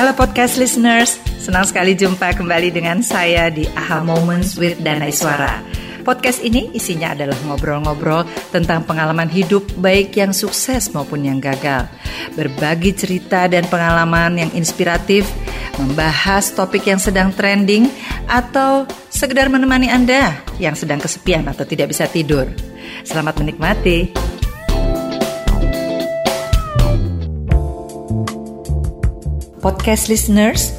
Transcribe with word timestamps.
Halo 0.00 0.16
podcast 0.16 0.56
listeners, 0.56 1.20
senang 1.36 1.68
sekali 1.68 1.92
jumpa 1.92 2.32
kembali 2.32 2.72
dengan 2.72 3.04
saya 3.04 3.52
di 3.52 3.68
AHA 3.68 4.00
Moments 4.00 4.56
with 4.56 4.80
Dana 4.80 5.12
Iswara. 5.12 5.60
Podcast 6.00 6.40
ini 6.40 6.72
isinya 6.72 7.12
adalah 7.12 7.36
ngobrol-ngobrol 7.44 8.24
tentang 8.48 8.88
pengalaman 8.88 9.28
hidup 9.28 9.60
baik 9.76 10.16
yang 10.16 10.32
sukses 10.32 10.88
maupun 10.96 11.28
yang 11.28 11.36
gagal. 11.36 11.84
Berbagi 12.32 12.96
cerita 12.96 13.44
dan 13.44 13.68
pengalaman 13.68 14.40
yang 14.40 14.50
inspiratif, 14.56 15.28
membahas 15.76 16.48
topik 16.56 16.88
yang 16.88 16.96
sedang 16.96 17.36
trending, 17.36 17.92
atau 18.24 18.88
sekedar 19.12 19.52
menemani 19.52 19.92
Anda 19.92 20.32
yang 20.56 20.80
sedang 20.80 21.04
kesepian 21.04 21.44
atau 21.44 21.68
tidak 21.68 21.92
bisa 21.92 22.08
tidur. 22.08 22.48
Selamat 23.04 23.36
menikmati. 23.36 24.29
Podcast 29.60 30.08
listeners, 30.08 30.72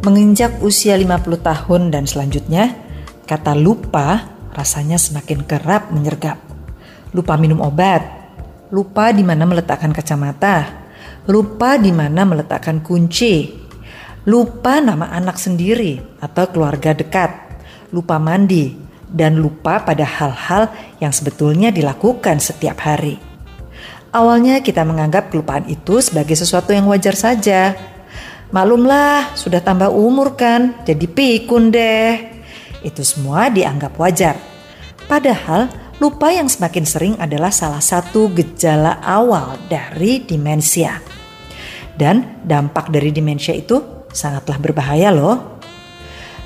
menginjak 0.00 0.64
usia 0.64 0.96
50 0.96 1.20
tahun 1.44 1.92
dan 1.92 2.08
selanjutnya, 2.08 2.72
kata 3.28 3.52
lupa 3.52 4.24
rasanya 4.56 4.96
semakin 4.96 5.44
kerap 5.44 5.92
menyergap. 5.92 6.40
Lupa 7.12 7.36
minum 7.36 7.60
obat, 7.60 8.00
lupa 8.72 9.12
di 9.12 9.20
mana 9.20 9.44
meletakkan 9.44 9.92
kacamata, 9.92 10.64
lupa 11.28 11.76
di 11.76 11.92
mana 11.92 12.24
meletakkan 12.24 12.80
kunci, 12.80 13.52
lupa 14.24 14.80
nama 14.80 15.12
anak 15.12 15.36
sendiri 15.36 16.00
atau 16.16 16.48
keluarga 16.48 16.96
dekat, 16.96 17.36
lupa 17.92 18.16
mandi, 18.16 18.72
dan 19.12 19.36
lupa 19.36 19.84
pada 19.84 20.08
hal-hal 20.08 20.72
yang 21.04 21.12
sebetulnya 21.12 21.68
dilakukan 21.68 22.40
setiap 22.40 22.80
hari. 22.80 23.20
Awalnya 24.12 24.64
kita 24.64 24.88
menganggap 24.88 25.28
kelupaan 25.28 25.68
itu 25.68 26.00
sebagai 26.00 26.36
sesuatu 26.36 26.72
yang 26.72 26.88
wajar 26.88 27.12
saja, 27.12 27.91
Maklumlah, 28.52 29.32
sudah 29.32 29.64
tambah 29.64 29.88
umur 29.88 30.36
kan, 30.36 30.84
jadi 30.84 31.08
pikun 31.08 31.72
deh. 31.72 32.20
Itu 32.84 33.00
semua 33.00 33.48
dianggap 33.48 33.96
wajar. 33.96 34.36
Padahal 35.08 35.72
lupa 35.96 36.28
yang 36.28 36.52
semakin 36.52 36.84
sering 36.84 37.14
adalah 37.16 37.48
salah 37.48 37.80
satu 37.80 38.28
gejala 38.36 39.00
awal 39.00 39.56
dari 39.72 40.20
demensia. 40.20 41.00
Dan 41.96 42.44
dampak 42.44 42.92
dari 42.92 43.08
demensia 43.08 43.56
itu 43.56 44.04
sangatlah 44.12 44.60
berbahaya 44.60 45.08
loh. 45.08 45.56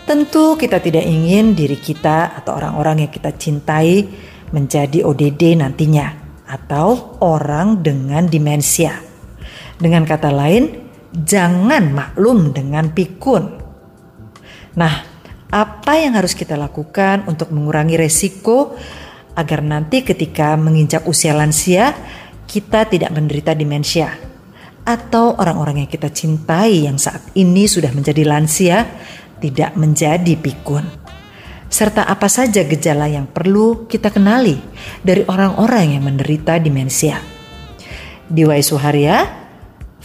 Tentu 0.07 0.55
kita 0.55 0.79
tidak 0.79 1.03
ingin 1.03 1.59
diri 1.59 1.75
kita 1.75 2.39
atau 2.39 2.55
orang-orang 2.55 3.03
yang 3.03 3.11
kita 3.11 3.35
cintai 3.35 4.07
menjadi 4.55 5.03
ODD 5.03 5.59
nantinya 5.59 6.07
atau 6.47 7.19
orang 7.19 7.83
dengan 7.83 8.31
demensia. 8.31 9.03
Dengan 9.75 10.07
kata 10.07 10.31
lain, 10.31 10.86
jangan 11.25 11.95
maklum 11.95 12.53
dengan 12.53 12.93
pikun. 12.93 13.45
Nah, 14.77 14.95
apa 15.49 15.93
yang 15.97 16.19
harus 16.19 16.37
kita 16.37 16.59
lakukan 16.59 17.25
untuk 17.25 17.49
mengurangi 17.55 17.97
resiko 17.97 18.77
agar 19.37 19.65
nanti 19.65 20.05
ketika 20.05 20.59
menginjak 20.59 21.07
usia 21.09 21.33
lansia 21.33 21.97
kita 22.45 22.89
tidak 22.89 23.13
menderita 23.13 23.57
demensia 23.57 24.13
atau 24.87 25.35
orang-orang 25.35 25.85
yang 25.85 25.91
kita 25.91 26.09
cintai 26.15 26.87
yang 26.87 26.97
saat 26.97 27.35
ini 27.35 27.67
sudah 27.67 27.91
menjadi 27.91 28.23
lansia 28.23 28.87
tidak 29.43 29.75
menjadi 29.75 30.39
pikun. 30.39 30.87
Serta 31.67 32.07
apa 32.07 32.31
saja 32.31 32.63
gejala 32.63 33.11
yang 33.11 33.27
perlu 33.27 33.91
kita 33.91 34.15
kenali 34.15 34.55
dari 35.03 35.27
orang-orang 35.27 35.99
yang 35.99 36.07
menderita 36.07 36.63
demensia. 36.63 37.19
Diwai 38.31 38.63
Suharya, 38.63 39.36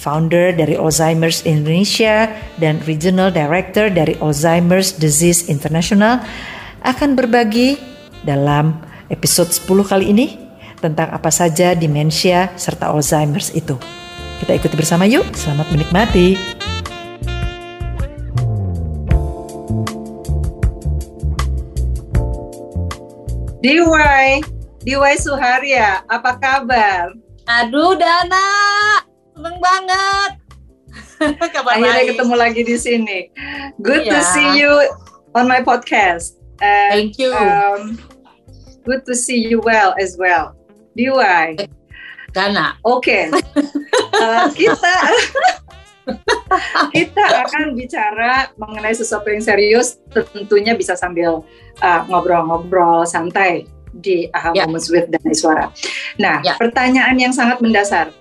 founder 0.02 0.50
dari 0.50 0.74
Alzheimer's 0.74 1.46
Indonesia 1.46 2.26
dan 2.58 2.82
Regional 2.90 3.30
Director 3.30 3.94
dari 3.94 4.18
Alzheimer's 4.18 4.98
Disease 4.98 5.46
International 5.46 6.26
akan 6.82 7.14
berbagi 7.14 7.78
dalam 8.26 8.82
episode 9.14 9.54
10 9.54 9.70
kali 9.86 10.10
ini 10.10 10.42
tentang 10.82 11.14
apa 11.14 11.30
saja 11.30 11.78
demensia 11.78 12.50
serta 12.58 12.90
Alzheimer's 12.90 13.54
itu. 13.54 13.78
Kita 14.42 14.58
ikuti 14.58 14.74
bersama 14.74 15.06
yuk, 15.06 15.30
selamat 15.38 15.70
menikmati. 15.70 16.34
Diwai, 23.62 24.42
Diwai 24.82 25.22
Suharya, 25.22 26.02
apa 26.10 26.42
kabar? 26.42 27.14
Aduh 27.46 27.94
Dana, 27.94 28.50
seneng 29.42 29.58
banget. 29.58 30.32
Kabar 31.58 31.74
Akhirnya 31.82 32.06
baik. 32.06 32.10
ketemu 32.14 32.36
lagi 32.38 32.62
di 32.62 32.78
sini. 32.78 33.20
Good 33.82 34.06
yeah. 34.06 34.14
to 34.14 34.18
see 34.38 34.62
you 34.62 34.70
on 35.34 35.50
my 35.50 35.66
podcast. 35.66 36.38
And, 36.62 37.10
Thank 37.10 37.18
you. 37.18 37.34
Um, 37.34 37.98
good 38.86 39.02
to 39.10 39.18
see 39.18 39.42
you 39.42 39.58
well 39.66 39.98
as 39.98 40.14
well. 40.14 40.54
Diwai. 40.94 41.58
Gana. 42.38 42.78
Oke. 42.86 43.02
Okay. 43.02 43.24
uh, 44.22 44.46
kita 44.54 44.94
kita 46.94 47.26
akan 47.50 47.74
bicara 47.74 48.54
mengenai 48.62 48.94
sesuatu 48.94 49.26
yang 49.34 49.42
serius. 49.42 49.98
Tentunya 50.14 50.78
bisa 50.78 50.94
sambil 50.94 51.42
uh, 51.82 52.02
ngobrol-ngobrol 52.06 53.02
uh, 53.02 53.10
santai 53.10 53.66
di 53.90 54.30
Aha 54.38 54.54
yeah. 54.54 54.70
Moments 54.70 54.86
with 54.94 55.10
Dana 55.10 55.34
Suara. 55.34 55.66
Nah, 56.22 56.46
yeah. 56.46 56.56
pertanyaan 56.62 57.18
yang 57.18 57.34
sangat 57.34 57.58
mendasar 57.60 58.14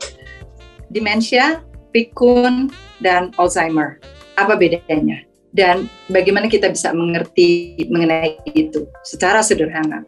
demensia, 0.90 1.62
pikun, 1.94 2.68
dan 2.98 3.30
Alzheimer. 3.38 4.02
Apa 4.36 4.58
bedanya? 4.58 5.24
Dan 5.50 5.90
bagaimana 6.06 6.46
kita 6.46 6.70
bisa 6.70 6.94
mengerti 6.94 7.74
mengenai 7.90 8.38
itu 8.54 8.86
secara 9.02 9.42
sederhana? 9.42 10.06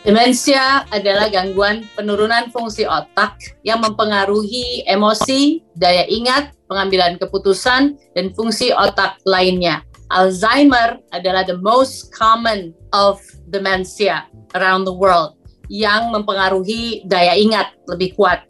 Demensia 0.00 0.88
adalah 0.88 1.28
gangguan 1.28 1.84
penurunan 1.92 2.48
fungsi 2.48 2.88
otak 2.88 3.36
yang 3.60 3.84
mempengaruhi 3.84 4.88
emosi, 4.88 5.60
daya 5.76 6.08
ingat, 6.08 6.56
pengambilan 6.72 7.20
keputusan, 7.20 8.00
dan 8.16 8.26
fungsi 8.32 8.72
otak 8.72 9.20
lainnya. 9.28 9.84
Alzheimer 10.10 10.98
adalah 11.14 11.44
the 11.46 11.60
most 11.60 12.10
common 12.16 12.74
of 12.90 13.20
dementia 13.52 14.26
around 14.58 14.82
the 14.82 14.90
world 14.90 15.38
yang 15.70 16.10
mempengaruhi 16.10 17.06
daya 17.06 17.38
ingat 17.38 17.70
lebih 17.86 18.18
kuat. 18.18 18.49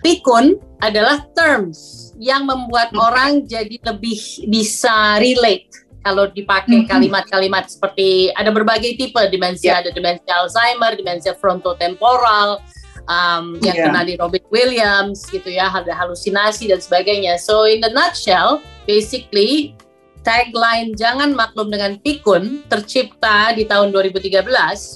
Pikun 0.00 0.58
adalah 0.78 1.26
terms 1.34 2.10
yang 2.18 2.46
membuat 2.46 2.94
hmm. 2.94 3.00
orang 3.00 3.30
jadi 3.46 3.78
lebih 3.82 4.46
bisa 4.46 5.18
relate 5.18 5.70
kalau 6.06 6.30
dipakai 6.30 6.86
hmm. 6.86 6.88
kalimat-kalimat 6.88 7.68
seperti 7.68 8.30
ada 8.32 8.48
berbagai 8.54 8.96
tipe 8.96 9.18
demensia, 9.28 9.76
yeah. 9.76 9.80
ada 9.82 9.90
demensia 9.90 10.32
Alzheimer, 10.40 10.94
demensia 10.94 11.34
frontotemporal, 11.36 12.62
um, 13.10 13.58
yang 13.60 13.76
yeah. 13.76 13.86
kenal 13.90 14.04
di 14.06 14.14
Robert 14.16 14.46
Williams 14.48 15.26
gitu 15.28 15.50
ya, 15.50 15.68
ada 15.68 15.90
halusinasi 15.92 16.70
dan 16.70 16.78
sebagainya. 16.78 17.36
So 17.40 17.66
in 17.66 17.82
the 17.82 17.90
nutshell, 17.90 18.62
basically 18.86 19.74
tagline 20.22 20.92
jangan 20.94 21.32
maklum 21.32 21.72
dengan 21.72 21.96
pikun 22.02 22.62
tercipta 22.68 23.56
di 23.56 23.64
tahun 23.64 23.90
2013 23.90 24.44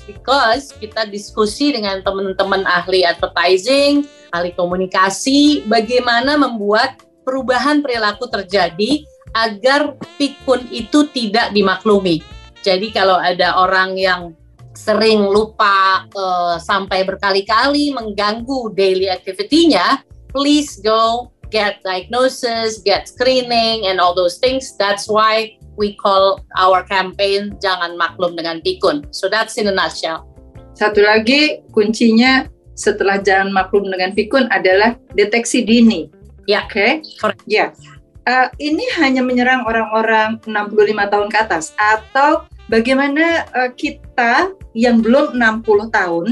because 0.06 0.77
kita 0.77 1.09
diskusi 1.09 1.72
dengan 1.72 2.05
teman-teman 2.05 2.62
ahli 2.69 3.03
advertising, 3.03 4.05
ahli 4.31 4.53
komunikasi, 4.53 5.65
bagaimana 5.66 6.37
membuat 6.37 7.00
perubahan 7.25 7.81
perilaku 7.81 8.28
terjadi 8.28 9.03
agar 9.32 9.97
pikun 10.21 10.69
itu 10.69 11.09
tidak 11.11 11.50
dimaklumi. 11.56 12.21
Jadi 12.61 12.93
kalau 12.93 13.16
ada 13.16 13.59
orang 13.59 13.97
yang 13.97 14.37
sering 14.77 15.25
lupa 15.25 16.06
uh, 16.12 16.56
sampai 16.61 17.05
berkali-kali 17.05 17.93
mengganggu 17.93 18.72
daily 18.77 19.09
activity-nya, 19.09 20.05
please 20.28 20.81
go 20.81 21.31
get 21.52 21.84
diagnosis, 21.84 22.80
get 22.80 23.06
screening 23.06 23.87
and 23.87 24.00
all 24.00 24.16
those 24.16 24.40
things. 24.40 24.75
That's 24.81 25.06
why 25.06 25.60
we 25.76 25.94
call 26.00 26.40
our 26.56 26.82
campaign 26.88 27.54
jangan 27.60 28.00
maklum 28.00 28.34
dengan 28.34 28.64
pikun. 28.64 29.06
So 29.12 29.28
that's 29.28 29.60
in 29.60 29.69
a 29.69 29.75
nutshell. 29.76 30.25
Satu 30.72 31.04
lagi 31.04 31.60
kuncinya 31.76 32.49
setelah 32.72 33.20
jalan 33.20 33.52
maklum 33.52 33.93
dengan 33.93 34.16
pikun 34.16 34.49
adalah 34.49 34.96
deteksi 35.12 35.62
dini. 35.62 36.08
Ya, 36.49 36.64
oke. 36.66 37.04
Okay? 37.04 37.37
Ya. 37.44 37.76
Uh, 38.22 38.48
ini 38.62 38.87
hanya 39.02 39.20
menyerang 39.20 39.66
orang-orang 39.66 40.38
65 40.46 41.12
tahun 41.12 41.28
ke 41.28 41.38
atas 41.43 41.75
atau 41.75 42.46
bagaimana 42.70 43.50
uh, 43.50 43.70
kita 43.75 44.55
yang 44.78 45.02
belum 45.02 45.34
60 45.34 45.90
tahun 45.90 46.26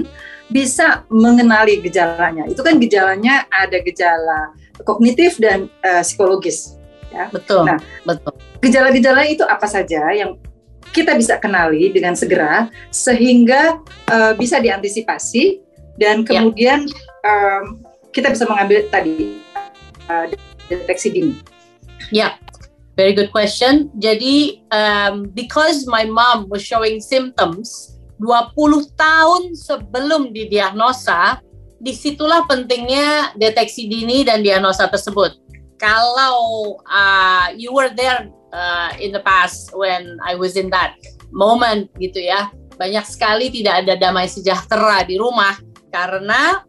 bisa 0.54 1.02
mengenali 1.10 1.82
gejalanya. 1.82 2.46
Itu 2.46 2.62
kan 2.62 2.78
gejalanya 2.78 3.46
ada 3.50 3.78
gejala 3.82 4.54
kognitif 4.84 5.36
dan 5.40 5.68
uh, 5.84 6.02
psikologis 6.04 6.76
ya. 7.10 7.28
Betul. 7.30 7.66
Nah, 7.66 7.78
betul. 8.06 8.34
Gejala-gejala 8.60 9.26
itu 9.26 9.44
apa 9.44 9.66
saja 9.66 10.04
yang 10.12 10.36
kita 10.90 11.14
bisa 11.14 11.38
kenali 11.38 11.92
dengan 11.94 12.18
segera 12.18 12.66
sehingga 12.90 13.78
uh, 14.10 14.32
bisa 14.34 14.58
diantisipasi 14.58 15.62
dan 16.00 16.24
ya. 16.24 16.26
kemudian 16.26 16.88
ya. 16.88 17.28
um, 17.28 17.78
kita 18.10 18.32
bisa 18.34 18.48
mengambil 18.48 18.86
tadi 18.90 19.38
uh, 20.10 20.26
deteksi 20.66 21.08
dini. 21.14 21.34
Ya, 22.10 22.34
Very 23.00 23.16
good 23.16 23.32
question. 23.32 23.88
Jadi 23.96 24.60
um, 24.68 25.32
because 25.32 25.88
my 25.88 26.04
mom 26.04 26.52
was 26.52 26.60
showing 26.60 27.00
symptoms 27.00 27.96
20 28.20 28.52
tahun 28.92 29.56
sebelum 29.56 30.36
didiagnosa, 30.36 31.40
di 31.80 31.96
situlah 31.96 32.44
pentingnya 32.44 33.32
deteksi 33.40 33.88
dini 33.88 34.22
dan 34.22 34.44
diagnosa 34.44 34.86
tersebut. 34.86 35.40
Kalau 35.80 36.76
uh, 36.84 37.48
you 37.56 37.72
were 37.72 37.88
there 37.96 38.28
uh, 38.52 38.92
in 39.00 39.16
the 39.16 39.24
past 39.24 39.72
when 39.72 40.20
I 40.20 40.36
was 40.36 40.60
in 40.60 40.68
that 40.76 41.00
moment 41.32 41.88
gitu 41.96 42.20
ya, 42.20 42.52
banyak 42.76 43.08
sekali 43.08 43.48
tidak 43.48 43.88
ada 43.88 43.96
damai 43.96 44.28
sejahtera 44.28 45.08
di 45.08 45.16
rumah 45.16 45.56
karena 45.88 46.60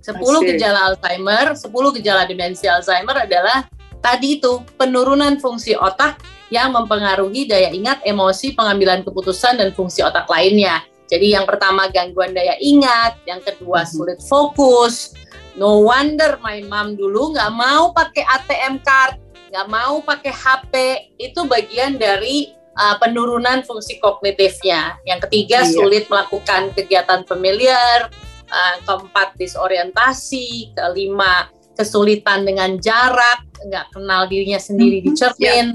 10 0.00 0.20
gejala 0.52 0.92
Alzheimer, 0.92 1.56
10 1.56 1.96
gejala 2.00 2.24
demensia 2.24 2.76
Alzheimer 2.76 3.24
adalah 3.24 3.68
tadi 4.04 4.40
itu 4.40 4.60
penurunan 4.76 5.40
fungsi 5.40 5.72
otak 5.76 6.20
yang 6.52 6.76
mempengaruhi 6.76 7.48
daya 7.48 7.72
ingat, 7.72 8.04
emosi, 8.04 8.52
pengambilan 8.52 9.00
keputusan 9.00 9.56
dan 9.56 9.72
fungsi 9.72 10.04
otak 10.04 10.28
lainnya. 10.28 10.84
Jadi 11.08 11.36
yang 11.36 11.44
pertama 11.44 11.88
gangguan 11.92 12.32
daya 12.32 12.56
ingat, 12.60 13.20
yang 13.28 13.40
kedua 13.44 13.84
mhm. 13.84 13.90
sulit 13.90 14.20
fokus. 14.24 15.12
No 15.54 15.86
wonder 15.86 16.34
my 16.42 16.66
mom 16.66 16.98
dulu 16.98 17.30
nggak 17.30 17.52
mau 17.54 17.94
pakai 17.94 18.26
ATM 18.26 18.82
card, 18.82 19.22
nggak 19.54 19.68
mau 19.70 20.02
pakai 20.02 20.32
HP. 20.34 20.74
Itu 21.20 21.46
bagian 21.46 21.94
dari 21.94 22.50
uh, 22.74 22.98
penurunan 22.98 23.62
fungsi 23.62 24.02
kognitifnya. 24.02 24.98
Yang 25.06 25.30
ketiga 25.30 25.62
iya. 25.62 25.70
sulit 25.70 26.04
melakukan 26.10 26.74
kegiatan 26.74 27.22
familiar. 27.24 28.10
Uh, 28.44 28.76
keempat 28.82 29.38
disorientasi. 29.38 30.74
Kelima 30.74 31.48
kesulitan 31.74 32.46
dengan 32.46 32.78
jarak, 32.78 33.42
nggak 33.66 33.94
kenal 33.94 34.30
dirinya 34.30 34.58
sendiri 34.58 35.02
di 35.02 35.10
cermin. 35.14 35.74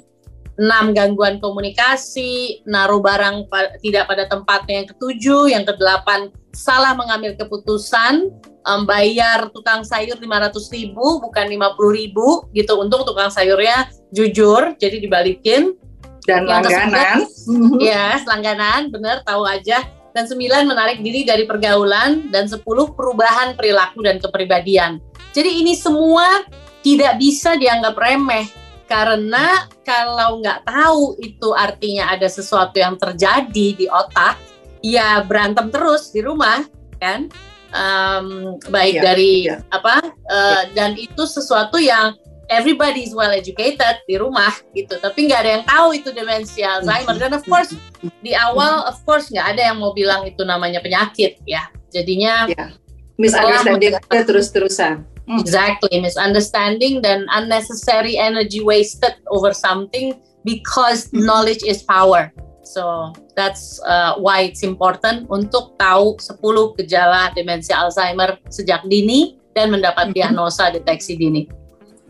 Enam 0.59 0.91
gangguan 0.91 1.39
komunikasi, 1.39 2.61
naruh 2.67 3.00
barang 3.00 3.47
pa 3.47 3.79
tidak 3.79 4.11
pada 4.11 4.27
tempatnya. 4.27 4.83
Yang 4.83 4.88
ketujuh, 4.95 5.44
yang 5.56 5.63
kedelapan 5.63 6.27
salah 6.51 6.91
mengambil 7.00 7.39
keputusan, 7.39 8.27
um, 8.67 8.81
bayar 8.83 9.47
tukang 9.56 9.88
sayur 9.88 10.19
500 10.19 10.51
ribu 10.75 11.23
bukan 11.23 11.47
50 11.47 11.95
ribu 11.95 12.44
gitu. 12.51 12.75
Untung 12.75 13.07
tukang 13.07 13.31
sayurnya 13.31 13.88
jujur, 14.11 14.75
jadi 14.75 15.00
dibalikin. 15.00 15.79
Dan 16.27 16.44
yang 16.44 16.61
langganan. 16.61 17.17
ya, 17.79 18.19
langganan, 18.27 18.91
bener 18.91 19.23
tahu 19.23 19.47
aja 19.47 19.88
dan 20.13 20.25
sembilan 20.25 20.65
menarik 20.65 21.00
diri 21.00 21.23
dari 21.23 21.45
pergaulan 21.45 22.33
dan 22.33 22.50
sepuluh 22.50 22.91
perubahan 22.94 23.53
perilaku 23.53 24.03
dan 24.03 24.17
kepribadian. 24.17 24.97
Jadi 25.31 25.61
ini 25.61 25.77
semua 25.77 26.44
tidak 26.81 27.21
bisa 27.21 27.53
dianggap 27.56 27.94
remeh 27.95 28.50
karena 28.89 29.69
kalau 29.86 30.41
nggak 30.41 30.65
tahu 30.65 31.13
itu 31.21 31.53
artinya 31.53 32.09
ada 32.09 32.25
sesuatu 32.25 32.81
yang 32.81 32.97
terjadi 32.97 33.68
di 33.77 33.86
otak, 33.86 34.41
ya 34.81 35.21
berantem 35.21 35.69
terus 35.69 36.09
di 36.09 36.25
rumah 36.25 36.65
kan, 36.97 37.30
um, 37.69 38.57
baik 38.74 38.97
ya, 38.97 39.01
dari 39.13 39.45
ya. 39.45 39.62
apa 39.69 40.01
uh, 40.09 40.65
ya. 40.65 40.74
dan 40.74 40.97
itu 40.97 41.21
sesuatu 41.30 41.77
yang 41.77 42.18
everybody 42.50 43.06
is 43.06 43.13
well 43.13 43.30
educated 43.30 44.01
di 44.09 44.18
rumah 44.18 44.50
gitu, 44.74 44.97
tapi 44.97 45.30
nggak 45.30 45.39
ada 45.45 45.51
yang 45.62 45.65
tahu 45.69 45.94
itu 45.94 46.09
demensia 46.09 46.81
Alzheimer 46.81 47.13
dan 47.21 47.38
of 47.38 47.45
course 47.45 47.77
di 48.25 48.33
awal 48.33 48.89
of 48.89 48.97
course 49.06 49.30
nggak 49.30 49.53
ada 49.53 49.69
yang 49.69 49.77
mau 49.77 49.94
bilang 49.94 50.25
itu 50.25 50.42
namanya 50.42 50.81
penyakit 50.81 51.38
ya, 51.45 51.69
jadinya 51.94 52.50
ya. 52.50 52.74
misunderstanding 53.21 54.01
ada 54.01 54.24
terus-terusan. 54.25 55.06
Hmm. 55.29 55.37
Exactly, 55.45 56.01
misunderstanding 56.01 57.05
dan 57.05 57.29
unnecessary 57.29 58.17
energy 58.17 58.65
wasted 58.65 59.13
over 59.29 59.53
something 59.53 60.17
because 60.41 61.05
hmm. 61.13 61.21
knowledge 61.21 61.61
is 61.61 61.85
power. 61.85 62.33
So 62.65 63.13
that's 63.37 63.77
uh, 63.85 64.17
why 64.17 64.49
it's 64.49 64.65
important 64.65 65.29
untuk 65.29 65.77
tahu 65.77 66.17
10 66.17 66.81
gejala 66.81 67.29
demensia 67.37 67.77
Alzheimer 67.77 68.41
sejak 68.49 68.89
dini 68.89 69.37
dan 69.53 69.69
mendapat 69.69 70.09
hmm. 70.09 70.15
diagnosa 70.17 70.73
deteksi 70.73 71.13
dini. 71.13 71.45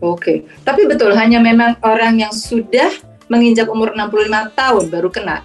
okay. 0.00 0.36
tapi 0.64 0.88
betul 0.88 1.12
hanya 1.12 1.44
memang 1.44 1.76
orang 1.84 2.24
yang 2.24 2.32
sudah 2.32 2.88
menginjak 3.28 3.68
umur 3.68 3.92
65 3.92 4.56
tahun 4.56 4.84
baru 4.88 5.12
kena. 5.12 5.44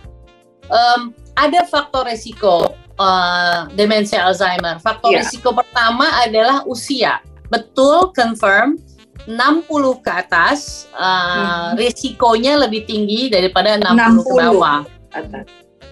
Um, 0.71 1.11
ada 1.35 1.67
faktor 1.67 2.07
resiko 2.07 2.71
uh, 2.95 3.67
demensia 3.75 4.23
Alzheimer. 4.23 4.79
Faktor 4.79 5.11
yeah. 5.11 5.27
risiko 5.27 5.51
pertama 5.51 6.07
adalah 6.23 6.63
usia 6.63 7.19
betul 7.49 8.11
confirm 8.15 8.79
60 9.25 10.05
ke 10.05 10.11
atas 10.11 10.85
uh, 10.93 11.73
hmm. 11.73 11.81
risikonya 11.81 12.61
lebih 12.61 12.85
tinggi 12.85 13.31
daripada 13.31 13.79
60, 13.81 14.21
60 14.21 14.27
ke 14.27 14.33
bawah. 14.37 14.79
Atas. 15.15 15.45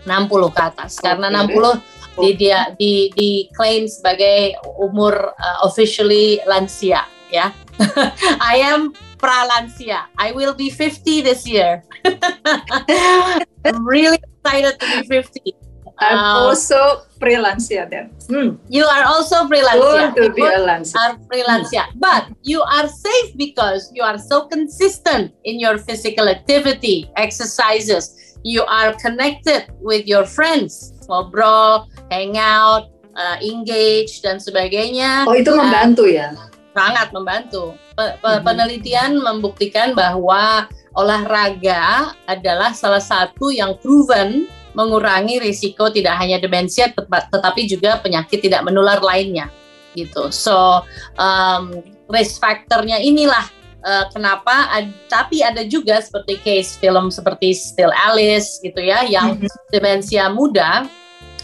60 0.04 0.56
ke 0.56 0.62
atas 0.62 0.92
okay. 1.00 1.04
karena 1.08 1.28
60 1.48 2.20
di 2.22 2.30
dia 2.38 2.70
di 2.78 3.10
di 3.18 3.50
claim 3.58 3.90
sebagai 3.90 4.54
umur 4.78 5.34
uh, 5.34 5.58
officially 5.66 6.38
lansia 6.46 7.10
ya. 7.34 7.50
I 8.54 8.62
am 8.62 8.94
pralansia. 9.18 10.06
I 10.20 10.36
will 10.36 10.54
be 10.54 10.70
50 10.70 11.26
this 11.26 11.48
year. 11.48 11.82
I'm 13.66 13.82
really 13.88 14.20
excited 14.22 14.78
to 14.78 14.86
be 14.86 15.02
50. 15.10 15.63
I'm 16.00 16.18
um, 16.18 16.26
also 16.50 17.06
freelance 17.22 17.70
ya 17.70 17.86
then. 17.86 18.10
Hmm. 18.26 18.58
You 18.68 18.86
are 18.86 19.06
also 19.06 19.46
freelance. 19.46 19.80
Want 19.80 20.18
to 20.18 20.34
be 20.34 20.42
a 20.42 20.66
Are 20.66 21.16
freelance 21.30 21.70
hmm. 21.70 22.00
but 22.02 22.34
you 22.42 22.62
are 22.66 22.90
safe 22.90 23.38
because 23.38 23.92
you 23.94 24.02
are 24.02 24.18
so 24.18 24.50
consistent 24.50 25.34
in 25.46 25.60
your 25.62 25.78
physical 25.78 26.28
activity, 26.28 27.10
exercises. 27.16 28.38
You 28.44 28.68
are 28.68 28.92
connected 29.00 29.72
with 29.80 30.04
your 30.04 30.26
friends, 30.28 30.92
ngobrol, 31.08 31.88
hang 32.12 32.36
out, 32.36 32.92
uh, 33.16 33.38
engage 33.40 34.20
dan 34.20 34.42
sebagainya. 34.42 35.30
Oh 35.30 35.38
itu 35.38 35.54
membantu 35.54 36.10
uh, 36.10 36.12
ya? 36.12 36.28
Sangat 36.74 37.14
membantu. 37.14 37.78
Pe 37.94 38.18
pe 38.20 38.32
hmm. 38.34 38.44
Penelitian 38.44 39.12
membuktikan 39.22 39.94
bahwa 39.94 40.68
olahraga 40.98 42.14
adalah 42.26 42.74
salah 42.74 43.02
satu 43.02 43.54
yang 43.54 43.78
proven 43.80 44.50
mengurangi 44.74 45.42
risiko 45.42 45.90
tidak 45.90 46.18
hanya 46.18 46.42
demensia 46.42 46.90
tetapi 47.32 47.70
juga 47.70 48.02
penyakit 48.02 48.42
tidak 48.42 48.66
menular 48.66 49.00
lainnya 49.02 49.50
gitu. 49.94 50.34
So 50.34 50.82
um, 51.18 51.82
risk 52.10 52.42
factornya 52.42 52.98
inilah 52.98 53.46
uh, 53.86 54.06
kenapa 54.10 54.74
ad, 54.74 54.90
tapi 55.10 55.46
ada 55.46 55.62
juga 55.66 56.02
seperti 56.02 56.42
case 56.42 56.78
film 56.82 57.14
seperti 57.14 57.54
Still 57.54 57.94
Alice 57.94 58.58
gitu 58.62 58.82
ya 58.82 59.06
yang 59.06 59.38
mm 59.38 59.46
-hmm. 59.46 59.70
demensia 59.70 60.28
muda 60.34 60.90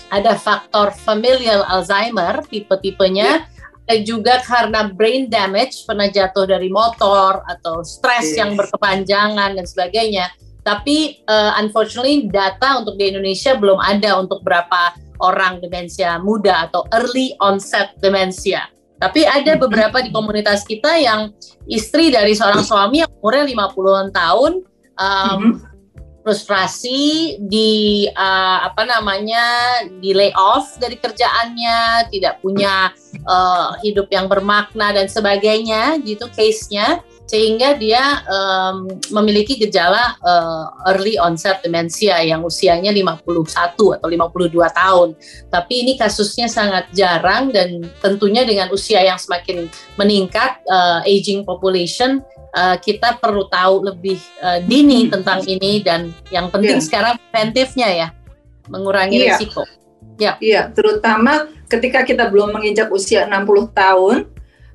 ada 0.09 0.33
faktor 0.33 0.89
familial 1.05 1.61
Alzheimer 1.69 2.41
tipe-tipenya 2.49 3.45
yeah 3.45 3.57
ada 3.89 4.05
juga 4.05 4.37
karena 4.45 4.85
brain 4.85 5.33
damage 5.33 5.81
pernah 5.89 6.05
jatuh 6.05 6.45
dari 6.45 6.69
motor 6.69 7.41
atau 7.49 7.81
stres 7.81 8.37
yeah. 8.37 8.45
yang 8.45 8.53
berkepanjangan 8.53 9.57
dan 9.57 9.65
sebagainya 9.65 10.29
tapi 10.69 11.17
uh, 11.25 11.57
unfortunately 11.57 12.29
data 12.29 12.85
untuk 12.85 12.93
di 13.01 13.09
Indonesia 13.09 13.57
belum 13.57 13.81
ada 13.81 14.21
untuk 14.21 14.45
berapa 14.45 14.93
orang 15.17 15.65
demensia 15.65 16.21
muda 16.21 16.69
atau 16.69 16.85
early 16.93 17.33
onset 17.41 17.97
demensia. 17.97 18.69
Tapi 19.01 19.25
ada 19.25 19.57
mm-hmm. 19.57 19.63
beberapa 19.65 19.97
di 20.05 20.13
komunitas 20.13 20.61
kita 20.69 20.93
yang 21.01 21.33
istri 21.65 22.13
dari 22.13 22.37
seorang 22.37 22.61
suami 22.61 23.01
yang 23.01 23.09
umurnya 23.17 23.49
50-an 23.49 24.07
tahun 24.13 24.51
um, 25.01 25.41
frustrasi 26.21 27.39
di 27.49 28.05
uh, 28.13 28.69
apa 28.69 28.85
namanya 28.85 29.43
di 30.03 30.13
layoff 30.13 30.77
dari 30.77 30.99
kerjaannya, 31.01 32.11
tidak 32.13 32.43
punya 32.45 32.93
uh, 33.25 33.73
hidup 33.81 34.05
yang 34.13 34.29
bermakna 34.29 34.93
dan 34.93 35.09
sebagainya 35.09 35.97
gitu 36.05 36.29
case-nya 36.29 37.01
sehingga 37.29 37.77
dia 37.77 38.25
um, 38.25 38.89
memiliki 39.13 39.53
gejala 39.61 40.17
uh, 40.25 40.89
early 40.89 41.13
onset 41.21 41.61
demensia 41.61 42.17
yang 42.25 42.41
usianya 42.41 42.89
51 42.89 43.21
atau 44.01 44.07
52 44.09 44.57
tahun. 44.57 45.13
Tapi 45.53 45.73
ini 45.85 45.93
kasusnya 45.93 46.49
sangat 46.49 46.89
jarang 46.89 47.53
dan 47.53 47.85
tentunya 48.01 48.41
dengan 48.49 48.73
usia 48.73 49.05
yang 49.05 49.21
semakin 49.21 49.69
meningkat 49.93 50.57
uh, 50.65 51.05
aging 51.05 51.45
population 51.45 52.25
uh, 52.57 52.81
kita 52.81 53.21
perlu 53.21 53.45
tahu 53.53 53.85
lebih 53.93 54.17
uh, 54.41 54.57
dini 54.65 55.05
hmm. 55.05 55.11
tentang 55.13 55.45
ini 55.45 55.85
dan 55.85 56.09
yang 56.33 56.49
penting 56.49 56.81
yeah. 56.81 56.85
sekarang 56.85 57.13
preventifnya 57.29 57.89
ya 57.93 58.07
mengurangi 58.69 59.21
yeah. 59.21 59.37
risiko. 59.37 59.61
Ya. 60.19 60.33
Iya, 60.41 60.61
terutama 60.75 61.47
ketika 61.69 62.03
kita 62.03 62.27
belum 62.27 62.51
menginjak 62.51 62.91
usia 62.91 63.23
60 63.23 63.71
tahun, 63.71 64.27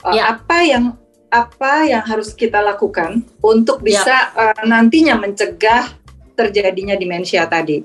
ya. 0.09 0.39
apa 0.39 0.57
yang 0.65 0.97
apa 1.35 1.91
yang 1.91 2.07
harus 2.07 2.31
kita 2.31 2.63
lakukan 2.63 3.27
untuk 3.43 3.83
bisa 3.83 4.31
ya. 4.31 4.55
uh, 4.55 4.63
nantinya 4.63 5.19
mencegah 5.19 5.91
terjadinya 6.39 6.95
demensia 6.95 7.51
tadi? 7.51 7.83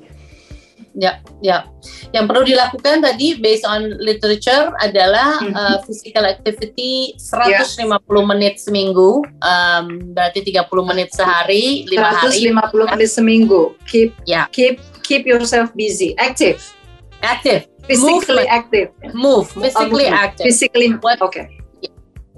Ya, 0.97 1.21
ya. 1.39 1.69
Yang 2.11 2.25
perlu 2.27 2.43
dilakukan 2.45 3.05
tadi 3.05 3.37
based 3.37 3.63
on 3.63 3.97
literature 4.01 4.73
adalah 4.81 5.41
mm 5.41 5.53
-hmm. 5.53 5.57
uh, 5.57 5.77
physical 5.85 6.25
activity 6.25 7.13
150 7.17 7.87
yeah. 7.87 8.25
menit 8.25 8.57
seminggu, 8.57 9.21
um, 9.41 9.85
berarti 10.13 10.41
30 10.43 10.89
menit 10.89 11.09
sehari, 11.13 11.85
5 11.87 11.93
hari. 11.93 12.51
150 12.51 12.93
menit 12.97 13.09
seminggu. 13.09 13.61
Keep 13.85 14.09
yeah. 14.25 14.45
keep 14.49 14.81
keep 15.05 15.25
yourself 15.29 15.71
busy, 15.77 16.17
active. 16.17 16.59
Active. 17.21 17.69
Physically 17.85 18.45
Move. 18.45 18.57
active. 18.59 18.87
Move, 19.17 19.45
physically 19.49 20.07
uh, 20.07 20.23
active. 20.29 20.45
Physically 20.45 20.93
what, 21.01 21.17
okay. 21.21 21.58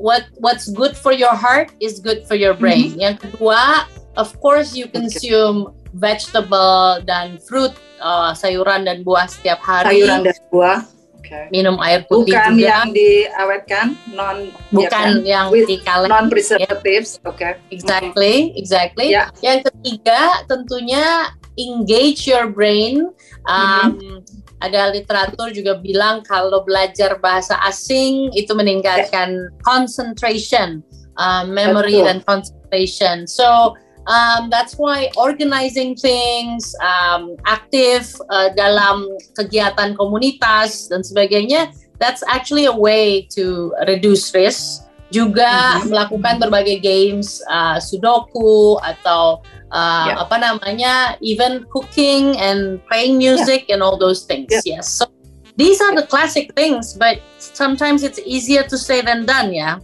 What 0.01 0.25
what's 0.41 0.65
good 0.73 0.97
for 0.97 1.13
your 1.13 1.37
heart 1.37 1.77
is 1.77 2.01
good 2.01 2.25
for 2.25 2.33
your 2.33 2.57
brain. 2.57 2.89
Mm 2.89 2.93
-hmm. 2.97 3.05
Yang 3.05 3.15
kedua, 3.29 3.85
of 4.17 4.33
course 4.41 4.73
you 4.73 4.89
consume 4.89 5.69
okay 5.69 5.81
vegetable 5.93 7.03
dan 7.03 7.39
fruit, 7.43 7.75
uh, 7.99 8.31
sayuran 8.31 8.87
dan 8.87 9.03
buah 9.03 9.27
setiap 9.27 9.59
hari. 9.59 10.03
Sayuran 10.03 10.19
dan 10.27 10.37
buah. 10.51 10.79
Okay. 11.21 11.47
Minum 11.53 11.79
air 11.79 12.03
putih 12.11 12.35
bukan 12.35 12.59
juga. 12.59 12.67
yang 12.67 12.87
diawetkan, 12.91 13.87
non 14.11 14.51
bukan 14.67 15.23
ya 15.23 15.47
kan? 15.47 15.53
yang 15.53 15.63
dikaleng. 15.63 16.11
Non 16.11 16.27
preservatives. 16.27 17.23
Oke. 17.23 17.39
Okay. 17.39 17.51
Exactly, 17.71 18.51
exactly. 18.59 19.15
Yeah. 19.15 19.31
Yang 19.39 19.71
ketiga 19.71 20.43
tentunya 20.51 21.31
engage 21.55 22.27
your 22.27 22.51
brain. 22.51 23.15
Um, 23.47 23.95
mm-hmm. 23.95 24.40
Ada 24.61 24.93
literatur 24.93 25.49
juga 25.49 25.81
bilang 25.81 26.21
kalau 26.21 26.61
belajar 26.61 27.17
bahasa 27.17 27.57
asing 27.65 28.29
itu 28.37 28.53
meningkatkan 28.53 29.33
yeah. 29.33 29.61
concentration, 29.65 30.85
uh, 31.17 31.43
memory 31.49 31.97
Betul. 31.97 32.07
dan 32.07 32.17
concentration. 32.23 33.25
So 33.25 33.75
Um, 34.09 34.49
that's 34.49 34.81
why 34.81 35.13
organizing 35.13 35.93
things, 35.93 36.73
um, 36.81 37.37
aktif 37.45 38.17
uh, 38.33 38.49
dalam 38.57 39.05
kegiatan 39.37 39.93
komunitas 39.93 40.89
dan 40.89 41.05
sebagainya, 41.05 41.69
that's 42.01 42.25
actually 42.25 42.65
a 42.65 42.73
way 42.73 43.29
to 43.37 43.69
reduce 43.85 44.33
risk. 44.33 44.89
Juga 45.11 45.77
mm-hmm. 45.77 45.91
melakukan 45.91 46.35
berbagai 46.39 46.79
games, 46.79 47.43
uh, 47.51 47.75
sudoku 47.83 48.79
atau 48.79 49.43
uh, 49.75 50.07
yeah. 50.07 50.17
apa 50.23 50.35
namanya, 50.39 50.93
even 51.19 51.67
cooking 51.67 52.39
and 52.39 52.79
playing 52.87 53.19
music 53.19 53.67
yeah. 53.67 53.75
and 53.75 53.83
all 53.83 53.99
those 53.99 54.23
things. 54.23 54.47
Yeah. 54.63 54.79
Yes, 54.79 54.87
so 54.87 55.11
these 55.59 55.83
are 55.83 55.91
the 55.91 56.07
classic 56.07 56.55
things, 56.55 56.95
but 56.95 57.19
sometimes 57.37 58.07
it's 58.07 58.23
easier 58.23 58.63
to 58.63 58.79
say 58.79 59.03
than 59.03 59.27
done, 59.27 59.51
ya. 59.51 59.75
Yeah? 59.75 59.77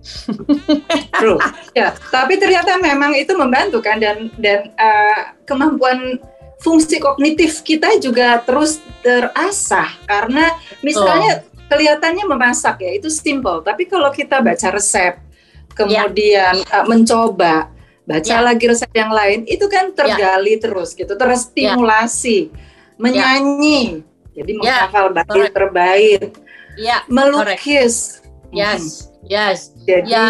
True. 1.20 1.36
ya, 1.76 1.92
tapi 2.08 2.40
ternyata 2.40 2.80
memang 2.80 3.12
itu 3.12 3.36
membantu 3.36 3.84
kan 3.84 4.00
dan 4.00 4.32
dan 4.40 4.72
uh, 4.80 5.36
kemampuan 5.44 6.16
fungsi 6.60 7.00
kognitif 7.00 7.64
kita 7.64 8.00
juga 8.00 8.40
terus 8.44 8.84
terasah 9.00 9.88
karena 10.04 10.52
misalnya 10.84 11.40
oh. 11.40 11.49
Kelihatannya 11.70 12.26
memasak 12.26 12.82
ya 12.82 12.90
itu 12.98 13.06
simple, 13.06 13.62
tapi 13.62 13.86
kalau 13.86 14.10
kita 14.10 14.42
baca 14.42 14.68
resep 14.74 15.22
kemudian 15.70 16.58
yeah. 16.66 16.82
uh, 16.82 16.84
mencoba 16.90 17.70
baca 18.02 18.26
yeah. 18.26 18.42
lagi 18.42 18.66
resep 18.66 18.90
yang 18.90 19.14
lain 19.14 19.46
itu 19.46 19.70
kan 19.70 19.94
tergali 19.94 20.58
yeah. 20.58 20.62
terus 20.66 20.98
gitu, 20.98 21.14
terstimulasi, 21.14 22.50
yeah. 22.50 22.98
menyanyi, 22.98 24.02
yeah. 24.34 24.42
jadi 24.42 24.52
menghafal 24.58 25.06
yeah. 25.14 25.22
bait 25.22 25.50
terbaik, 25.54 26.28
yeah. 26.74 27.00
melukis. 27.06 28.18
Yes. 28.50 29.06
Hmm 29.06 29.10
Yes. 29.30 29.76
Jadi 29.84 30.10
ya 30.10 30.26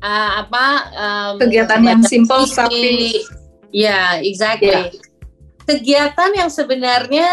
uh, 0.00 0.30
apa 0.40 0.66
um, 0.94 1.32
kegiatan 1.42 1.80
yang 1.82 2.02
simple 2.06 2.46
tapi 2.46 3.20
ya 3.68 4.16
yeah, 4.18 4.24
exactly. 4.24 4.70
Yeah. 4.70 4.88
Kegiatan 5.62 6.30
yang 6.34 6.50
sebenarnya 6.50 7.28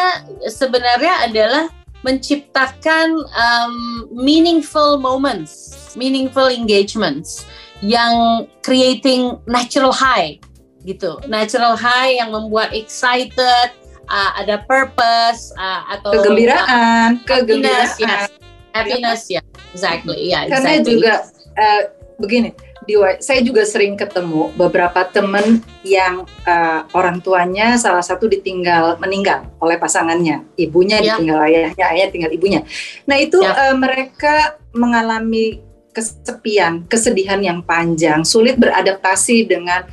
sebenarnya 0.52 1.14
adalah 1.26 1.66
menciptakan 2.04 3.20
um, 3.36 3.74
meaningful 4.12 4.98
moments, 4.98 5.76
meaningful 6.00 6.48
engagements 6.48 7.44
yang 7.84 8.46
creating 8.64 9.36
natural 9.48 9.92
high 9.92 10.40
gitu. 10.88 11.20
Natural 11.28 11.76
high 11.76 12.16
yang 12.20 12.32
membuat 12.32 12.72
excited, 12.72 13.68
uh, 14.08 14.32
ada 14.40 14.64
purpose 14.64 15.52
uh, 15.60 15.84
atau 16.00 16.16
kegembiraan, 16.16 17.20
uh, 17.20 17.28
kegembiraan. 17.28 17.88
Yes, 18.00 18.32
happiness 18.72 19.28
ya. 19.28 19.44
Yeah 19.44 19.60
exactly 19.74 20.18
yeah 20.30 20.50
karena 20.50 20.82
juga 20.82 21.14
uh, 21.58 21.82
begini 22.18 22.54
di 22.88 22.96
saya 23.20 23.44
juga 23.44 23.68
sering 23.68 24.00
ketemu 24.00 24.52
beberapa 24.56 25.04
teman 25.08 25.60
yang 25.84 26.24
uh, 26.48 26.88
orang 26.96 27.20
tuanya 27.20 27.76
salah 27.76 28.02
satu 28.02 28.32
ditinggal 28.32 28.98
meninggal 29.04 29.46
oleh 29.60 29.76
pasangannya 29.76 30.48
ibunya 30.56 31.00
yeah. 31.00 31.16
ditinggal 31.16 31.40
ayahnya 31.44 31.86
ayah 31.96 32.08
tinggal 32.08 32.32
ibunya 32.32 32.62
nah 33.04 33.20
itu 33.20 33.40
yeah. 33.44 33.72
uh, 33.72 33.76
mereka 33.76 34.58
mengalami 34.72 35.60
kesepian 35.92 36.88
kesedihan 36.88 37.42
yang 37.44 37.60
panjang 37.62 38.24
sulit 38.24 38.56
beradaptasi 38.56 39.46
dengan 39.50 39.84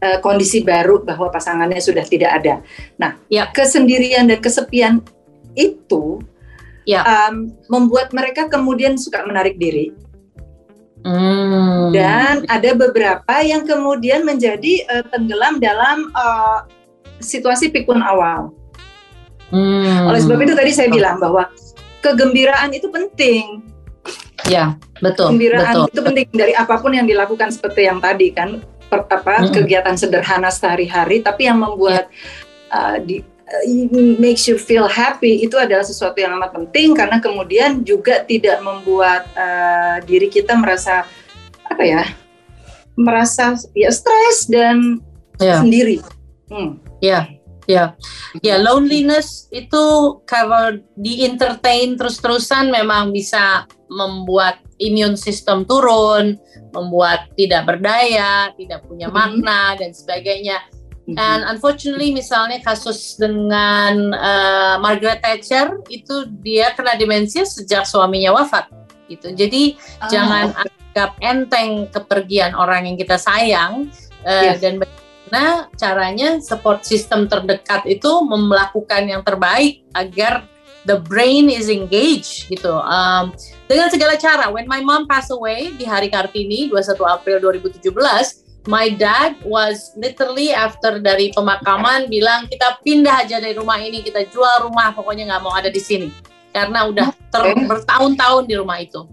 uh, 0.00 0.18
kondisi 0.22 0.62
baru 0.62 1.02
bahwa 1.02 1.28
pasangannya 1.28 1.82
sudah 1.82 2.06
tidak 2.06 2.30
ada 2.42 2.54
nah 2.96 3.18
yeah. 3.26 3.50
kesendirian 3.50 4.30
dan 4.30 4.38
kesepian 4.38 5.02
itu 5.56 6.22
ya. 6.86 7.02
um, 7.02 7.50
membuat 7.66 8.14
mereka 8.14 8.46
kemudian 8.46 8.94
suka 8.96 9.26
menarik 9.26 9.58
diri. 9.58 9.92
Hmm. 11.06 11.94
Dan 11.94 12.42
ada 12.50 12.70
beberapa 12.74 13.38
yang 13.46 13.62
kemudian 13.62 14.26
menjadi 14.26 14.82
uh, 14.90 15.04
tenggelam 15.06 15.62
dalam 15.62 16.10
uh, 16.18 16.66
situasi 17.22 17.70
pikun 17.70 18.02
awal. 18.02 18.50
Hmm. 19.54 20.10
Oleh 20.10 20.18
sebab 20.18 20.42
itu 20.42 20.58
tadi 20.58 20.74
saya 20.74 20.90
bilang 20.90 21.22
bahwa 21.22 21.46
kegembiraan 22.02 22.74
itu 22.74 22.90
penting. 22.90 23.62
Ya, 24.50 24.74
betul. 24.98 25.30
Kegembiraan 25.30 25.86
betul. 25.86 25.94
itu 25.94 26.00
penting 26.02 26.26
dari 26.34 26.54
apa 26.58 26.74
pun 26.82 26.90
yang 26.90 27.06
dilakukan 27.06 27.54
seperti 27.54 27.86
yang 27.86 28.02
tadi 28.02 28.34
kan 28.34 28.66
per, 28.90 29.06
apa 29.06 29.46
hmm. 29.46 29.54
kegiatan 29.54 29.94
sederhana 29.94 30.50
sehari-hari 30.50 31.22
tapi 31.22 31.46
yang 31.46 31.62
membuat 31.62 32.10
ya. 32.10 32.74
uh, 32.74 32.96
di 32.98 33.22
makes 34.18 34.50
you 34.50 34.58
feel 34.58 34.90
happy 34.90 35.46
itu 35.46 35.54
adalah 35.54 35.86
sesuatu 35.86 36.18
yang 36.18 36.34
amat 36.34 36.50
penting 36.50 36.98
karena 36.98 37.22
kemudian 37.22 37.86
juga 37.86 38.26
tidak 38.26 38.58
membuat 38.58 39.22
uh, 39.38 40.02
diri 40.02 40.26
kita 40.26 40.58
merasa 40.58 41.06
apa 41.66 41.82
ya 41.82 42.02
merasa 42.98 43.54
ya 43.76 43.92
stres 43.92 44.48
dan 44.50 44.98
yeah. 45.38 45.60
sendiri. 45.60 46.02
Hmm. 46.48 46.80
Ya, 47.04 47.28
ya, 47.68 47.92
ya 48.40 48.56
loneliness 48.56 49.46
itu 49.52 50.16
kalau 50.24 50.80
di 50.96 51.28
entertain 51.28 51.94
terus-terusan 51.94 52.72
memang 52.72 53.12
bisa 53.12 53.68
membuat 53.92 54.64
imun 54.80 55.14
sistem 55.14 55.64
turun, 55.68 56.40
membuat 56.72 57.32
tidak 57.36 57.68
berdaya, 57.68 58.52
tidak 58.56 58.84
punya 58.84 59.08
mm-hmm. 59.08 59.40
makna 59.40 59.76
dan 59.76 59.90
sebagainya. 59.92 60.60
Dan 61.06 61.46
unfortunately 61.46 62.10
misalnya 62.10 62.58
kasus 62.66 63.14
dengan 63.14 64.10
uh, 64.10 64.74
Margaret 64.82 65.22
Thatcher 65.22 65.78
itu 65.86 66.26
dia 66.42 66.74
kena 66.74 66.98
demensia 66.98 67.46
sejak 67.46 67.86
suaminya 67.86 68.34
wafat 68.34 68.66
gitu. 69.06 69.30
Jadi 69.30 69.78
oh. 70.02 70.10
jangan 70.10 70.50
anggap 70.58 71.14
enteng 71.22 71.86
kepergian 71.94 72.58
orang 72.58 72.90
yang 72.90 72.96
kita 72.98 73.22
sayang 73.22 73.86
uh, 74.26 74.50
yes. 74.50 74.58
dan 74.58 74.82
bagaimana 74.82 75.70
caranya 75.78 76.28
support 76.42 76.82
system 76.82 77.30
terdekat 77.30 77.86
itu 77.86 78.10
melakukan 78.26 79.06
yang 79.06 79.22
terbaik 79.22 79.86
agar 79.94 80.42
the 80.90 80.98
brain 81.06 81.46
is 81.46 81.70
engaged 81.70 82.50
gitu. 82.50 82.74
Um, 82.82 83.30
dengan 83.70 83.90
segala 83.94 84.18
cara. 84.18 84.50
When 84.50 84.66
my 84.66 84.82
mom 84.82 85.06
passed 85.06 85.30
away 85.30 85.70
di 85.74 85.86
hari 85.86 86.10
Kartini 86.10 86.66
21 86.66 86.98
April 87.06 87.38
2017 87.42 88.45
my 88.66 88.90
dad 88.90 89.38
was 89.46 89.94
literally 89.94 90.50
after 90.50 90.98
dari 90.98 91.30
pemakaman 91.32 92.10
bilang 92.10 92.50
kita 92.50 92.78
pindah 92.82 93.26
aja 93.26 93.38
dari 93.38 93.54
rumah 93.54 93.78
ini 93.78 94.02
kita 94.02 94.26
jual 94.30 94.66
rumah 94.68 94.92
pokoknya 94.92 95.30
nggak 95.30 95.42
mau 95.42 95.54
ada 95.54 95.70
di 95.70 95.78
sini 95.78 96.10
karena 96.50 96.90
udah 96.90 97.08
ter 97.30 97.42
bertahun-tahun 97.66 98.44
di 98.48 98.54
rumah 98.58 98.78
itu. 98.82 99.06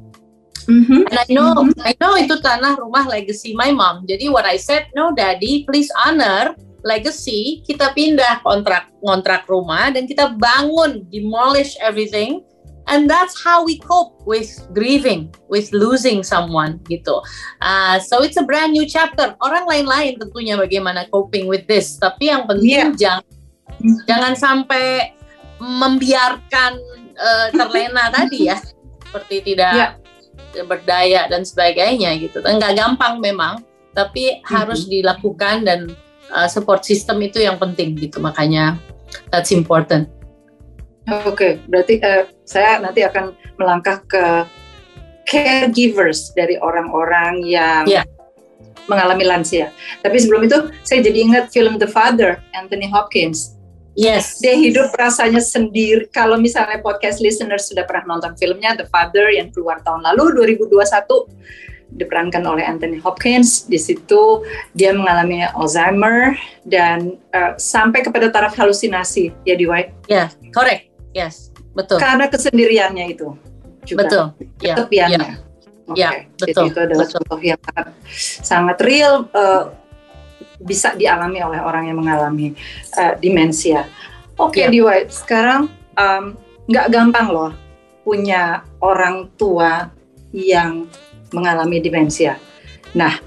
Mm-hmm. 0.64 1.02
And 1.12 1.18
I 1.20 1.28
know 1.28 1.50
mm-hmm. 1.60 1.84
I 1.84 1.94
know 2.00 2.16
itu 2.16 2.36
tanah 2.40 2.80
rumah 2.80 3.04
legacy 3.04 3.52
my 3.54 3.76
mom. 3.76 4.08
Jadi 4.08 4.32
what 4.32 4.48
I 4.48 4.56
said 4.56 4.88
no 4.96 5.12
daddy 5.12 5.68
please 5.68 5.92
honor 6.08 6.56
legacy 6.84 7.64
kita 7.68 7.92
pindah 7.96 8.44
kontrak 8.44 8.92
kontrak 9.00 9.44
rumah 9.48 9.92
dan 9.92 10.08
kita 10.08 10.36
bangun 10.36 11.04
demolish 11.12 11.76
everything 11.84 12.44
and 12.88 13.10
that's 13.10 13.38
how 13.40 13.64
we 13.64 13.80
cope 13.80 14.16
with 14.26 14.50
grieving 14.74 15.32
with 15.48 15.72
losing 15.72 16.24
someone 16.24 16.80
gitu 16.92 17.22
uh, 17.64 17.98
so 18.00 18.24
it's 18.24 18.38
a 18.38 18.46
brand 18.46 18.74
new 18.74 18.84
chapter 18.88 19.36
orang 19.44 19.64
lain-lain 19.68 20.20
tentunya 20.20 20.56
bagaimana 20.60 21.08
coping 21.10 21.48
with 21.48 21.64
this 21.68 21.96
tapi 21.98 22.32
yang 22.32 22.44
penting 22.48 22.94
yeah. 22.94 22.96
jangan 22.96 23.26
jangan 24.08 24.34
sampai 24.36 25.16
membiarkan 25.60 26.80
uh, 27.16 27.48
terlena 27.56 28.12
tadi 28.16 28.52
ya 28.52 28.58
seperti 29.10 29.54
tidak 29.54 29.74
yeah. 29.74 30.66
berdaya 30.66 31.30
dan 31.30 31.48
sebagainya 31.48 32.16
gitu 32.20 32.44
nggak 32.44 32.74
gampang 32.76 33.20
memang 33.24 33.62
tapi 33.94 34.38
mm 34.38 34.42
-hmm. 34.42 34.50
harus 34.50 34.90
dilakukan 34.90 35.64
dan 35.64 35.80
uh, 36.34 36.50
support 36.50 36.82
system 36.82 37.22
itu 37.22 37.40
yang 37.40 37.62
penting 37.62 37.94
gitu 37.94 38.18
makanya 38.18 38.82
That's 39.30 39.52
important. 39.52 40.10
Oke, 41.04 41.28
okay, 41.28 41.52
berarti 41.68 42.00
uh, 42.00 42.24
saya 42.48 42.80
nanti 42.80 43.04
akan 43.04 43.36
melangkah 43.60 44.00
ke 44.08 44.48
caregivers 45.28 46.32
dari 46.32 46.56
orang-orang 46.60 47.44
yang 47.44 47.84
yeah. 47.88 48.08
mengalami 48.88 49.28
lansia. 49.28 49.72
Tapi 50.00 50.16
sebelum 50.20 50.48
itu, 50.48 50.72
saya 50.88 51.04
jadi 51.04 51.20
ingat 51.28 51.52
film 51.52 51.76
The 51.76 51.92
Father, 51.92 52.40
Anthony 52.56 52.88
Hopkins. 52.88 53.56
Yes. 53.94 54.42
Dia 54.42 54.58
hidup 54.58 54.96
rasanya 54.98 55.44
sendiri. 55.44 56.10
Kalau 56.10 56.40
misalnya 56.40 56.82
podcast 56.82 57.22
listeners 57.22 57.70
sudah 57.70 57.86
pernah 57.86 58.18
nonton 58.18 58.34
filmnya 58.40 58.74
The 58.74 58.90
Father 58.90 59.30
yang 59.30 59.54
keluar 59.54 59.86
tahun 59.86 60.02
lalu 60.02 60.58
2021 60.58 60.82
diperankan 61.94 62.42
oleh 62.42 62.66
Anthony 62.66 62.98
Hopkins. 62.98 63.70
Di 63.70 63.78
situ 63.78 64.42
dia 64.74 64.96
mengalami 64.98 65.46
Alzheimer 65.46 66.34
dan 66.66 67.22
uh, 67.38 67.54
sampai 67.60 68.02
kepada 68.02 68.34
taraf 68.34 68.58
halusinasi, 68.58 69.30
ya 69.46 69.54
di 69.54 69.70
White. 69.70 69.94
Ya, 70.10 70.26
yeah, 70.26 70.28
correct. 70.50 70.93
Yes, 71.14 71.54
betul. 71.78 72.02
Karena 72.02 72.28
kesendiriannya 72.28 73.06
itu 73.14 73.38
juga. 73.86 74.06
Betul. 74.06 74.26
Ya, 74.60 74.76
ketepiannya. 74.76 75.18
Ya, 75.24 75.38
okay. 75.88 76.00
ya 76.00 76.10
betul. 76.42 76.66
Jadi 76.66 76.72
itu 76.74 76.80
adalah 76.82 77.08
betul. 77.08 77.16
contoh 77.22 77.40
yang 77.40 77.60
sangat, 77.62 77.88
sangat 78.42 78.78
real 78.82 79.14
uh, 79.34 79.64
bisa 80.64 80.96
dialami 80.96 81.40
oleh 81.44 81.60
orang 81.62 81.90
yang 81.90 81.98
mengalami 82.00 82.56
uh, 82.98 83.14
demensia. 83.20 83.86
Oke, 84.40 84.66
okay, 84.66 84.74
ya. 84.74 84.82
White. 84.82 85.12
Sekarang 85.14 85.70
nggak 86.66 86.88
um, 86.90 86.94
gampang 86.94 87.28
loh 87.30 87.52
punya 88.04 88.68
orang 88.84 89.32
tua 89.40 89.88
yang 90.36 90.90
mengalami 91.32 91.80
demensia. 91.80 92.36
Nah, 92.94 93.18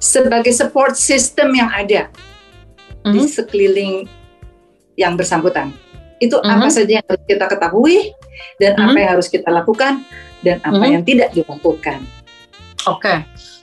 sebagai 0.00 0.52
support 0.54 0.96
system 0.96 1.52
yang 1.52 1.68
ada 1.68 2.08
mm-hmm. 3.04 3.12
di 3.12 3.20
mhm. 3.20 3.28
sekeliling 3.28 3.94
yang 4.96 5.16
bersangkutan, 5.18 5.72
itu 6.20 6.36
mm-hmm. 6.36 6.52
apa 6.60 6.66
saja 6.68 6.92
yang 7.00 7.06
harus 7.08 7.24
kita 7.24 7.44
ketahui 7.48 7.98
dan 8.60 8.72
mm-hmm. 8.76 8.86
apa 8.86 8.96
yang 9.00 9.10
harus 9.16 9.28
kita 9.32 9.48
lakukan 9.48 10.04
dan 10.44 10.56
apa 10.60 10.76
mm-hmm. 10.76 10.92
yang 10.92 11.02
tidak 11.04 11.28
dilakukan. 11.32 12.00
Oke, 12.88 13.04
okay. 13.04 13.18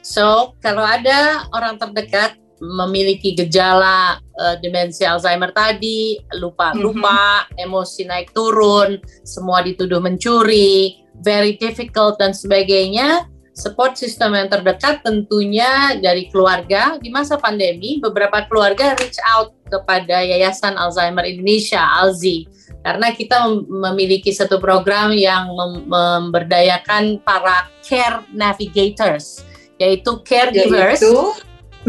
so 0.06 0.54
kalau 0.62 0.86
ada 0.86 1.50
orang 1.54 1.82
terdekat 1.82 2.38
memiliki 2.58 3.38
gejala 3.38 4.18
uh, 4.38 4.56
demensia 4.62 5.14
Alzheimer 5.14 5.54
tadi, 5.54 6.18
lupa-lupa, 6.38 7.46
mm-hmm. 7.46 7.66
emosi 7.66 8.02
naik 8.10 8.34
turun, 8.34 8.98
semua 9.22 9.62
dituduh 9.62 10.02
mencuri, 10.02 11.02
very 11.22 11.58
difficult 11.58 12.18
dan 12.18 12.34
sebagainya, 12.34 13.30
support 13.58 13.98
system 13.98 14.38
yang 14.38 14.48
terdekat 14.54 15.02
tentunya 15.02 15.98
dari 15.98 16.30
keluarga. 16.30 17.02
Di 17.02 17.10
masa 17.10 17.42
pandemi, 17.42 17.98
beberapa 17.98 18.46
keluarga 18.46 18.94
reach 19.02 19.18
out 19.26 19.58
kepada 19.66 20.22
Yayasan 20.22 20.78
Alzheimer 20.78 21.26
Indonesia, 21.26 21.82
ALZI, 21.82 22.46
karena 22.86 23.10
kita 23.18 23.42
memiliki 23.66 24.30
satu 24.30 24.62
program 24.62 25.12
yang 25.18 25.50
mem 25.58 25.90
memberdayakan 25.90 27.18
para 27.26 27.66
care 27.82 28.22
navigators, 28.30 29.42
yaitu 29.82 30.22
caregivers, 30.22 31.02
yaitu, 31.02 31.18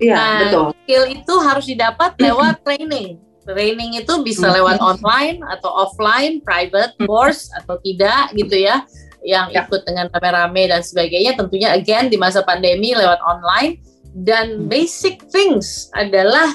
Iya, 0.00 0.16
nah, 0.16 0.38
betul. 0.40 0.64
Skill 0.84 1.04
itu 1.12 1.34
harus 1.44 1.64
didapat 1.68 2.10
lewat 2.16 2.64
training. 2.64 3.20
Training 3.44 4.00
itu 4.00 4.12
bisa 4.24 4.48
lewat 4.48 4.80
online 4.80 5.44
atau 5.44 5.68
offline, 5.68 6.40
private 6.40 6.96
course 7.04 7.52
atau 7.52 7.76
tidak 7.84 8.32
gitu 8.32 8.56
ya 8.56 8.80
yang 9.24 9.48
ya. 9.50 9.64
ikut 9.64 9.82
dengan 9.88 10.12
rame-rame 10.12 10.68
dan 10.68 10.84
sebagainya 10.84 11.34
tentunya 11.34 11.72
again 11.72 12.12
di 12.12 12.20
masa 12.20 12.44
pandemi 12.44 12.92
lewat 12.92 13.18
online 13.24 13.80
dan 14.14 14.62
hmm. 14.62 14.70
basic 14.70 15.24
things 15.32 15.90
adalah 15.96 16.54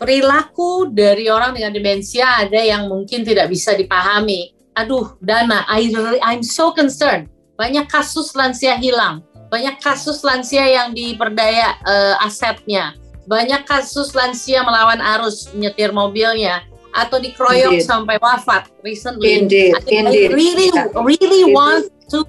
perilaku 0.00 0.90
dari 0.90 1.28
orang 1.28 1.54
dengan 1.54 1.74
demensia 1.74 2.46
ada 2.46 2.58
yang 2.58 2.88
mungkin 2.88 3.22
tidak 3.22 3.52
bisa 3.52 3.76
dipahami. 3.76 4.50
Aduh, 4.72 5.14
Dana, 5.20 5.68
I, 5.68 5.92
I'm 6.24 6.42
so 6.42 6.72
concerned. 6.72 7.28
Banyak 7.60 7.86
kasus 7.92 8.32
lansia 8.32 8.80
hilang, 8.80 9.20
banyak 9.52 9.78
kasus 9.78 10.24
lansia 10.24 10.64
yang 10.64 10.96
diperdaya 10.96 11.76
uh, 11.84 12.24
asetnya, 12.24 12.96
banyak 13.28 13.62
kasus 13.68 14.16
lansia 14.16 14.64
melawan 14.64 14.98
arus 14.98 15.52
nyetir 15.54 15.92
mobilnya 15.94 16.64
atau 16.92 17.18
dikeroyok 17.18 17.80
Indeed. 17.80 17.88
sampai 17.88 18.16
wafat 18.20 18.68
recently. 18.84 19.40
Indeed. 19.40 19.72
I, 19.74 19.80
Indeed. 19.88 20.30
I 20.30 20.34
really 20.36 20.68
yeah. 20.72 20.88
really 20.96 21.42
Indeed. 21.48 21.56
want 21.56 21.84
to 22.12 22.20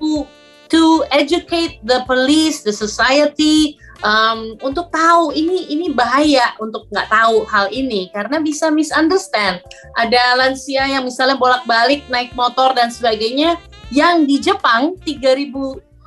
to 0.71 1.05
educate 1.13 1.83
the 1.85 2.01
police, 2.09 2.65
the 2.65 2.73
society 2.73 3.77
um, 4.01 4.57
untuk 4.65 4.89
tahu 4.89 5.31
ini 5.35 5.69
ini 5.69 5.93
bahaya 5.93 6.53
untuk 6.57 6.89
nggak 6.89 7.07
tahu 7.13 7.45
hal 7.45 7.69
ini 7.69 8.11
karena 8.11 8.39
bisa 8.39 8.69
misunderstand. 8.69 9.63
Ada 9.97 10.39
lansia 10.39 10.87
yang 10.87 11.05
misalnya 11.07 11.39
bolak-balik 11.39 12.05
naik 12.11 12.33
motor 12.33 12.73
dan 12.73 12.89
sebagainya 12.89 13.57
yang 13.93 14.25
di 14.25 14.41
Jepang 14.41 14.97
3000 15.05 15.53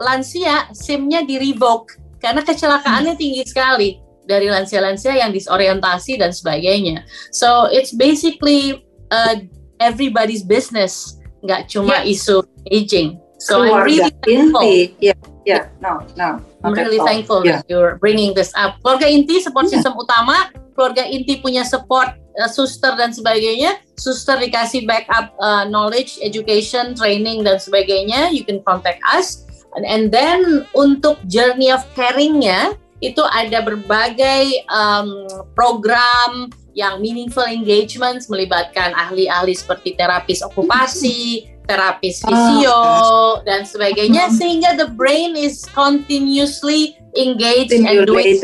lansia 0.02 0.68
SIM-nya 0.76 1.24
di 1.24 1.40
revoke 1.40 1.96
karena 2.20 2.44
kecelakaannya 2.44 3.14
hmm. 3.16 3.20
tinggi 3.20 3.42
sekali 3.48 3.90
dari 4.26 4.50
lansia-lansia 4.50 5.16
yang 5.16 5.30
disorientasi 5.30 6.18
dan 6.18 6.34
sebagainya. 6.34 7.06
So 7.30 7.70
it's 7.70 7.94
basically 7.94 8.84
uh, 9.10 9.40
everybody's 9.78 10.42
business, 10.42 11.18
nggak 11.46 11.70
cuma 11.70 12.02
yeah. 12.02 12.12
isu 12.12 12.42
aging. 12.70 13.22
So 13.38 13.62
Keluarga 13.62 13.72
I'm 13.72 13.86
really 13.86 14.12
thankful. 14.22 14.62
Inti. 14.62 14.80
Yeah, 14.98 15.18
yeah, 15.46 15.62
no, 15.78 16.02
no. 16.18 16.42
I'm 16.64 16.74
really 16.74 16.98
all. 16.98 17.06
thankful 17.06 17.40
yeah. 17.46 17.62
that 17.62 17.70
you're 17.70 17.96
bringing 18.02 18.34
this 18.34 18.50
up. 18.58 18.82
Keluarga 18.82 19.06
inti 19.06 19.38
support 19.38 19.70
yeah. 19.70 19.78
system 19.78 19.94
utama, 19.94 20.50
keluarga 20.74 21.06
inti 21.06 21.38
punya 21.38 21.62
support 21.62 22.16
uh, 22.40 22.50
suster 22.50 22.96
dan 22.98 23.14
sebagainya. 23.14 23.78
Suster 23.96 24.40
dikasih 24.40 24.88
backup 24.88 25.36
uh, 25.38 25.64
knowledge, 25.68 26.18
education, 26.24 26.96
training 26.96 27.44
dan 27.46 27.60
sebagainya. 27.60 28.34
You 28.34 28.42
can 28.42 28.64
contact 28.64 29.00
us. 29.06 29.46
And, 29.76 29.84
and 29.84 30.04
then 30.08 30.64
untuk 30.72 31.20
journey 31.28 31.68
of 31.68 31.84
caringnya, 31.92 32.80
itu 33.04 33.20
ada 33.28 33.60
berbagai 33.60 34.64
um, 34.72 35.28
program 35.52 36.48
yang 36.76 37.00
meaningful 37.00 37.44
engagement 37.44 38.20
melibatkan 38.28 38.92
ahli-ahli 38.96 39.56
seperti 39.56 39.96
terapis 39.96 40.44
okupasi, 40.44 41.44
terapis 41.68 42.22
fisio 42.22 42.72
oh. 42.72 43.42
dan 43.42 43.66
sebagainya 43.66 44.28
mm-hmm. 44.28 44.38
sehingga 44.38 44.70
the 44.78 44.88
brain 44.94 45.34
is 45.34 45.64
continuously 45.72 46.94
engaged 47.16 47.72
and 47.74 47.88
doing 48.06 48.38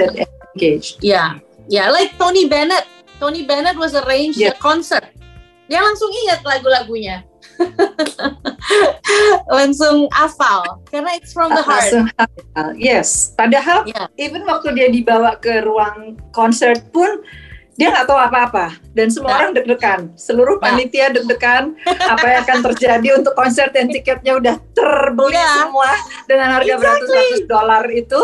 engaged. 0.56 0.98
Ya, 1.00 1.06
yeah. 1.06 1.28
yeah, 1.68 1.86
like 1.88 2.12
Tony 2.16 2.48
Bennett. 2.48 2.88
Tony 3.22 3.46
Bennett 3.46 3.78
was 3.78 3.94
arranged 3.94 4.42
yeah. 4.42 4.50
a 4.50 4.58
concert. 4.58 5.06
Dia 5.70 5.78
langsung 5.78 6.10
ingat 6.26 6.42
lagu-lagunya. 6.42 7.22
langsung 9.56 10.08
hafal 10.12 10.82
karena 10.88 11.10
it's 11.16 11.32
from 11.32 11.50
the 11.50 11.62
heart. 11.62 11.88
Langsung 11.88 12.06
hafal. 12.16 12.68
Yes, 12.76 13.32
padahal 13.34 13.86
yeah. 13.88 14.08
even 14.16 14.44
waktu 14.48 14.74
dia 14.76 14.88
dibawa 14.88 15.36
ke 15.38 15.62
ruang 15.64 16.18
konser 16.32 16.78
pun 16.90 17.22
dia 17.80 17.88
nggak 17.88 18.04
tahu 18.04 18.20
apa-apa 18.20 18.76
dan 18.92 19.08
semua 19.08 19.32
nah. 19.32 19.38
orang 19.42 19.50
deg-degan 19.56 20.00
seluruh 20.12 20.60
nah. 20.60 20.76
panitia 20.76 21.08
deg-degan 21.08 21.72
apa 21.88 22.26
yang 22.28 22.40
akan 22.44 22.58
terjadi 22.72 23.08
untuk 23.16 23.32
konser 23.32 23.72
dan 23.72 23.88
tiketnya 23.88 24.36
udah 24.36 24.60
terbeli 24.76 25.32
yeah. 25.32 25.64
semua 25.64 25.90
dengan 26.28 26.48
harga 26.60 26.68
exactly. 26.68 26.84
beratus-ratus 26.84 27.40
dolar 27.48 27.84
itu 27.88 28.20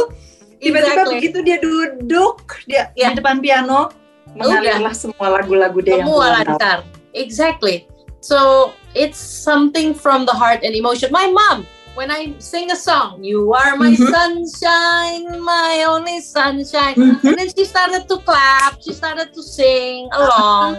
tiba-tiba 0.60 0.92
exactly. 1.00 1.14
begitu 1.16 1.38
dia 1.40 1.56
duduk 1.64 2.36
dia 2.68 2.92
yeah. 2.92 3.10
di 3.10 3.24
depan 3.24 3.40
piano 3.40 3.88
mengalirlah 4.36 4.92
semua 4.92 5.40
lagu-lagu 5.40 5.78
dia 5.80 5.96
semua 5.96 6.24
yang 6.28 6.34
lancar 6.44 6.78
exactly 7.16 7.88
so 8.20 8.72
it's 8.94 9.18
something 9.18 9.94
from 9.94 10.26
the 10.26 10.32
heart 10.32 10.60
and 10.62 10.74
emotion 10.74 11.10
my 11.12 11.30
mom 11.30 11.66
when 11.98 12.14
I 12.14 12.38
sing 12.38 12.70
a 12.70 12.78
song, 12.78 13.26
"You 13.26 13.50
are 13.58 13.74
my 13.74 13.90
mm-hmm. 13.90 14.06
sunshine, 14.06 15.42
my 15.42 15.82
only 15.90 16.22
sunshine," 16.22 16.94
mm-hmm. 16.94 17.26
and 17.26 17.34
then 17.34 17.50
she 17.50 17.66
started 17.66 18.06
to 18.06 18.22
clap, 18.22 18.78
she 18.78 18.94
started 18.94 19.34
to 19.34 19.42
sing 19.42 20.06
along. 20.14 20.78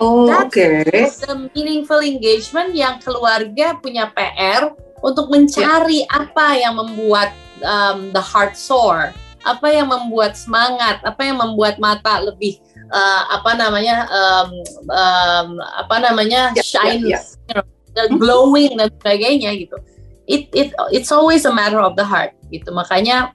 Oh, 0.00 0.24
That's 0.24 0.48
okay. 0.48 0.88
the 1.28 1.52
meaningful 1.52 2.00
engagement 2.00 2.72
yang 2.72 2.98
keluarga 3.04 3.76
punya 3.78 4.08
PR 4.16 4.72
untuk 5.04 5.28
mencari 5.28 6.02
yeah. 6.02 6.18
apa 6.18 6.46
yang 6.58 6.80
membuat 6.80 7.30
um, 7.60 8.10
the 8.10 8.24
heart 8.24 8.56
soar, 8.56 9.12
apa 9.44 9.68
yang 9.68 9.92
membuat 9.92 10.34
semangat, 10.34 10.98
apa 11.04 11.28
yang 11.28 11.38
membuat 11.38 11.76
mata 11.76 12.24
lebih 12.24 12.58
uh, 12.90 13.22
apa 13.32 13.56
namanya 13.56 14.08
um, 14.10 14.48
um, 14.90 15.48
apa 15.60 15.96
namanya 16.02 16.52
yeah, 16.52 16.64
shine, 16.64 17.04
yeah, 17.04 17.22
yeah. 17.22 17.24
You 17.48 17.54
know, 17.60 17.66
glowing 18.18 18.80
dan 18.80 18.90
sebagainya 19.00 19.54
gitu. 19.60 19.76
It 20.24 20.48
it 20.56 20.72
it's 20.90 21.12
always 21.12 21.44
a 21.44 21.52
matter 21.52 21.80
of 21.80 21.94
the 21.94 22.04
heart 22.04 22.32
gitu. 22.48 22.72
Makanya 22.72 23.32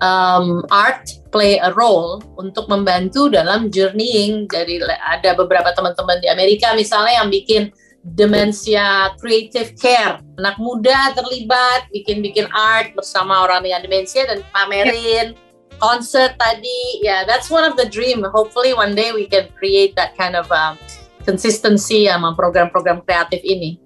um, 0.00 0.64
art 0.72 1.06
play 1.30 1.60
a 1.60 1.70
role 1.74 2.22
untuk 2.40 2.66
membantu 2.70 3.28
dalam 3.28 3.68
journeying 3.68 4.48
dari 4.48 4.80
ada 4.82 5.36
beberapa 5.36 5.74
teman-teman 5.74 6.18
di 6.22 6.28
Amerika 6.30 6.72
misalnya 6.72 7.20
yang 7.22 7.28
bikin 7.30 7.62
demensia 8.04 9.16
creative 9.16 9.72
care. 9.80 10.20
Anak 10.36 10.60
muda 10.60 11.16
terlibat 11.16 11.88
bikin-bikin 11.90 12.48
art 12.52 12.92
bersama 12.92 13.44
orang 13.48 13.64
dengan 13.64 13.80
demensia 13.80 14.28
dan 14.28 14.44
pamerin 14.52 15.32
concert 15.80 16.36
tadi 16.36 17.02
ya 17.02 17.08
yeah, 17.08 17.20
that's 17.22 17.50
one 17.50 17.64
of 17.64 17.74
the 17.78 17.86
dream 17.88 18.22
hopefully 18.30 18.74
one 18.74 18.92
day 18.92 19.10
we 19.14 19.26
can 19.26 19.48
create 19.58 19.94
that 19.98 20.14
kind 20.18 20.34
of 20.34 20.46
um, 20.52 20.78
consistency 21.24 22.06
sama 22.10 22.36
program-program 22.36 23.00
kreatif 23.06 23.40
ini 23.42 23.80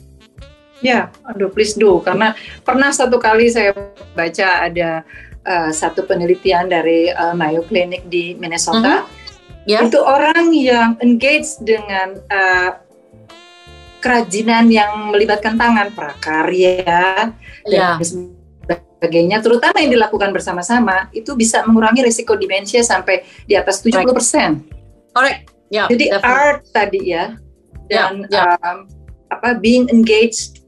Ya, 0.78 1.10
aduh 1.26 1.50
please 1.50 1.74
do 1.74 1.98
karena 2.06 2.38
pernah 2.62 2.94
satu 2.94 3.18
kali 3.18 3.50
saya 3.50 3.74
baca 4.14 4.62
ada 4.62 5.02
uh, 5.42 5.70
satu 5.74 6.06
penelitian 6.06 6.70
dari 6.70 7.10
uh, 7.10 7.34
Mayo 7.34 7.66
Clinic 7.66 8.06
di 8.06 8.38
Minnesota. 8.38 9.02
Mm-hmm. 9.02 9.66
Yeah. 9.66 9.90
Itu 9.90 10.00
orang 10.00 10.54
yang 10.54 10.94
engage 11.02 11.58
dengan 11.66 12.22
uh, 12.30 12.78
kerajinan 13.98 14.70
yang 14.70 15.10
melibatkan 15.10 15.58
tangan, 15.58 15.90
prakarya 15.92 17.34
yeah. 17.66 17.98
dan 17.98 18.37
sebagainya, 18.98 19.38
terutama 19.38 19.78
yang 19.78 19.94
dilakukan 19.94 20.34
bersama-sama, 20.34 21.06
itu 21.14 21.38
bisa 21.38 21.62
mengurangi 21.62 22.02
risiko 22.02 22.34
demensia 22.34 22.82
sampai 22.82 23.22
di 23.46 23.54
atas 23.54 23.78
70%. 23.80 24.02
Right. 24.02 24.58
Correct. 25.14 25.42
Yeah, 25.68 25.86
Jadi 25.86 26.04
definitely. 26.10 26.32
art 26.32 26.60
tadi 26.72 27.00
ya 27.12 27.24
dan 27.92 28.24
yeah, 28.32 28.56
yeah. 28.56 28.64
Um, 28.64 28.88
apa 29.28 29.60
being 29.60 29.84
engaged 29.92 30.64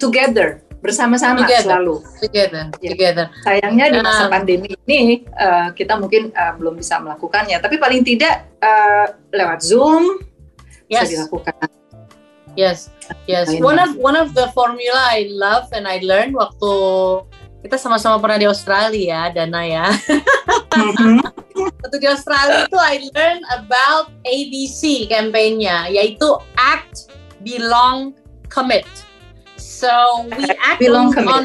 together 0.00 0.64
bersama-sama 0.80 1.44
selalu. 1.44 2.00
Together, 2.22 2.72
ya. 2.80 2.90
together. 2.94 3.26
Sayangnya 3.44 3.86
di 3.92 3.98
masa 4.00 4.24
uh, 4.26 4.30
pandemi 4.30 4.72
ini 4.86 5.26
uh, 5.36 5.74
kita 5.74 5.98
mungkin 6.00 6.30
uh, 6.32 6.56
belum 6.56 6.78
bisa 6.78 7.02
melakukannya, 7.02 7.58
tapi 7.60 7.76
paling 7.76 8.06
tidak 8.06 8.48
uh, 8.62 9.12
lewat 9.34 9.60
Zoom 9.60 10.22
yes. 10.88 11.04
bisa 11.04 11.20
dilakukan. 11.20 11.77
Yes, 12.58 12.90
yes. 13.30 13.54
One 13.62 13.78
of 13.78 13.94
one 14.02 14.18
of 14.18 14.34
the 14.34 14.50
formula 14.50 14.98
I 14.98 15.30
love 15.30 15.70
and 15.70 15.86
I 15.86 16.02
learned 16.02 16.34
waktu 16.34 16.72
kita 17.62 17.78
sama-sama 17.78 18.18
pernah 18.18 18.42
di 18.42 18.50
Australia, 18.50 19.30
Dana 19.30 19.62
ya. 19.62 19.86
Mm-hmm. 20.74 21.22
waktu 21.54 21.96
di 22.02 22.08
Australia 22.10 22.66
itu 22.66 22.74
I 22.74 23.06
learned 23.14 23.46
about 23.54 24.10
ABC 24.26 25.06
kampanyenya, 25.06 25.86
yaitu 25.86 26.34
Act, 26.58 27.14
Belong, 27.46 28.18
Commit. 28.50 28.90
So 29.54 30.26
we 30.34 30.50
act 30.58 30.82
on, 30.82 31.14
on 31.30 31.42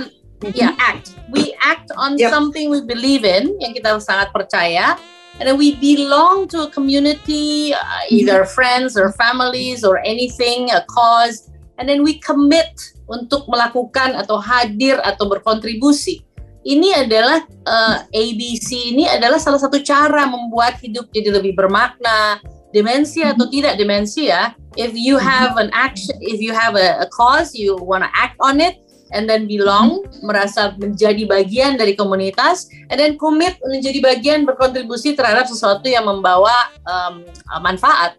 yeah 0.57 0.73
act. 0.81 1.13
We 1.29 1.53
act 1.61 1.93
on 1.93 2.17
yep. 2.17 2.33
something 2.33 2.73
we 2.73 2.81
believe 2.81 3.21
in 3.21 3.53
yang 3.61 3.77
kita 3.77 4.01
sangat 4.01 4.33
percaya, 4.33 4.97
and 5.39 5.49
then 5.49 5.57
we 5.57 5.75
belong 5.77 6.47
to 6.49 6.63
a 6.65 6.69
community, 6.69 7.73
uh, 7.73 8.03
either 8.09 8.43
mm-hmm. 8.43 8.53
friends 8.53 8.97
or 8.97 9.11
families 9.13 9.83
or 9.83 9.99
anything, 10.05 10.69
a 10.71 10.85
cause, 10.89 11.49
and 11.77 11.89
then 11.89 12.03
we 12.03 12.19
commit 12.19 12.73
untuk 13.09 13.49
melakukan 13.49 14.13
atau 14.15 14.37
hadir 14.37 15.01
atau 15.01 15.27
berkontribusi. 15.27 16.21
Ini 16.63 17.03
adalah 17.03 17.43
uh, 17.67 18.07
ABC 18.15 18.95
ini 18.95 19.03
adalah 19.03 19.35
salah 19.35 19.59
satu 19.59 19.83
cara 19.83 20.23
membuat 20.23 20.79
hidup 20.79 21.11
jadi 21.11 21.35
lebih 21.35 21.59
bermakna, 21.59 22.39
demensia 22.73 23.31
atau 23.31 23.45
mm-hmm. 23.45 23.55
tidak 23.55 23.73
demensia 23.77 24.39
if 24.75 24.91
you 24.97 25.15
mm-hmm. 25.15 25.29
have 25.29 25.55
an 25.61 25.69
action 25.71 26.17
if 26.19 26.41
you 26.41 26.51
have 26.51 26.73
a, 26.73 26.97
a 27.05 27.07
cause 27.13 27.53
you 27.53 27.77
want 27.85 28.01
to 28.01 28.09
act 28.17 28.35
on 28.41 28.57
it 28.57 28.81
and 29.13 29.29
then 29.29 29.45
belong 29.45 30.03
merasa 30.25 30.73
menjadi 30.75 31.23
bagian 31.29 31.77
dari 31.77 31.93
komunitas 31.93 32.67
and 32.89 32.97
then 32.99 33.15
commit 33.15 33.55
menjadi 33.63 34.01
bagian 34.01 34.43
berkontribusi 34.43 35.13
terhadap 35.13 35.47
sesuatu 35.47 35.85
yang 35.85 36.09
membawa 36.09 36.73
um, 36.83 37.23
manfaat 37.61 38.17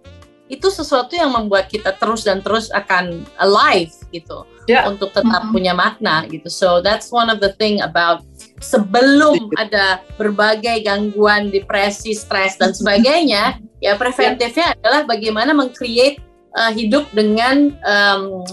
itu 0.52 0.68
sesuatu 0.68 1.16
yang 1.16 1.32
membuat 1.32 1.72
kita 1.72 1.96
terus 1.96 2.22
dan 2.28 2.44
terus 2.44 2.68
akan 2.70 3.24
alive 3.40 3.90
gitu 4.12 4.44
yeah. 4.68 4.84
untuk 4.84 5.10
tetap 5.10 5.26
mm 5.26 5.48
-hmm. 5.48 5.54
punya 5.56 5.72
makna 5.72 6.28
gitu 6.28 6.52
so 6.52 6.84
that's 6.84 7.08
one 7.08 7.32
of 7.32 7.40
the 7.40 7.56
thing 7.56 7.80
about 7.80 8.20
sebelum 8.60 9.48
ada 9.56 10.04
berbagai 10.20 10.84
gangguan 10.84 11.48
depresi 11.48 12.12
stres 12.12 12.60
dan 12.60 12.76
sebagainya 12.76 13.56
ya 13.84 13.96
preventifnya 13.96 14.76
yeah. 14.76 14.78
adalah 14.78 15.00
bagaimana 15.08 15.56
mengcreate 15.56 16.20
uh, 16.54 16.70
hidup 16.76 17.08
dengan 17.16 17.74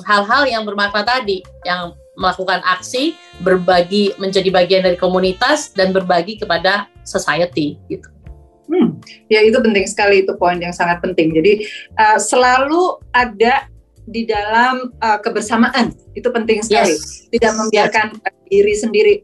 hal-hal 0.07 0.43
um, 0.47 0.51
yang 0.51 0.63
bermakna 0.63 1.03
tadi 1.03 1.43
yang 1.67 1.91
melakukan 2.21 2.61
aksi 2.63 3.17
berbagi 3.41 4.13
menjadi 4.21 4.53
bagian 4.53 4.85
dari 4.85 4.95
komunitas 4.95 5.73
dan 5.73 5.89
berbagi 5.89 6.37
kepada 6.37 6.85
society 7.01 7.81
gitu 7.89 8.11
Hmm, 8.71 9.03
ya 9.27 9.43
itu 9.43 9.59
penting 9.59 9.83
sekali 9.83 10.23
itu 10.23 10.31
poin 10.39 10.55
yang 10.55 10.71
sangat 10.71 11.03
penting. 11.03 11.35
Jadi 11.35 11.67
uh, 11.99 12.15
selalu 12.15 13.03
ada 13.11 13.67
di 14.07 14.23
dalam 14.23 14.95
uh, 15.03 15.19
kebersamaan 15.19 15.91
itu 16.15 16.31
penting 16.31 16.63
sekali. 16.63 16.95
Yes. 16.95 17.27
Tidak 17.27 17.51
membiarkan 17.51 18.15
yes. 18.15 18.31
diri 18.47 18.73
sendiri. 18.79 19.15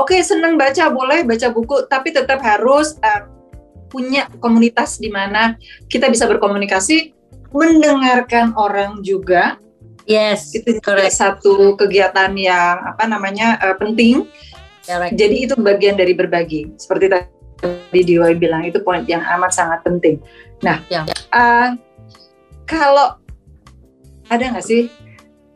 Oke 0.00 0.16
okay, 0.16 0.20
senang 0.24 0.56
baca 0.56 0.88
boleh 0.88 1.20
baca 1.28 1.52
buku, 1.52 1.84
tapi 1.92 2.16
tetap 2.16 2.40
harus 2.40 2.96
uh, 3.04 3.28
punya 3.92 4.24
komunitas 4.40 4.96
di 4.96 5.12
mana 5.12 5.60
kita 5.92 6.08
bisa 6.08 6.24
berkomunikasi, 6.24 7.12
mendengarkan 7.52 8.56
orang 8.56 9.04
juga. 9.04 9.60
Yes, 10.08 10.54
itu 10.56 10.80
correct. 10.80 11.14
satu 11.14 11.76
kegiatan 11.76 12.32
yang 12.34 12.80
apa 12.82 13.04
namanya 13.04 13.60
uh, 13.60 13.76
penting. 13.76 14.26
Correct. 14.84 15.14
Jadi 15.14 15.36
itu 15.46 15.54
bagian 15.60 15.94
dari 15.94 16.16
berbagi. 16.16 16.72
Seperti 16.80 17.06
tadi 17.12 17.28
di 17.92 18.00
DIY 18.16 18.40
bilang 18.40 18.64
itu 18.64 18.80
poin 18.80 19.04
yang 19.04 19.20
amat 19.38 19.52
sangat 19.52 19.84
penting. 19.84 20.16
Nah, 20.64 20.80
ya. 20.88 21.04
uh, 21.36 21.76
kalau 22.64 23.20
ada 24.30 24.44
nggak 24.56 24.64
sih 24.64 24.88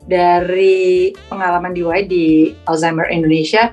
dari 0.04 1.14
pengalaman 1.32 1.72
DIY 1.72 2.00
di 2.10 2.52
Alzheimer 2.68 3.08
Indonesia 3.08 3.72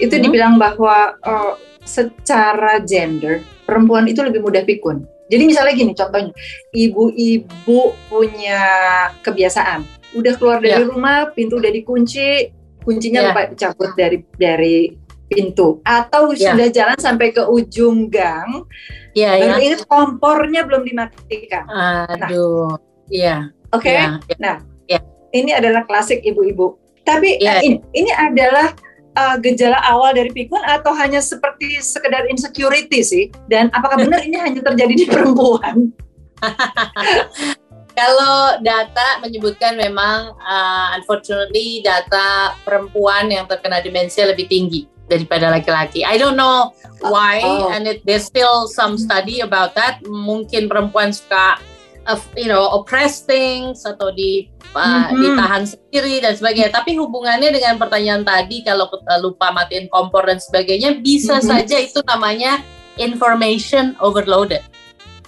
itu 0.00 0.12
hmm. 0.16 0.24
dibilang 0.24 0.54
bahwa 0.56 1.16
uh, 1.24 1.54
secara 1.84 2.80
gender 2.82 3.44
perempuan 3.64 4.08
itu 4.08 4.20
lebih 4.24 4.40
mudah 4.42 4.64
pikun. 4.64 5.04
Jadi 5.26 5.42
misalnya 5.42 5.74
gini 5.74 5.90
contohnya, 5.90 6.30
ibu-ibu 6.70 7.80
punya 8.06 8.62
kebiasaan, 9.26 9.82
udah 10.14 10.32
keluar 10.38 10.58
dari 10.62 10.84
ya. 10.84 10.86
rumah, 10.86 11.32
pintu 11.34 11.58
udah 11.58 11.72
dikunci, 11.72 12.52
kuncinya 12.86 13.20
ya. 13.20 13.26
lupa 13.32 13.42
cabut 13.58 13.90
dari 13.98 14.22
dari 14.38 14.94
pintu 15.26 15.82
atau 15.82 16.30
ya. 16.30 16.54
sudah 16.54 16.68
jalan 16.70 16.98
sampai 17.02 17.34
ke 17.34 17.42
ujung 17.50 18.06
gang 18.06 18.62
baru 19.16 19.58
ya. 19.58 19.64
ingat 19.64 19.82
kompornya 19.88 20.62
belum 20.68 20.84
dimatikan. 20.84 21.64
Aduh, 22.12 22.76
iya. 23.08 23.48
Oke. 23.72 23.88
Okay? 23.88 23.96
Ya, 23.96 24.06
ya. 24.20 24.36
Nah, 24.38 24.56
ya. 24.86 25.00
ini 25.32 25.50
adalah 25.56 25.88
klasik 25.88 26.20
ibu-ibu. 26.20 26.76
Tapi 27.02 27.40
ya. 27.40 27.64
ini 27.64 27.80
ini 27.96 28.12
adalah 28.12 28.76
uh, 29.16 29.36
gejala 29.40 29.80
awal 29.88 30.12
dari 30.12 30.28
pikun 30.30 30.60
atau 30.60 30.92
hanya 30.92 31.24
seperti 31.24 31.80
sekedar 31.80 32.28
insecurity 32.28 33.00
sih? 33.00 33.24
Dan 33.48 33.72
apakah 33.72 34.04
benar 34.04 34.20
ini 34.28 34.36
hanya 34.36 34.60
terjadi 34.60 34.94
di 34.94 35.06
perempuan? 35.08 35.90
Kalau 37.96 38.60
data 38.60 39.24
menyebutkan 39.24 39.72
memang 39.80 40.36
uh, 40.36 40.86
unfortunately 41.00 41.80
data 41.80 42.52
perempuan 42.60 43.32
yang 43.32 43.48
terkena 43.48 43.80
demensia 43.80 44.28
lebih 44.28 44.52
tinggi 44.52 44.84
daripada 45.08 45.48
laki-laki. 45.48 46.04
I 46.04 46.20
don't 46.20 46.36
know 46.36 46.76
why 47.00 47.40
oh. 47.40 47.72
and 47.72 47.88
it, 47.88 48.04
there's 48.04 48.28
still 48.28 48.68
some 48.68 49.00
study 49.00 49.40
about 49.40 49.72
that. 49.80 50.04
Mungkin 50.04 50.68
perempuan 50.68 51.16
suka 51.16 51.56
uh, 52.04 52.20
you 52.36 52.52
know 52.52 52.68
oppress 52.68 53.24
things 53.24 53.88
atau 53.88 54.12
di 54.12 54.52
uh, 54.76 55.08
mm-hmm. 55.08 55.16
ditahan 55.16 55.62
sendiri 55.64 56.20
dan 56.20 56.36
sebagainya. 56.36 56.76
Tapi 56.76 57.00
hubungannya 57.00 57.48
dengan 57.48 57.80
pertanyaan 57.80 58.28
tadi 58.28 58.60
kalau 58.60 58.92
uh, 58.92 59.18
lupa 59.24 59.56
matiin 59.56 59.88
kompor 59.88 60.28
dan 60.28 60.36
sebagainya 60.36 61.00
bisa 61.00 61.40
mm-hmm. 61.40 61.48
saja 61.48 61.76
itu 61.80 62.04
namanya 62.04 62.60
information 63.00 63.96
overloaded. 64.04 64.60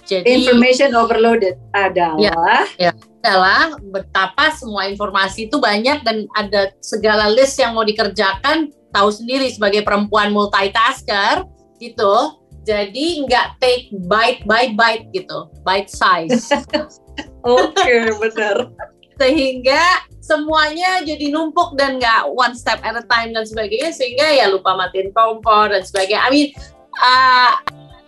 Jadi 0.09 0.25
information 0.25 0.97
overloaded 0.97 1.61
adalah 1.69 2.17
ya, 2.17 2.33
ya, 2.81 2.91
adalah 3.21 3.77
betapa 3.93 4.49
semua 4.57 4.89
informasi 4.89 5.45
itu 5.45 5.61
banyak 5.61 6.01
dan 6.01 6.25
ada 6.33 6.73
segala 6.81 7.29
list 7.29 7.61
yang 7.61 7.77
mau 7.77 7.85
dikerjakan 7.85 8.73
tahu 8.89 9.09
sendiri 9.13 9.45
sebagai 9.53 9.85
perempuan 9.85 10.33
multitasker 10.33 11.45
gitu. 11.77 12.41
Jadi 12.65 13.23
nggak 13.29 13.61
take 13.61 13.93
bite 14.09 14.41
by 14.49 14.73
bite 14.73 15.05
gitu. 15.13 15.45
Bite 15.61 15.93
size. 15.93 16.49
Oke 17.45 17.77
okay, 17.77 18.09
benar. 18.17 18.73
Sehingga 19.19 20.09
semuanya 20.19 21.05
jadi 21.05 21.29
numpuk 21.29 21.77
dan 21.77 22.01
nggak 22.01 22.33
one 22.33 22.57
step 22.57 22.81
at 22.81 22.97
a 22.97 23.05
time 23.05 23.29
dan 23.37 23.45
sebagainya. 23.45 23.93
Sehingga 23.93 24.25
ya 24.33 24.49
lupa 24.49 24.73
matiin 24.73 25.13
kompor 25.13 25.69
dan 25.69 25.85
sebagainya. 25.85 26.25
I 26.25 26.29
mean 26.33 26.49
uh, 26.97 27.53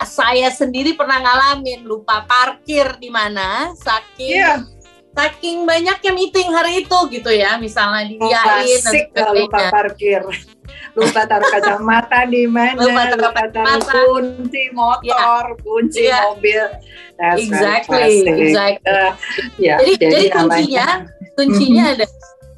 saya 0.06 0.50
sendiri 0.52 0.94
pernah 0.98 1.22
ngalamin 1.22 1.86
lupa 1.86 2.26
parkir 2.26 2.98
di 2.98 3.10
mana 3.10 3.72
saking 3.78 4.42
yeah. 4.42 4.62
saking 5.12 5.68
banyaknya 5.68 6.12
meeting 6.16 6.50
hari 6.52 6.84
itu 6.86 6.98
gitu 7.12 7.32
ya 7.32 7.60
misalnya 7.60 8.08
diain 8.08 8.80
dan 8.82 8.94
sebagainya. 8.94 9.34
lupa 9.46 9.60
parkir 9.70 10.22
lupa 10.92 11.22
taruh 11.28 11.48
kacamata 11.52 12.28
di 12.28 12.44
mana 12.48 12.80
lupa 12.80 13.02
taruh, 13.08 13.20
lupa 13.28 13.44
taruh 13.52 13.86
kunci 13.90 14.64
motor 14.76 15.44
yeah. 15.46 15.64
kunci 15.64 16.04
yeah. 16.08 16.22
mobil 16.30 16.66
That's 17.22 17.38
exactly 17.38 18.26
exactly 18.26 18.90
uh, 18.90 19.14
yeah, 19.62 19.78
jadi 19.78 19.94
jadi, 20.00 20.10
jadi 20.10 20.28
kuncinya 20.34 20.88
kuncinya 21.38 21.84
ada 21.94 22.08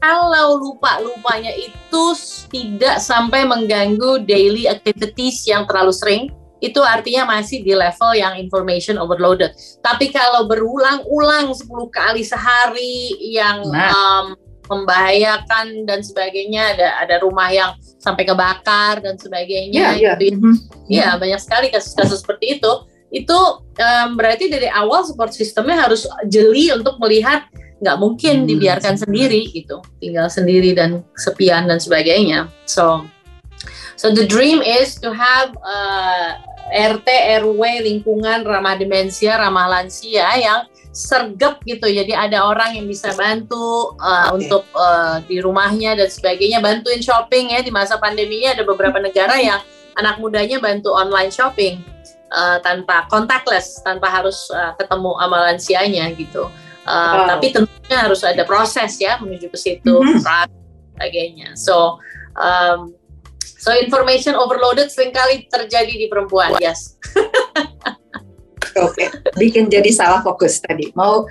kalau 0.04 0.60
lupa-lupanya 0.60 1.56
itu 1.56 2.04
tidak 2.52 3.00
sampai 3.00 3.48
mengganggu 3.48 4.20
daily 4.28 4.68
activities 4.68 5.48
yang 5.48 5.64
terlalu 5.64 5.96
sering, 5.96 6.24
itu 6.64 6.80
artinya 6.80 7.28
masih 7.28 7.60
di 7.60 7.76
level 7.76 8.16
yang 8.16 8.40
information 8.40 8.96
overloaded. 8.96 9.52
Tapi 9.84 10.16
kalau 10.16 10.48
berulang-ulang 10.48 11.52
10 11.52 11.68
kali 11.92 12.24
sehari 12.24 13.20
yang 13.20 13.68
nah. 13.68 13.92
um, 13.92 14.26
membahayakan 14.72 15.84
dan 15.84 16.00
sebagainya, 16.00 16.80
ada 16.80 17.04
ada 17.04 17.16
rumah 17.20 17.52
yang 17.52 17.76
sampai 18.00 18.24
kebakar 18.24 19.04
dan 19.04 19.20
sebagainya, 19.20 20.00
yeah, 20.00 20.16
gitu. 20.16 20.40
Yeah. 20.40 20.56
ya 20.88 21.06
mm-hmm. 21.12 21.20
banyak 21.20 21.40
sekali 21.44 21.68
kasus-kasus 21.68 22.24
seperti 22.24 22.64
itu. 22.64 22.72
Itu 23.12 23.60
um, 23.60 24.08
berarti 24.16 24.48
dari 24.48 24.72
awal 24.72 25.04
support 25.04 25.36
sistemnya 25.36 25.84
harus 25.84 26.08
jeli 26.32 26.72
untuk 26.72 26.96
melihat 27.04 27.44
nggak 27.84 28.00
mungkin 28.00 28.48
hmm. 28.48 28.48
dibiarkan 28.48 28.96
sendiri 28.96 29.52
gitu, 29.52 29.84
tinggal 30.00 30.32
sendiri 30.32 30.72
dan 30.72 31.04
sepian 31.20 31.68
dan 31.68 31.84
sebagainya. 31.84 32.48
So 32.64 33.04
So 33.96 34.12
the 34.12 34.26
dream 34.26 34.60
is 34.60 35.00
to 35.00 35.14
have 35.14 35.56
uh, 35.64 36.36
RT 36.74 37.08
RW 37.46 37.62
lingkungan 37.86 38.42
ramah 38.42 38.74
demensia 38.74 39.38
ramah 39.38 39.70
lansia 39.70 40.26
yang 40.42 40.66
sergap 40.94 41.62
gitu 41.66 41.86
jadi 41.90 42.30
ada 42.30 42.46
orang 42.50 42.78
yang 42.78 42.86
bisa 42.90 43.14
bantu 43.18 43.94
uh, 43.98 44.34
okay. 44.34 44.38
untuk 44.38 44.66
uh, 44.74 45.22
di 45.26 45.42
rumahnya 45.42 45.98
dan 45.98 46.10
sebagainya 46.10 46.62
bantuin 46.62 47.02
shopping 47.02 47.54
ya 47.54 47.62
di 47.62 47.70
masa 47.70 47.98
pandeminya 47.98 48.58
ada 48.58 48.66
beberapa 48.66 48.98
negara 49.02 49.38
yang 49.38 49.62
anak 49.98 50.18
mudanya 50.18 50.58
bantu 50.62 50.94
online 50.94 51.34
shopping 51.34 51.82
uh, 52.34 52.58
tanpa 52.62 53.10
contactless 53.10 53.82
tanpa 53.82 54.10
harus 54.10 54.50
uh, 54.54 54.74
ketemu 54.78 55.12
sama 55.18 55.38
lansianya 55.50 56.06
gitu 56.14 56.46
uh, 56.86 57.26
wow. 57.26 57.38
tapi 57.38 57.54
tentunya 57.54 57.98
harus 57.98 58.22
ada 58.22 58.46
proses 58.46 58.98
ya 59.02 59.18
menuju 59.18 59.50
ke 59.50 59.58
situ 59.58 59.98
mm 59.98 60.22
-hmm. 60.22 60.46
sebagainya 60.94 61.58
so 61.58 61.98
um, 62.38 62.94
So 63.64 63.72
information 63.72 64.36
overloaded 64.36 64.92
sering 64.92 65.16
kali 65.16 65.48
terjadi 65.48 65.96
di 65.96 66.12
perempuan, 66.12 66.60
yes. 66.60 67.00
Oke, 68.76 69.08
okay. 69.08 69.08
bikin 69.40 69.72
jadi 69.72 69.88
salah 69.88 70.20
fokus 70.20 70.60
tadi. 70.60 70.92
Mau 71.00 71.24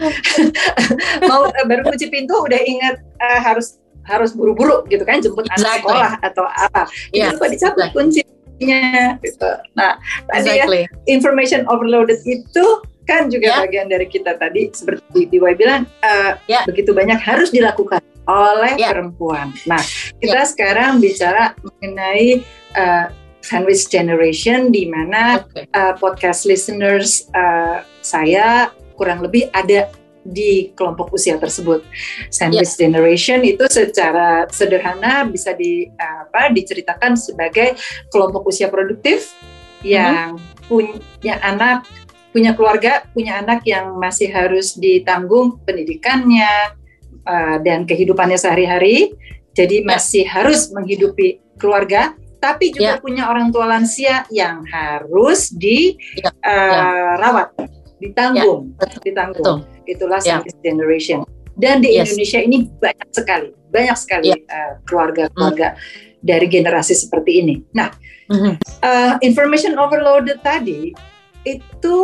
mau 1.31 1.42
uh, 1.45 1.64
baru 1.68 1.85
kunci 1.85 2.09
pintu 2.09 2.33
udah 2.40 2.57
ingat 2.57 3.05
uh, 3.21 3.40
harus 3.45 3.77
harus 4.09 4.33
buru-buru 4.33 4.81
gitu 4.88 5.05
kan 5.05 5.21
jemput 5.21 5.45
exactly. 5.45 5.61
anak 5.61 5.77
sekolah 5.85 6.12
atau 6.25 6.45
apa. 6.49 6.83
Yeah. 7.12 7.37
Lupa 7.37 7.53
dicabut 7.53 7.85
exactly. 7.85 7.97
kuncinya 8.01 8.83
gitu. 9.21 9.51
Nah, 9.77 10.01
tadi 10.33 10.49
ya, 10.49 10.64
exactly. 10.64 10.81
ya 10.87 10.88
information 11.11 11.61
overloaded 11.68 12.23
itu 12.25 12.64
kan 13.05 13.29
juga 13.29 13.53
yeah. 13.53 13.61
bagian 13.66 13.87
dari 13.92 14.07
kita 14.07 14.38
tadi 14.38 14.71
seperti 14.73 15.29
Diwai 15.29 15.59
bilang 15.59 15.85
uh, 16.01 16.38
yeah. 16.47 16.62
begitu 16.64 16.95
banyak 16.95 17.18
harus 17.18 17.51
dilakukan 17.51 18.01
oleh 18.26 18.78
yeah. 18.78 18.90
perempuan. 18.94 19.50
Nah, 19.66 19.82
kita 20.18 20.42
yeah. 20.42 20.48
sekarang 20.48 21.02
bicara 21.02 21.58
mengenai 21.58 22.42
uh, 22.78 23.06
sandwich 23.42 23.90
generation 23.90 24.70
di 24.70 24.87
mana 24.87 25.42
okay. 25.42 25.66
uh, 25.74 25.98
podcast 25.98 26.46
listeners 26.46 27.26
uh, 27.35 27.82
saya 28.00 28.70
kurang 28.94 29.24
lebih 29.26 29.50
ada 29.50 29.90
di 30.22 30.70
kelompok 30.78 31.11
usia 31.18 31.35
tersebut. 31.35 31.82
Sandwich 32.30 32.78
yeah. 32.78 32.80
generation 32.87 33.42
itu 33.42 33.66
secara 33.66 34.46
sederhana 34.54 35.26
bisa 35.26 35.50
di 35.58 35.90
apa 35.98 36.54
diceritakan 36.54 37.18
sebagai 37.18 37.74
kelompok 38.14 38.46
usia 38.46 38.70
produktif 38.70 39.35
yang 39.82 40.38
mm-hmm. 40.38 40.70
punya 40.70 41.42
anak, 41.42 41.82
punya 42.30 42.54
keluarga, 42.54 43.02
punya 43.11 43.42
anak 43.42 43.66
yang 43.66 43.98
masih 43.98 44.30
harus 44.30 44.78
ditanggung 44.78 45.58
pendidikannya, 45.66 46.78
uh, 47.26 47.58
dan 47.62 47.87
kehidupannya 47.87 48.38
sehari-hari. 48.38 49.14
Jadi 49.52 49.85
ya. 49.85 49.85
masih 49.85 50.24
harus 50.24 50.72
menghidupi 50.72 51.37
keluarga, 51.61 52.16
tapi 52.40 52.72
juga 52.72 52.96
yeah. 52.96 53.04
punya 53.04 53.28
orang 53.28 53.52
tua 53.52 53.68
lansia 53.68 54.24
yang 54.32 54.64
harus 54.64 55.52
dirawat, 55.52 57.52
ya. 57.52 57.61
uh, 57.61 57.68
ditanggung, 58.00 58.72
yeah. 58.80 59.00
ditanggung. 59.04 59.44
Betul. 59.44 59.58
Itulah 59.85 60.20
service 60.24 60.56
generation. 60.64 61.28
Dan 61.52 61.85
di 61.85 61.94
yes. 61.94 62.08
Indonesia 62.08 62.40
ini 62.40 62.56
banyak 62.80 63.08
sekali, 63.12 63.52
banyak 63.68 63.96
sekali 64.00 64.32
uh, 64.32 64.80
keluarga-keluarga 64.88 65.76
mm. 65.76 66.24
dari 66.24 66.46
generasi 66.48 66.96
seperti 66.96 67.44
ini. 67.44 67.61
Nah, 67.76 67.92
mm-hmm. 68.32 68.52
uh, 68.80 69.14
information 69.20 69.76
overloaded 69.76 70.40
tadi 70.40 70.96
itu 71.44 71.96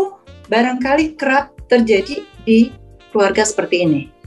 barangkali 0.52 1.16
kerap 1.16 1.56
terjadi 1.72 2.20
di 2.44 2.68
keluarga 3.08 3.44
seperti 3.44 3.88
ini. 3.88 4.17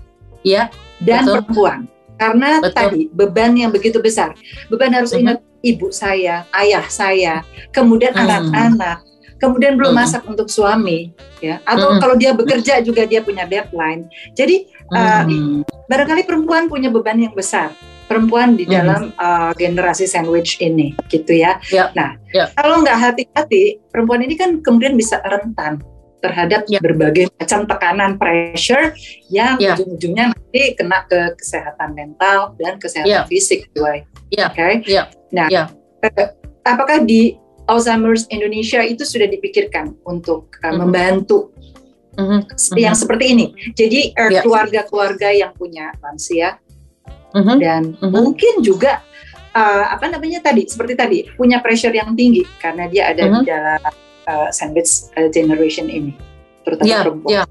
Iya. 0.41 0.69
Dan 1.01 1.25
betul. 1.25 1.33
perempuan. 1.41 1.79
Karena 2.21 2.49
betul. 2.61 2.77
tadi 2.77 3.01
beban 3.09 3.51
yang 3.57 3.71
begitu 3.73 3.97
besar. 3.97 4.37
Beban 4.69 4.93
harus 4.93 5.09
uh-huh. 5.09 5.21
ingat 5.25 5.37
ibu 5.65 5.89
saya, 5.89 6.45
ayah 6.53 6.85
saya, 6.89 7.41
kemudian 7.73 8.13
mhm. 8.13 8.21
anak-anak, 8.25 8.97
uh-huh. 9.01 9.37
kemudian 9.41 9.73
belum 9.77 9.97
uh-huh. 9.97 10.05
masak 10.05 10.21
untuk 10.29 10.45
suami, 10.49 11.09
ya. 11.41 11.57
Atau 11.65 11.97
uh-huh. 11.97 12.01
kalau 12.01 12.15
dia 12.17 12.33
bekerja 12.37 12.81
juga 12.85 13.09
dia 13.09 13.25
punya 13.25 13.49
deadline. 13.49 14.05
Jadi 14.37 14.69
uh, 14.93 15.25
barangkali 15.89 16.29
perempuan 16.29 16.69
punya 16.69 16.93
beban 16.93 17.17
yang 17.17 17.33
besar 17.33 17.73
perempuan 18.11 18.59
di 18.59 18.67
dalam 18.67 19.15
uh, 19.15 19.55
generasi 19.55 20.03
sandwich 20.03 20.59
ini 20.59 20.91
gitu 21.07 21.31
ya. 21.31 21.63
Yep. 21.71 21.95
Nah, 21.95 22.19
yep. 22.35 22.51
kalau 22.59 22.83
nggak 22.83 22.99
hati-hati, 22.99 23.79
perempuan 23.87 24.19
ini 24.27 24.35
kan 24.35 24.59
kemudian 24.59 24.99
bisa 24.99 25.23
rentan 25.23 25.79
terhadap 26.21 26.69
yeah. 26.69 26.79
berbagai 26.79 27.33
macam 27.35 27.65
tekanan 27.65 28.15
pressure 28.15 28.93
yang 29.27 29.57
yeah. 29.57 29.73
ujung-ujungnya 29.73 30.31
nanti 30.31 30.77
kena 30.77 31.03
ke 31.09 31.35
kesehatan 31.35 31.97
mental 31.97 32.53
dan 32.61 32.77
kesehatan 32.77 33.25
yeah. 33.25 33.25
fisik, 33.27 33.67
Yeah. 34.31 34.53
Oke. 34.53 34.55
Okay? 34.55 34.73
Yeah. 34.87 35.05
Nah, 35.33 35.47
yeah. 35.51 35.67
Eh, 36.01 36.29
apakah 36.63 37.03
di 37.03 37.35
Alzheimer's 37.67 38.29
Indonesia 38.31 38.79
itu 38.85 39.03
sudah 39.03 39.27
dipikirkan 39.27 39.97
untuk 40.07 40.55
uh, 40.61 40.69
mm 40.69 40.71
-hmm. 40.71 40.77
membantu 40.79 41.37
mm 42.15 42.25
-hmm. 42.25 42.39
yang 42.79 42.95
seperti 42.95 43.25
ini? 43.35 43.45
Jadi 43.75 44.15
uh, 44.15 44.31
yeah. 44.31 44.43
keluarga-keluarga 44.45 45.29
yang 45.35 45.51
punya 45.57 45.91
lansia 45.99 46.57
mm 47.35 47.41
-hmm. 47.43 47.57
dan 47.59 47.81
mm 47.91 47.97
-hmm. 47.99 48.11
mungkin 48.11 48.53
juga 48.63 49.03
uh, 49.51 49.85
apa 49.91 50.07
namanya 50.07 50.39
tadi 50.41 50.67
seperti 50.67 50.93
tadi 50.95 51.17
punya 51.35 51.59
pressure 51.59 51.93
yang 51.93 52.15
tinggi 52.15 52.47
karena 52.59 52.87
dia 52.87 53.11
ada 53.11 53.23
mm 53.27 53.31
-hmm. 53.31 53.43
di 53.43 53.51
dalam 53.51 53.93
uh, 54.31 54.49
sandwich 54.55 55.11
uh, 55.19 55.27
generation 55.27 55.91
ini, 55.91 56.15
terutama 56.63 56.87
yeah, 56.87 57.03
perempuan? 57.03 57.31
Yeah. 57.35 57.47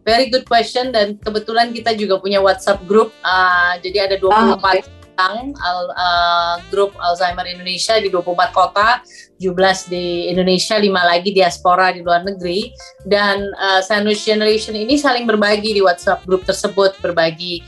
Very 0.00 0.32
good 0.32 0.48
question 0.48 0.96
dan 0.96 1.20
kebetulan 1.20 1.76
kita 1.76 1.92
juga 1.98 2.22
punya 2.22 2.40
WhatsApp 2.40 2.86
group. 2.88 3.12
Uh, 3.20 3.76
jadi 3.84 4.08
ada 4.08 4.16
24 4.16 4.32
ah, 4.32 4.56
okay. 4.56 4.80
orang 5.20 5.52
uh, 5.60 6.56
grup 6.72 6.96
Alzheimer 6.96 7.44
Indonesia 7.44 8.00
di 8.00 8.08
24 8.08 8.56
kota, 8.56 9.04
17 9.36 9.92
di 9.92 10.32
Indonesia, 10.32 10.80
5 10.80 10.88
lagi 10.88 11.30
diaspora 11.36 11.92
di 11.92 12.00
luar 12.00 12.24
negeri. 12.24 12.72
Dan 13.04 13.44
uh, 13.60 13.84
Sandwich 13.84 14.24
Generation 14.24 14.72
ini 14.72 14.96
saling 14.96 15.28
berbagi 15.28 15.76
di 15.76 15.84
WhatsApp 15.84 16.24
group 16.24 16.48
tersebut, 16.48 16.96
berbagi 17.04 17.60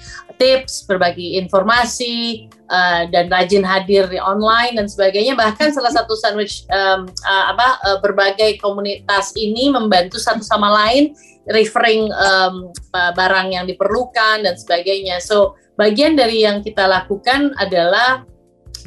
tips, 0.42 0.90
berbagi 0.90 1.38
informasi, 1.38 2.50
uh, 2.66 3.07
dan 3.14 3.31
rajin 3.31 3.62
hadir 3.62 4.11
di 4.11 4.18
online 4.18 4.74
dan 4.74 4.90
sebagainya. 4.90 5.38
Bahkan 5.38 5.70
salah 5.70 5.94
satu 5.94 6.18
sandwich 6.18 6.66
um, 6.74 7.07
uh, 7.22 7.44
apa 7.55 7.68
uh, 7.87 7.98
berbagai 8.02 8.59
komunitas 8.59 9.31
ini 9.38 9.70
membantu 9.70 10.18
satu 10.18 10.42
sama 10.42 10.66
lain 10.83 11.14
referring 11.55 12.11
um, 12.11 12.74
barang 12.94 13.55
yang 13.55 13.66
diperlukan 13.70 14.42
dan 14.42 14.55
sebagainya. 14.59 15.22
So 15.22 15.59
bagian 15.78 16.18
dari 16.18 16.42
yang 16.42 16.62
kita 16.62 16.87
lakukan 16.87 17.55
adalah 17.59 18.26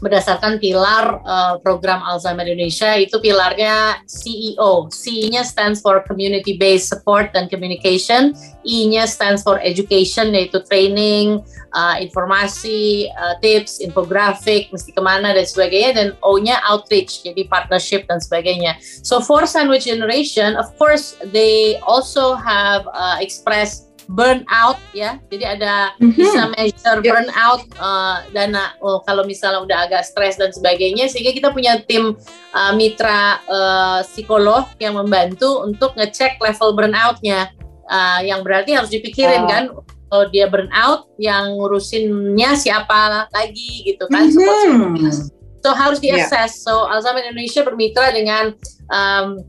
berdasarkan 0.04 0.60
pilar 0.60 1.24
uh, 1.24 1.56
program 1.64 2.04
Alzheimer 2.04 2.44
Indonesia 2.44 2.94
itu 3.00 3.16
pilarnya 3.24 4.04
CEO. 4.06 4.92
C-nya 4.92 5.48
stands 5.48 5.80
for 5.80 6.04
Community 6.04 6.60
Based 6.60 6.92
Support 6.92 7.32
and 7.38 7.48
Communication, 7.48 8.36
E-nya 8.68 9.08
stands 9.08 9.46
for 9.46 9.62
Education 9.64 10.36
yaitu 10.36 10.60
training, 10.68 11.40
uh, 11.72 11.96
informasi, 12.00 13.08
uh, 13.16 13.40
tips, 13.40 13.80
infografik, 13.80 14.72
mesti 14.72 14.92
ke 14.92 15.02
mana 15.02 15.32
dan 15.32 15.46
sebagainya, 15.48 15.92
dan 15.96 16.08
O-nya 16.24 16.60
outreach 16.68 17.24
jadi 17.24 17.48
partnership 17.48 18.08
dan 18.12 18.20
sebagainya. 18.20 18.76
So 18.82 19.24
for 19.24 19.48
Sandwich 19.48 19.88
Generation, 19.88 20.60
of 20.60 20.72
course 20.76 21.16
they 21.32 21.80
also 21.84 22.36
have 22.36 22.84
uh, 22.92 23.18
expressed 23.24 23.85
burnout 24.10 24.78
ya. 24.94 25.18
Jadi 25.30 25.44
ada 25.46 25.94
mm-hmm. 25.98 26.18
bisa 26.18 26.42
measure 26.54 27.00
burnout 27.02 27.62
uh, 27.82 28.26
dana 28.32 28.74
oh, 28.82 29.02
kalau 29.06 29.26
misalnya 29.26 29.62
udah 29.66 29.78
agak 29.90 30.06
stres 30.06 30.38
dan 30.38 30.54
sebagainya 30.54 31.10
sehingga 31.10 31.34
kita 31.34 31.50
punya 31.50 31.82
tim 31.86 32.14
uh, 32.54 32.72
mitra 32.74 33.42
uh, 33.50 34.00
psikolog 34.06 34.66
yang 34.78 34.96
membantu 34.98 35.66
untuk 35.66 35.94
ngecek 35.98 36.38
level 36.42 36.74
burnoutnya. 36.78 37.50
Uh, 37.86 38.18
yang 38.26 38.42
berarti 38.42 38.74
harus 38.74 38.90
dipikirin 38.90 39.46
oh. 39.46 39.50
kan 39.50 39.64
kalau 40.10 40.26
dia 40.34 40.50
burnout 40.50 41.06
yang 41.22 41.54
ngurusinnya 41.54 42.58
siapa 42.58 43.30
lagi 43.30 43.86
gitu 43.86 44.10
kan. 44.10 44.26
Mm-hmm. 44.34 45.36
So 45.66 45.74
harus 45.74 45.98
diakses. 45.98 46.62
Yeah. 46.62 46.66
So 46.66 46.86
Alzheimer 46.86 47.26
Indonesia 47.26 47.66
bermitra 47.66 48.14
dengan 48.14 48.54
um, 48.94 49.42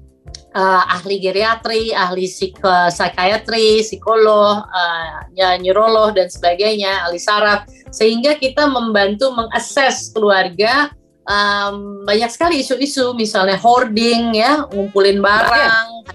uh, 0.56 0.82
ahli 0.96 1.20
geriatri, 1.20 1.92
ahli 1.92 2.24
psikiatri, 2.24 3.84
psikolog, 3.84 4.64
uh, 4.64 5.28
ya, 5.36 5.60
neurolog 5.60 6.16
dan 6.16 6.32
sebagainya, 6.32 7.04
ahli 7.04 7.20
saraf, 7.20 7.68
sehingga 7.92 8.40
kita 8.40 8.64
membantu 8.64 9.30
mengakses 9.36 10.10
keluarga 10.16 10.88
um, 11.28 12.02
banyak 12.08 12.32
sekali 12.32 12.64
isu-isu, 12.64 13.12
misalnya 13.12 13.60
hoarding 13.60 14.32
ya, 14.40 14.64
ngumpulin 14.72 15.20
barang, 15.20 16.08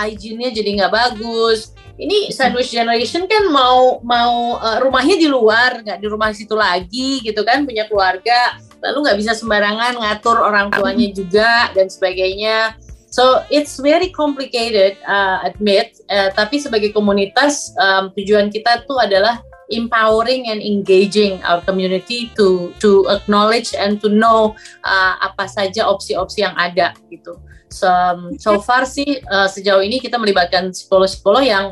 hygiene-nya 0.00 0.50
jadi 0.56 0.70
nggak 0.82 0.92
bagus. 0.92 1.76
Ini 1.92 2.32
sandwich 2.32 2.72
generation 2.72 3.28
kan 3.28 3.52
mau 3.52 4.00
mau 4.00 4.56
uh, 4.58 4.80
rumahnya 4.80 5.20
di 5.20 5.28
luar, 5.28 5.84
nggak 5.84 6.00
di 6.00 6.06
rumah 6.08 6.32
situ 6.32 6.56
lagi 6.56 7.20
gitu 7.20 7.44
kan, 7.44 7.68
punya 7.68 7.84
keluarga, 7.84 8.56
lalu 8.80 9.06
nggak 9.06 9.18
bisa 9.20 9.32
sembarangan 9.36 10.00
ngatur 10.00 10.40
orang 10.40 10.72
tuanya 10.72 11.08
juga 11.12 11.70
dan 11.76 11.86
sebagainya 11.92 12.74
So 13.12 13.44
it's 13.52 13.76
very 13.76 14.08
complicated, 14.08 14.96
uh, 15.04 15.44
admit. 15.44 16.00
Uh, 16.08 16.32
tapi 16.32 16.56
sebagai 16.56 16.96
komunitas, 16.96 17.68
um, 17.76 18.08
tujuan 18.16 18.48
kita 18.48 18.88
tuh 18.88 18.96
adalah 18.96 19.44
empowering 19.68 20.48
and 20.48 20.64
engaging 20.64 21.36
our 21.44 21.60
community 21.64 22.32
to 22.40 22.72
to 22.80 23.04
acknowledge 23.12 23.76
and 23.76 24.00
to 24.00 24.08
know 24.08 24.56
uh, 24.88 25.14
apa 25.20 25.44
saja 25.44 25.84
opsi-opsi 25.84 26.40
yang 26.40 26.56
ada 26.56 26.96
gitu. 27.12 27.36
So, 27.68 27.88
um, 27.88 28.36
so 28.40 28.60
far 28.60 28.88
sih 28.88 29.20
uh, 29.28 29.48
sejauh 29.48 29.84
ini 29.84 30.00
kita 30.00 30.16
melibatkan 30.16 30.72
psikolog-psikolog 30.72 31.44
yang 31.44 31.66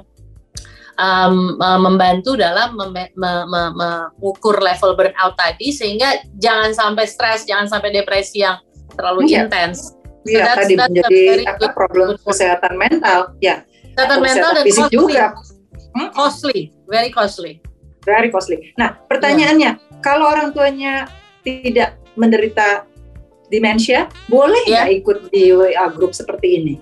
um, 1.01 1.57
uh, 1.57 1.81
membantu 1.81 2.37
dalam 2.37 2.77
mengukur 3.17 4.61
level 4.61 4.93
burnout 4.93 5.37
tadi 5.41 5.73
sehingga 5.73 6.21
jangan 6.37 6.77
sampai 6.77 7.05
stres, 7.09 7.49
jangan 7.49 7.69
sampai 7.69 7.93
depresi 7.93 8.45
yang 8.45 8.61
terlalu 8.93 9.29
yeah. 9.29 9.49
Iya, 10.29 10.53
tadi 10.53 10.75
menjadi 10.77 11.49
apa 11.49 11.73
problem 11.73 12.21
kesehatan 12.21 12.77
mental, 12.77 13.33
ya. 13.41 13.65
Kesehatan 13.97 14.21
mental 14.21 14.51
dan 14.53 14.65
fisik 14.69 14.85
costly. 14.89 14.97
juga. 14.97 15.25
Hmm? 15.97 16.09
Costly, 16.13 16.61
very 16.87 17.11
costly. 17.11 17.53
Very 18.05 18.29
costly. 18.33 18.73
Nah, 18.77 18.97
pertanyaannya, 19.09 19.73
yeah. 19.77 20.01
kalau 20.05 20.29
orang 20.29 20.53
tuanya 20.53 21.09
tidak 21.45 22.01
menderita 22.17 22.85
demensia, 23.49 24.09
boleh 24.29 24.61
nggak 24.69 24.89
yeah. 24.89 24.99
ikut 25.01 25.19
di 25.33 25.53
WA 25.53 25.87
group 25.93 26.13
seperti 26.13 26.63
ini? 26.63 26.75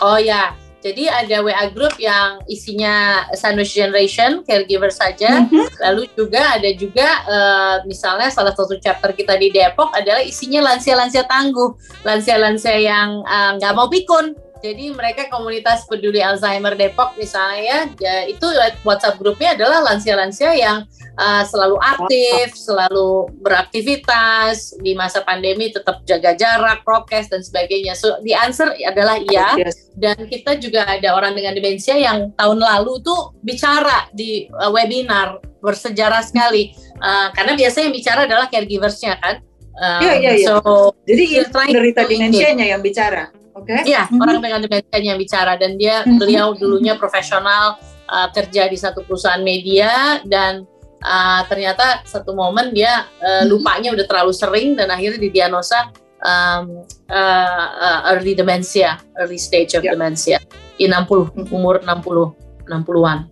Oh 0.00 0.16
ya, 0.16 0.56
jadi 0.80 1.12
ada 1.12 1.44
WA 1.44 1.68
group 1.76 1.92
yang 2.00 2.40
isinya 2.48 3.28
sandwich 3.36 3.76
generation, 3.76 4.40
caregiver 4.48 4.88
saja. 4.88 5.44
Mm-hmm. 5.44 5.76
Lalu 5.84 6.02
juga 6.16 6.56
ada 6.56 6.70
juga 6.72 7.08
uh, 7.28 7.76
misalnya 7.84 8.32
salah 8.32 8.56
satu 8.56 8.80
chapter 8.80 9.12
kita 9.12 9.36
di 9.36 9.52
Depok 9.52 9.92
adalah 9.92 10.24
isinya 10.24 10.72
lansia-lansia 10.72 11.28
tangguh, 11.28 11.76
lansia-lansia 12.02 12.80
yang 12.80 13.20
eh, 13.28 13.50
nggak 13.60 13.72
uh, 13.72 13.76
mau 13.76 13.92
pikun 13.92 14.32
jadi 14.60 14.92
mereka 14.92 15.32
komunitas 15.32 15.88
peduli 15.88 16.20
Alzheimer 16.20 16.76
Depok 16.76 17.16
misalnya 17.16 17.88
ya, 17.96 18.28
itu 18.28 18.44
WhatsApp 18.84 19.16
grupnya 19.16 19.56
adalah 19.56 19.80
lansia-lansia 19.88 20.52
yang 20.52 20.84
uh, 21.16 21.42
selalu 21.48 21.80
aktif, 21.80 22.52
selalu 22.52 23.32
beraktivitas 23.40 24.76
di 24.84 24.92
masa 24.92 25.24
pandemi 25.24 25.72
tetap 25.72 26.04
jaga 26.04 26.36
jarak, 26.36 26.84
prokes 26.84 27.32
dan 27.32 27.40
sebagainya. 27.40 27.96
So 27.96 28.20
the 28.20 28.36
answer 28.36 28.76
adalah 28.84 29.16
iya. 29.32 29.56
Dan 29.96 30.28
kita 30.28 30.60
juga 30.60 30.84
ada 30.84 31.16
orang 31.16 31.32
dengan 31.32 31.56
demensia 31.56 31.96
yang 31.96 32.36
tahun 32.36 32.60
lalu 32.60 33.00
tuh 33.00 33.32
bicara 33.40 34.12
di 34.12 34.52
uh, 34.60 34.68
webinar 34.68 35.40
bersejarah 35.64 36.20
sekali. 36.20 36.76
Uh, 37.00 37.32
karena 37.32 37.56
biasanya 37.56 37.84
yang 37.88 37.96
bicara 37.96 38.20
adalah 38.28 38.46
caregiversnya 38.52 39.16
kan. 39.16 39.40
Iya 39.80 40.12
iya 40.20 40.32
iya. 40.36 40.48
So, 40.60 40.92
Jadi 41.08 41.40
penderita 41.48 42.04
demensianya 42.04 42.76
yang 42.76 42.84
bicara. 42.84 43.32
Oke. 43.60 43.76
Okay. 43.76 43.92
Iya, 43.92 44.08
mm-hmm. 44.08 44.22
orang 44.24 44.38
dengan 44.40 44.60
demensia 44.64 44.98
yang 44.98 45.20
bicara 45.20 45.52
dan 45.60 45.76
dia 45.76 46.00
mm-hmm. 46.00 46.16
beliau 46.16 46.46
dulunya 46.56 46.96
profesional 46.96 47.76
uh, 48.08 48.28
kerja 48.32 48.66
di 48.72 48.76
satu 48.80 49.04
perusahaan 49.04 49.44
media 49.44 50.24
dan 50.24 50.64
uh, 51.04 51.40
ternyata 51.44 52.00
satu 52.08 52.32
momen 52.32 52.72
dia 52.72 53.04
uh, 53.20 53.44
lupanya 53.44 53.92
udah 53.92 54.06
terlalu 54.08 54.32
sering 54.32 54.80
dan 54.80 54.88
akhirnya 54.88 55.20
didiagnosa 55.20 55.92
um, 56.24 56.88
uh, 57.12 57.66
uh, 57.76 58.00
early 58.16 58.32
dementia, 58.32 58.96
early 59.20 59.36
stage 59.36 59.76
of 59.76 59.84
yeah. 59.84 59.92
dementia 59.92 60.38
di 60.80 60.88
60 60.88 61.52
umur 61.52 61.84
60 61.84 62.40
60-an. 62.64 63.26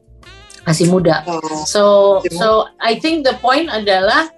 Masih 0.66 0.90
muda. 0.92 1.24
Oh. 1.24 1.64
So 1.64 1.82
so 2.28 2.68
I 2.82 3.00
think 3.00 3.24
the 3.24 3.38
point 3.40 3.72
adalah 3.72 4.28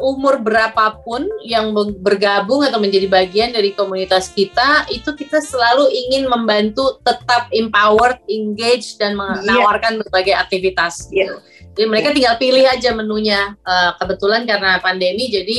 umur 0.00 0.40
berapapun 0.40 1.28
yang 1.44 1.76
bergabung 2.00 2.64
atau 2.64 2.80
menjadi 2.80 3.06
bagian 3.06 3.52
dari 3.52 3.76
komunitas 3.76 4.32
kita 4.32 4.88
itu 4.88 5.12
kita 5.14 5.38
selalu 5.38 5.86
ingin 5.92 6.26
membantu 6.26 6.98
tetap 7.04 7.46
empowered, 7.52 8.18
engage 8.26 8.96
dan 8.96 9.14
iya. 9.14 9.20
menawarkan 9.20 9.92
yeah. 9.94 10.00
berbagai 10.04 10.34
aktivitas. 10.34 10.94
Yeah. 11.12 11.38
Jadi 11.76 11.86
mereka 11.86 12.08
yeah. 12.10 12.16
tinggal 12.16 12.36
pilih 12.40 12.64
aja 12.66 12.90
menunya. 12.96 13.40
Uh, 13.62 13.94
kebetulan 14.00 14.48
karena 14.48 14.80
pandemi 14.82 15.30
jadi 15.30 15.58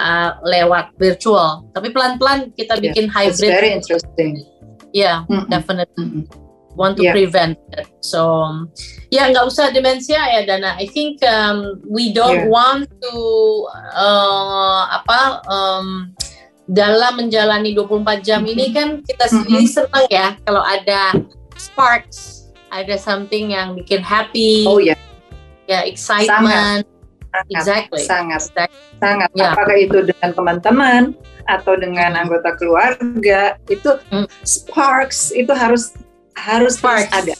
uh, 0.00 0.30
lewat 0.42 0.96
virtual. 0.96 1.68
Tapi 1.76 1.92
pelan-pelan 1.92 2.50
kita 2.56 2.80
yeah. 2.80 2.84
bikin 2.90 3.06
hybrid. 3.12 3.38
That's 3.38 3.60
very 3.62 3.70
interesting. 3.70 4.42
Yeah, 4.92 5.24
mm 5.28 5.44
-hmm. 5.44 5.48
definitely. 5.48 6.04
Mm 6.08 6.24
-hmm 6.26 6.41
want 6.76 6.96
to 6.98 7.04
yeah. 7.04 7.14
prevent 7.14 7.58
it. 7.76 7.88
So 8.00 8.50
ya 9.12 9.28
nggak 9.28 9.44
usah 9.48 9.70
demensia 9.72 10.20
ya 10.20 10.40
Dana. 10.44 10.76
I 10.76 10.88
think 10.88 11.20
um, 11.24 11.80
we 11.84 12.12
don't 12.12 12.48
yeah. 12.48 12.52
want 12.52 12.88
to 12.88 13.14
uh, 13.94 14.88
apa 15.00 15.44
um, 15.48 16.12
dalam 16.70 17.20
menjalani 17.20 17.76
24 17.76 18.24
jam 18.24 18.40
ini 18.46 18.70
mm-hmm. 18.70 18.76
kan 18.76 18.88
kita 19.04 19.24
sendiri 19.28 19.66
mm-hmm. 19.68 19.76
senang 19.76 20.06
ya 20.08 20.26
kalau 20.48 20.62
ada 20.64 21.16
sparks, 21.58 22.50
ada 22.72 22.96
something 22.96 23.52
yang 23.52 23.76
bikin 23.76 24.00
happy. 24.00 24.64
Oh 24.66 24.80
ya. 24.80 24.94
Yeah. 24.94 25.00
Ya 25.70 25.80
excitement. 25.86 26.84
Sangat. 27.32 27.48
Exactly. 27.48 28.04
Sangat. 28.04 28.42
Sangat. 29.00 29.28
Yeah. 29.32 29.56
Apakah 29.56 29.76
itu 29.80 30.04
dengan 30.04 30.30
teman-teman 30.36 31.02
atau 31.48 31.74
dengan 31.74 32.14
anggota 32.14 32.54
keluarga 32.54 33.58
itu 33.66 33.90
mm. 34.14 34.28
sparks 34.46 35.34
itu 35.34 35.50
harus 35.50 35.96
harus 36.36 36.78
Sparks. 36.78 37.12
ada. 37.12 37.34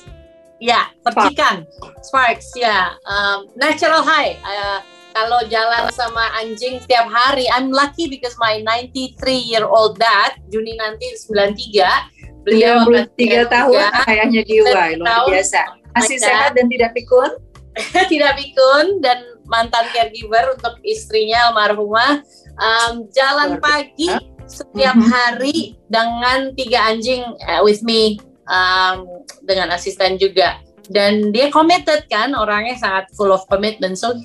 Ya, 0.62 0.94
percikan. 1.02 1.66
Sparks, 2.06 2.54
ya. 2.54 2.94
Um, 3.02 3.50
natural 3.58 4.06
high. 4.06 4.38
Uh, 4.46 4.78
kalau 5.12 5.44
jalan 5.52 5.90
sama 5.92 6.24
anjing 6.40 6.80
setiap 6.80 7.10
hari, 7.10 7.44
I'm 7.52 7.68
lucky 7.68 8.08
because 8.08 8.32
my 8.40 8.64
93 8.64 9.18
year 9.36 9.66
old 9.66 10.00
dad, 10.00 10.40
Juni 10.48 10.78
nanti 10.78 11.04
93, 11.28 12.46
beliau 12.48 12.88
93 12.88 13.52
tahun 13.52 13.82
ayahnya 14.08 14.42
jiwa, 14.46 14.96
luar 14.96 15.28
biasa. 15.28 15.60
Masih 15.92 16.16
sehat 16.16 16.56
dan 16.56 16.72
tidak 16.72 16.96
pikun? 16.96 17.28
tidak 18.12 18.32
pikun 18.40 19.00
dan 19.04 19.20
mantan 19.48 19.84
caregiver 19.92 20.56
untuk 20.56 20.80
istrinya 20.84 21.52
almarhumah 21.52 22.20
um, 22.56 23.08
jalan 23.12 23.56
pagi 23.60 24.12
setiap 24.44 24.96
hari 25.08 25.76
dengan 25.88 26.52
tiga 26.52 26.92
anjing 26.92 27.24
uh, 27.48 27.64
with 27.64 27.80
me 27.84 28.20
um, 28.46 29.26
dengan 29.44 29.74
asisten 29.74 30.16
juga. 30.18 30.58
dan 30.90 31.30
dia 31.30 31.46
committed 31.52 32.10
kan 32.10 32.34
orangnya 32.34 32.74
sangat 32.74 33.06
full 33.14 33.30
of 33.30 33.46
commitment. 33.46 33.94
So 33.94 34.18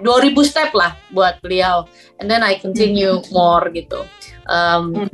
2000 0.00 0.32
step 0.46 0.70
lah 0.72 0.94
buat 1.10 1.42
beliau. 1.42 1.88
And 2.22 2.30
then 2.30 2.46
I 2.46 2.60
continue 2.60 3.18
mm-hmm. 3.20 3.34
more 3.34 3.66
gitu. 3.74 4.06
Um, 4.46 5.10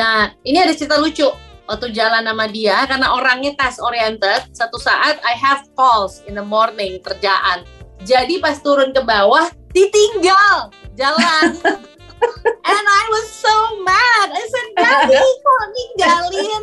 nah 0.00 0.32
ini 0.42 0.58
ada 0.58 0.72
cerita 0.72 0.96
lucu 0.96 1.28
waktu 1.68 1.94
jalan 1.94 2.24
sama 2.24 2.48
dia 2.48 2.82
karena 2.88 3.12
orangnya 3.12 3.52
task 3.54 3.78
oriented. 3.84 4.48
Satu 4.56 4.80
saat 4.80 5.20
I 5.22 5.36
have 5.36 5.68
calls 5.76 6.24
in 6.24 6.34
the 6.34 6.44
morning 6.44 6.98
kerjaan. 7.04 7.68
Jadi 8.02 8.42
pas 8.42 8.58
turun 8.58 8.90
ke 8.90 9.02
bawah 9.04 9.46
ditinggal 9.70 10.74
jalan. 10.98 11.54
And 12.62 12.86
I 12.86 13.04
was 13.10 13.26
so 13.34 13.54
mad. 13.82 14.30
I 14.30 14.42
said 14.46 14.68
Daddy 14.78 15.18
kok 15.18 15.64
ninggalin 15.74 16.62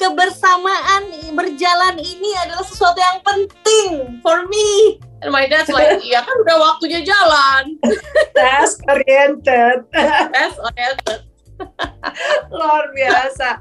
kebersamaan 0.00 1.12
berjalan 1.36 2.00
ini 2.00 2.32
adalah 2.40 2.64
sesuatu 2.64 2.96
yang 2.96 3.20
penting 3.20 4.16
for 4.24 4.48
me. 4.48 4.96
And 5.20 5.28
my 5.28 5.44
dad's 5.44 5.68
like, 5.68 6.00
iya 6.00 6.24
kan 6.24 6.32
udah 6.48 6.56
waktunya 6.56 7.04
jalan. 7.04 7.76
Task 8.36 8.80
oriented. 8.88 9.84
Task 9.92 10.56
oriented. 10.56 11.20
Luar 12.56 12.88
biasa. 12.96 13.48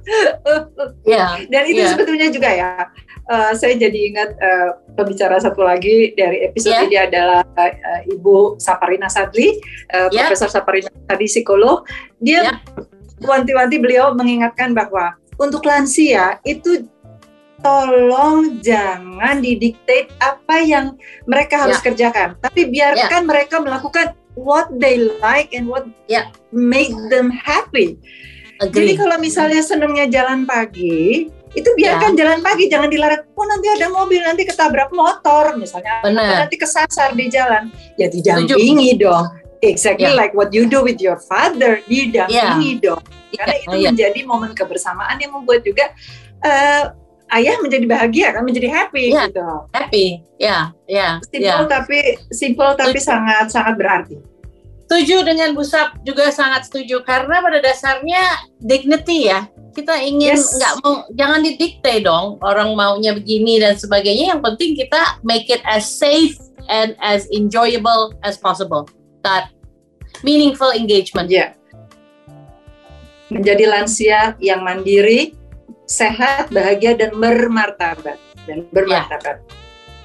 Yeah, 1.03 1.41
Dan 1.51 1.63
itu 1.67 1.83
yeah. 1.83 1.91
sebetulnya 1.91 2.27
juga 2.31 2.49
ya. 2.53 2.87
Uh, 3.29 3.51
saya 3.53 3.77
jadi 3.77 3.99
ingat 4.09 4.29
uh, 4.41 4.77
pembicara 4.97 5.37
satu 5.37 5.61
lagi 5.61 6.13
dari 6.17 6.47
episode 6.47 6.73
yeah. 6.73 6.85
ini 6.87 6.97
adalah 6.97 7.41
uh, 7.57 8.01
Ibu 8.09 8.57
Saparina 8.57 9.09
Sadli, 9.09 9.57
uh, 9.93 10.09
yeah. 10.09 10.29
Profesor 10.29 10.49
Saparina 10.49 10.89
Sadli 11.05 11.27
psikolog. 11.27 11.85
Dia 12.21 12.47
yeah. 12.47 12.57
wanti-wanti 13.21 13.81
beliau 13.81 14.13
mengingatkan 14.15 14.73
bahwa 14.73 15.17
untuk 15.39 15.63
lansia 15.63 16.37
itu 16.43 16.85
tolong 17.59 18.59
jangan 18.63 19.43
didikte 19.43 20.07
apa 20.19 20.63
yang 20.63 20.95
mereka 21.27 21.67
harus 21.67 21.79
yeah. 21.79 21.85
kerjakan, 21.91 22.27
tapi 22.39 22.71
biarkan 22.71 23.23
yeah. 23.23 23.29
mereka 23.29 23.55
melakukan 23.59 24.15
what 24.39 24.71
they 24.79 25.11
like 25.19 25.51
and 25.51 25.67
what 25.67 25.87
yeah. 26.07 26.31
make 26.55 26.91
them 27.11 27.27
happy. 27.31 27.99
Agree. 28.59 28.75
Jadi 28.75 28.91
kalau 28.99 29.17
misalnya 29.19 29.63
senangnya 29.63 30.07
jalan 30.11 30.43
pagi, 30.43 31.31
itu 31.55 31.69
biarkan 31.75 32.15
yeah. 32.15 32.19
jalan 32.19 32.39
pagi, 32.43 32.67
jangan 32.67 32.91
dilarang. 32.91 33.23
Oh 33.35 33.47
nanti 33.47 33.67
ada 33.71 33.87
mobil, 33.91 34.19
nanti 34.23 34.43
ketabrak 34.43 34.91
motor, 34.91 35.55
misalnya, 35.55 36.03
Bener. 36.03 36.43
nanti 36.43 36.55
kesasar 36.59 37.15
di 37.15 37.31
jalan. 37.31 37.71
Ya 37.95 38.11
didampingi 38.11 38.99
dong. 38.99 39.27
Exactly 39.60 40.07
yeah. 40.07 40.16
like 40.16 40.32
what 40.32 40.55
you 40.55 40.72
do 40.72 40.80
with 40.80 41.03
your 41.03 41.20
father, 41.20 41.84
didampingi 41.84 42.80
yeah. 42.80 42.84
dong 42.84 43.03
karena 43.36 43.55
itu 43.62 43.76
iya. 43.78 43.89
menjadi 43.93 44.20
momen 44.26 44.51
kebersamaan 44.57 45.18
yang 45.22 45.32
membuat 45.36 45.62
juga 45.62 45.93
uh, 46.41 46.84
ayah 47.38 47.55
menjadi 47.62 47.86
bahagia 47.86 48.28
kan 48.34 48.41
menjadi 48.41 48.68
happy 48.74 49.14
yeah, 49.14 49.30
gitu 49.30 49.47
happy 49.76 50.07
ya 50.41 50.57
ya 50.89 51.22
simple 51.30 51.45
yeah. 51.45 51.70
tapi 51.70 51.99
simple 52.34 52.72
tapi 52.74 52.97
sangat 52.97 53.53
sangat 53.53 53.78
berarti 53.78 54.18
setuju 54.89 55.22
dengan 55.22 55.53
Busap 55.53 56.01
juga 56.01 56.34
sangat 56.34 56.66
setuju 56.66 57.05
karena 57.05 57.45
pada 57.45 57.62
dasarnya 57.62 58.49
dignity 58.57 59.30
ya 59.30 59.45
kita 59.78 60.01
ingin 60.01 60.34
nggak 60.34 60.74
yes. 60.74 60.82
mau 60.82 61.05
jangan 61.14 61.45
didikte 61.45 62.01
dong 62.01 62.41
orang 62.41 62.74
maunya 62.74 63.14
begini 63.14 63.62
dan 63.62 63.78
sebagainya 63.78 64.34
yang 64.34 64.41
penting 64.41 64.74
kita 64.74 65.22
make 65.22 65.45
it 65.53 65.62
as 65.70 65.86
safe 65.86 66.34
and 66.74 66.97
as 67.05 67.30
enjoyable 67.30 68.18
as 68.26 68.34
possible 68.41 68.89
that 69.24 69.51
meaningful 70.24 70.72
engagement 70.72 71.30
yeah 71.30 71.53
menjadi 73.30 73.65
lansia 73.70 74.20
yang 74.41 74.65
mandiri, 74.65 75.38
sehat, 75.86 76.49
bahagia 76.49 76.97
dan 76.97 77.13
bermartabat 77.15 78.17
dan 78.49 78.65
bermartabat. 78.74 79.41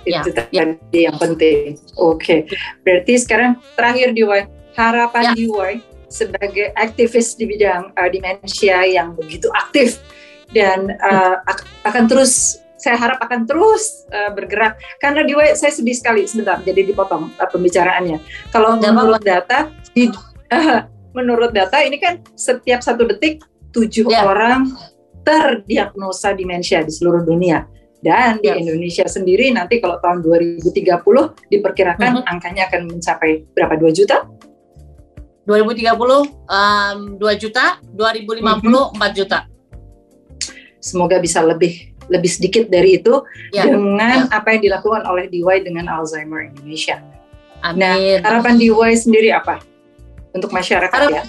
Ya. 0.05 0.21
Itu 0.21 0.37
ya. 0.53 0.69
tadi 0.77 0.99
yang 1.09 1.17
penting. 1.17 1.81
Oke, 1.97 2.21
okay. 2.21 2.39
berarti 2.85 3.17
sekarang 3.17 3.57
terakhir 3.73 4.13
di 4.13 4.23
harapan 4.77 5.33
ya. 5.33 5.35
DIY 5.35 5.73
sebagai 6.13 6.71
aktivis 6.77 7.35
di 7.35 7.49
bidang 7.49 7.91
uh, 7.97 8.09
demensia 8.13 8.85
yang 8.85 9.17
begitu 9.17 9.49
aktif 9.57 9.99
dan 10.53 10.93
uh, 11.01 11.41
akan 11.89 12.05
terus 12.07 12.61
saya 12.85 13.01
harap 13.01 13.17
akan 13.25 13.49
terus 13.49 14.05
uh, 14.13 14.29
bergerak 14.37 14.77
karena 15.01 15.25
di 15.25 15.33
saya 15.57 15.73
sedih 15.73 15.97
sekali 15.97 16.29
sebentar 16.29 16.61
jadi 16.61 16.85
dipotong 16.85 17.33
uh, 17.41 17.49
pembicaraannya 17.49 18.21
kalau 18.53 18.77
menurut 18.77 19.25
data 19.25 19.73
di 19.97 20.13
uh, 20.53 20.85
menurut 21.17 21.57
data 21.57 21.81
ini 21.81 21.97
kan 21.97 22.21
setiap 22.37 22.85
satu 22.85 23.09
detik 23.09 23.41
tujuh 23.73 24.07
yeah. 24.11 24.27
orang 24.27 24.71
terdiagnosa 25.25 26.37
demensia 26.37 26.85
di 26.85 26.93
seluruh 26.93 27.25
dunia. 27.25 27.67
Dan 28.05 28.37
di 28.45 28.53
Indonesia 28.53 29.09
sendiri 29.09 29.49
nanti 29.49 29.81
kalau 29.81 29.97
tahun 29.97 30.21
2030 30.21 30.77
diperkirakan 31.49 32.11
mm 32.13 32.21
-hmm. 32.21 32.33
angkanya 32.37 32.69
akan 32.69 32.93
mencapai 32.93 33.49
berapa? 33.57 33.81
2 33.81 33.97
juta? 33.97 34.29
2030 35.49 35.89
um, 35.97 36.99
2 37.17 37.41
juta, 37.41 37.81
2050 37.97 38.45
mm 38.45 38.61
-hmm. 38.61 39.01
4 39.01 39.17
juta. 39.17 39.49
Semoga 40.85 41.17
bisa 41.17 41.41
lebih 41.41 41.94
lebih 42.13 42.31
sedikit 42.31 42.69
dari 42.69 43.01
itu 43.01 43.25
ya. 43.55 43.69
dengan 43.69 44.29
ya. 44.29 44.39
apa 44.41 44.57
yang 44.57 44.63
dilakukan 44.73 45.03
oleh 45.07 45.29
DIY 45.29 45.65
dengan 45.65 45.89
Alzheimer 45.89 46.51
Indonesia. 46.51 47.01
Amin. 47.65 47.81
Nah, 47.81 47.97
harapan 48.21 48.61
DIY 48.61 48.93
sendiri 48.97 49.33
apa? 49.33 49.61
untuk 50.35 50.51
masyarakat 50.51 50.91
Harap, 50.91 51.15
ya? 51.15 51.25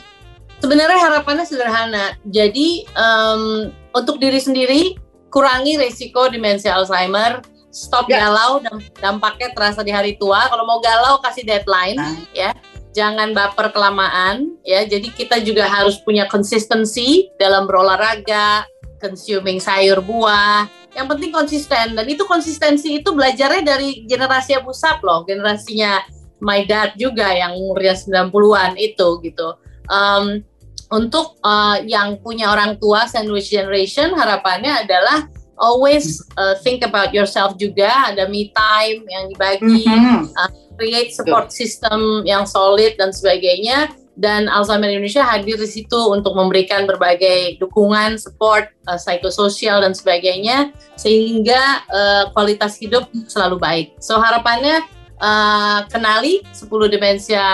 Sebenarnya 0.60 0.98
harapannya 0.98 1.46
sederhana. 1.46 2.18
Jadi 2.26 2.90
um, 2.98 3.70
untuk 3.94 4.18
diri 4.18 4.42
sendiri 4.42 4.98
kurangi 5.30 5.78
resiko 5.78 6.26
demensia 6.28 6.74
Alzheimer, 6.74 7.46
stop 7.70 8.10
ya. 8.10 8.26
galau 8.26 8.58
dan 8.66 8.82
dampaknya 8.98 9.54
terasa 9.54 9.86
di 9.86 9.94
hari 9.94 10.18
tua. 10.18 10.50
Kalau 10.50 10.66
mau 10.66 10.82
galau 10.82 11.22
kasih 11.22 11.46
deadline 11.46 12.02
nah. 12.02 12.18
ya. 12.34 12.52
Jangan 12.96 13.36
baper 13.36 13.76
kelamaan 13.76 14.56
ya. 14.64 14.88
Jadi 14.88 15.12
kita 15.12 15.44
juga 15.44 15.68
harus 15.68 16.00
punya 16.02 16.26
konsistensi 16.32 17.28
dalam 17.36 17.68
berolahraga, 17.68 18.64
consuming 19.06 19.62
sayur 19.62 20.02
buah. 20.02 20.66
Yang 20.98 21.08
penting 21.14 21.32
konsisten 21.32 21.86
dan 21.94 22.06
itu 22.10 22.26
konsistensi 22.26 22.98
itu 22.98 23.14
belajarnya 23.14 23.62
dari 23.62 24.10
generasi 24.10 24.58
Abu 24.58 24.74
Sap 24.74 25.06
loh, 25.06 25.22
generasinya 25.28 26.02
my 26.42 26.66
dad 26.66 26.98
juga 26.98 27.30
yang 27.30 27.54
umurnya 27.54 27.94
90-an 27.94 28.74
itu 28.82 29.08
gitu. 29.22 29.48
Um, 29.86 30.42
untuk 30.90 31.38
uh, 31.42 31.78
yang 31.86 32.18
punya 32.22 32.50
orang 32.50 32.78
tua 32.82 33.06
sandwich 33.10 33.50
generation 33.50 34.14
harapannya 34.14 34.86
adalah 34.86 35.26
always 35.58 36.22
uh, 36.38 36.56
think 36.62 36.84
about 36.84 37.16
yourself 37.16 37.56
juga 37.58 37.90
ada 38.12 38.28
me 38.28 38.52
time 38.54 39.02
yang 39.08 39.24
dibagi 39.32 39.88
mm-hmm. 39.88 40.30
uh, 40.36 40.52
create 40.76 41.16
support 41.16 41.50
system 41.50 42.22
yang 42.28 42.44
solid 42.44 42.94
dan 43.00 43.10
sebagainya 43.10 43.90
dan 44.16 44.48
Alzheimer 44.48 44.88
Indonesia 44.88 45.28
hadir 45.28 45.60
di 45.60 45.68
situ 45.68 46.00
untuk 46.12 46.34
memberikan 46.40 46.88
berbagai 46.88 47.60
dukungan 47.60 48.16
support 48.16 48.72
uh, 48.88 48.96
psikososial 48.96 49.84
dan 49.84 49.92
sebagainya 49.92 50.72
sehingga 50.96 51.84
uh, 51.92 52.24
kualitas 52.32 52.80
hidup 52.80 53.08
selalu 53.28 53.60
baik 53.60 53.88
so 54.00 54.16
harapannya 54.16 54.84
uh, 55.20 55.80
kenali 55.88 56.44
10 56.52 56.68
demensia 56.92 57.46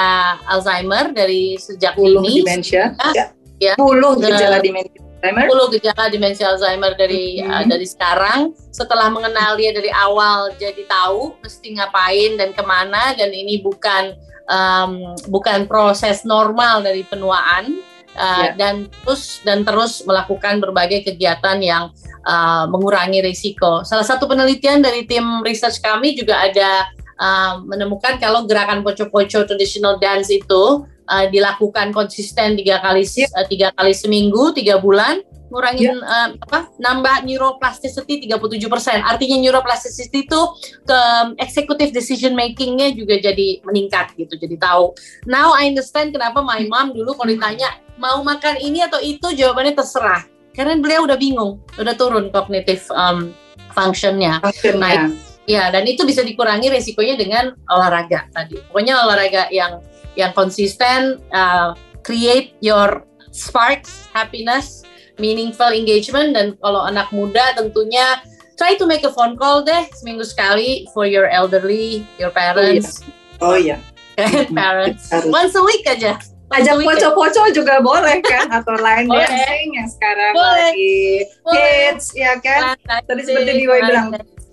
Alzheimer 0.48 1.14
dari 1.14 1.58
sejak 1.58 1.98
10 1.98 2.22
ini. 2.22 2.34
demensia. 2.46 2.94
Ya. 3.14 3.26
ya. 3.60 3.74
10 3.78 4.22
gejala 4.22 4.58
demensia 4.62 5.00
Alzheimer. 5.02 5.46
10 5.46 5.74
gejala 5.78 6.04
demensia 6.10 6.46
Alzheimer 6.50 6.92
dari 6.98 7.42
hmm. 7.42 7.50
uh, 7.50 7.64
dari 7.68 7.86
sekarang. 7.86 8.40
Setelah 8.74 9.12
mengenali 9.14 9.70
dari 9.70 9.92
awal 9.94 10.54
jadi 10.58 10.82
tahu 10.88 11.38
mesti 11.42 11.68
ngapain 11.78 12.40
dan 12.40 12.50
ke 12.56 12.64
mana 12.66 13.14
dan 13.14 13.30
ini 13.30 13.62
bukan 13.62 14.16
um, 14.50 15.18
bukan 15.30 15.66
proses 15.70 16.24
normal 16.24 16.82
dari 16.86 17.04
penuaan. 17.06 17.82
Uh, 18.12 18.52
yeah. 18.52 18.60
dan 18.60 18.76
terus 18.92 19.40
dan 19.48 19.64
terus 19.64 20.04
melakukan 20.04 20.60
berbagai 20.60 21.08
kegiatan 21.08 21.56
yang 21.64 21.96
uh, 22.28 22.68
mengurangi 22.68 23.24
risiko. 23.24 23.88
Salah 23.88 24.04
satu 24.04 24.28
penelitian 24.28 24.84
dari 24.84 25.08
tim 25.08 25.40
research 25.40 25.80
kami 25.80 26.12
juga 26.20 26.44
ada 26.44 26.92
uh, 27.16 27.64
menemukan 27.64 28.20
kalau 28.20 28.44
gerakan 28.44 28.84
poco-poco 28.84 29.48
traditional 29.48 29.96
dance 29.96 30.28
itu 30.28 30.84
uh, 30.84 31.26
dilakukan 31.32 31.96
konsisten 31.96 32.58
tiga 32.58 32.84
kali 32.84 33.06
uh, 33.06 33.46
tiga 33.48 33.72
kali 33.80 33.94
seminggu 33.96 34.52
tiga 34.52 34.76
bulan 34.82 35.24
ngurangin 35.52 36.00
yeah. 36.00 36.32
uh, 36.32 36.40
apa 36.48 36.72
nambah 36.80 37.28
neuroplasticity 37.28 38.26
37 38.32 38.72
persen. 38.72 38.98
Artinya 39.04 39.38
neuroplasticity 39.44 40.26
itu 40.26 40.42
ke 40.88 41.00
executive 41.44 41.92
decision 41.92 42.34
makingnya 42.34 42.96
juga 42.96 43.20
jadi 43.20 43.60
meningkat 43.68 44.16
gitu 44.16 44.40
jadi 44.40 44.56
tahu. 44.58 44.96
Now 45.28 45.52
I 45.54 45.68
understand 45.68 46.16
kenapa 46.16 46.40
my 46.42 46.64
mom 46.72 46.96
dulu 46.96 47.14
kalau 47.20 47.30
ditanya 47.30 47.78
mau 48.00 48.24
makan 48.24 48.58
ini 48.64 48.82
atau 48.82 49.04
itu? 49.04 49.36
Jawabannya 49.36 49.76
terserah. 49.76 50.24
Karena 50.56 50.80
beliau 50.80 51.06
udah 51.06 51.20
bingung 51.20 51.60
udah 51.76 51.96
turun 52.00 52.32
kognitif 52.32 52.88
um, 52.96 53.36
functionnya. 53.76 54.40
Function 54.40 54.80
nah 54.80 55.12
Ya, 55.50 55.74
dan 55.74 55.90
itu 55.90 56.06
bisa 56.06 56.22
dikurangi 56.22 56.70
resikonya 56.70 57.18
dengan 57.18 57.58
olahraga 57.66 58.30
tadi. 58.30 58.62
Pokoknya 58.70 59.02
olahraga 59.04 59.50
yang 59.50 59.82
yang 60.14 60.32
konsisten, 60.38 61.18
uh, 61.34 61.74
create 62.06 62.54
your 62.62 63.04
sparks, 63.34 64.08
happiness, 64.14 64.86
meaningful 65.22 65.70
engagement, 65.70 66.34
dan 66.34 66.58
kalau 66.58 66.82
anak 66.90 67.14
muda 67.14 67.54
tentunya 67.54 68.18
try 68.58 68.74
to 68.76 68.90
make 68.90 69.06
a 69.06 69.14
phone 69.14 69.38
call 69.38 69.62
deh 69.62 69.86
seminggu 69.98 70.26
sekali 70.26 70.90
for 70.92 71.06
your 71.06 71.30
elderly, 71.30 72.06
your 72.18 72.34
parents. 72.34 73.06
Oh 73.42 73.54
iya. 73.54 73.78
Oh, 74.18 74.26
iya. 74.26 74.46
parents. 74.50 75.14
Once 75.30 75.54
a 75.54 75.64
week 75.66 75.86
aja. 75.86 76.18
Ajak 76.52 76.84
poco-poco 76.84 77.48
juga 77.56 77.80
boleh 77.80 78.20
kan 78.28 78.52
atau 78.52 78.76
line 78.76 79.08
dancing 79.08 79.72
yang 79.72 79.88
sekarang 79.88 80.36
boleh. 80.36 80.76
lagi 80.76 81.00
hits 81.48 82.12
ya 82.12 82.36
kan. 82.44 82.76
Tadi 83.08 83.22
seperti 83.24 83.64
Diwa 83.64 83.76
bilang 83.88 84.08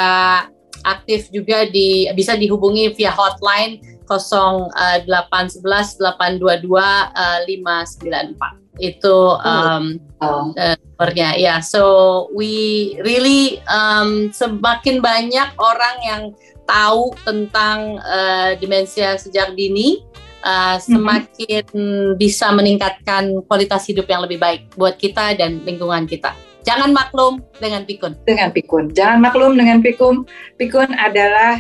aktif 0.82 1.30
juga 1.30 1.70
di 1.70 2.10
bisa 2.18 2.34
dihubungi 2.34 2.98
via 2.98 3.14
hotline 3.14 3.78
0811 4.18 6.00
822 6.00 6.74
uh, 6.74 7.40
594 7.46 8.60
itu 8.80 9.18
um, 9.44 10.00
oh. 10.24 10.56
uh, 10.56 10.76
nomornya 10.98 11.36
ya 11.36 11.44
yeah. 11.44 11.60
so 11.60 12.32
we 12.34 12.96
really 13.04 13.60
um, 13.68 14.32
semakin 14.32 15.04
banyak 15.04 15.50
orang 15.60 15.98
yang 16.02 16.24
tahu 16.72 17.12
tentang 17.28 18.00
uh, 18.00 18.56
demensia 18.56 19.20
sejak 19.20 19.54
dini, 19.60 20.00
uh, 20.48 20.80
semakin 20.80 21.68
mm-hmm. 21.68 22.16
bisa 22.16 22.48
meningkatkan 22.56 23.44
kualitas 23.52 23.84
hidup 23.92 24.08
yang 24.08 24.24
lebih 24.24 24.40
baik 24.40 24.72
buat 24.80 24.96
kita 24.96 25.36
dan 25.36 25.60
lingkungan 25.68 26.08
kita. 26.08 26.32
Jangan 26.62 26.94
maklum 26.94 27.42
dengan 27.58 27.84
pikun. 27.90 28.14
Dengan 28.24 28.54
pikun. 28.54 28.94
Jangan 28.94 29.18
maklum 29.18 29.58
dengan 29.58 29.82
pikun. 29.82 30.30
Pikun 30.62 30.94
adalah 30.94 31.58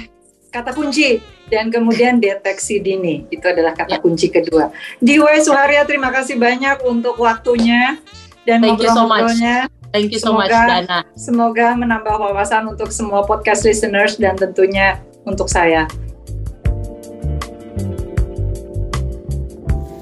kata 0.51 0.75
kunci 0.75 1.23
dan 1.47 1.71
kemudian 1.71 2.19
deteksi 2.19 2.83
dini. 2.83 3.23
Itu 3.31 3.47
adalah 3.47 3.71
kata 3.71 3.97
ya. 3.97 4.03
kunci 4.03 4.27
kedua. 4.27 4.69
Diwa 4.99 5.31
Suharya, 5.39 5.87
terima 5.87 6.11
kasih 6.11 6.35
banyak 6.35 6.83
untuk 6.83 7.15
waktunya 7.23 7.95
dan 8.43 8.59
ngobrol-ngobrolnya. 8.59 9.71
Thank 9.91 10.15
you 10.15 10.19
so 10.19 10.31
semoga, 10.31 10.47
much 10.47 10.51
Dana. 10.51 10.99
Semoga 11.15 11.67
menambah 11.75 12.15
wawasan 12.15 12.67
untuk 12.67 12.91
semua 12.91 13.23
podcast 13.23 13.63
listeners 13.63 14.19
dan 14.19 14.35
tentunya 14.35 14.99
untuk 15.23 15.47
saya. 15.47 15.87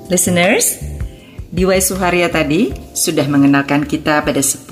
Listeners, 0.10 0.82
Diwai 1.54 1.82
Suharya 1.82 2.30
tadi 2.30 2.74
sudah 2.98 3.26
mengenalkan 3.30 3.86
kita 3.86 4.26
pada 4.26 4.42
10 4.42 4.66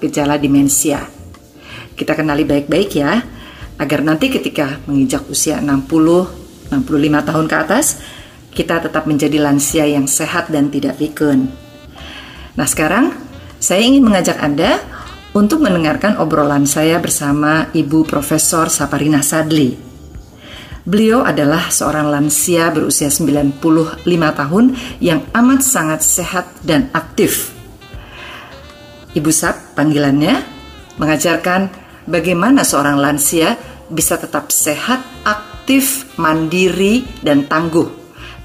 gejala 0.00 0.36
demensia. 0.36 1.08
Kita 1.96 2.16
kenali 2.16 2.44
baik-baik 2.44 2.90
ya, 2.96 3.24
agar 3.82 4.06
nanti 4.06 4.30
ketika 4.30 4.78
menginjak 4.86 5.26
usia 5.26 5.58
60, 5.58 6.70
65 6.70 6.78
tahun 7.26 7.46
ke 7.50 7.56
atas, 7.58 7.98
kita 8.54 8.78
tetap 8.78 9.10
menjadi 9.10 9.42
lansia 9.42 9.90
yang 9.90 10.06
sehat 10.06 10.54
dan 10.54 10.70
tidak 10.70 11.02
pikun. 11.02 11.50
Nah 12.54 12.66
sekarang 12.68 13.10
saya 13.58 13.82
ingin 13.82 14.06
mengajak 14.06 14.38
Anda 14.38 14.78
untuk 15.34 15.64
mendengarkan 15.64 16.20
obrolan 16.22 16.62
saya 16.62 17.02
bersama 17.02 17.66
Ibu 17.74 18.06
Profesor 18.06 18.70
Saparina 18.70 19.24
Sadli. 19.24 19.74
Beliau 20.82 21.22
adalah 21.22 21.70
seorang 21.70 22.10
lansia 22.10 22.70
berusia 22.70 23.06
95 23.10 23.62
tahun 24.12 24.64
yang 24.98 25.26
amat 25.30 25.60
sangat 25.62 26.00
sehat 26.02 26.46
dan 26.62 26.90
aktif. 26.94 27.54
Ibu 29.14 29.30
Sap 29.30 29.78
panggilannya 29.78 30.42
mengajarkan 30.98 31.70
bagaimana 32.10 32.66
seorang 32.66 32.98
lansia 32.98 33.71
bisa 33.92 34.16
tetap 34.16 34.48
sehat, 34.48 35.04
aktif, 35.22 36.08
mandiri, 36.16 37.04
dan 37.20 37.44
tangguh 37.44 38.02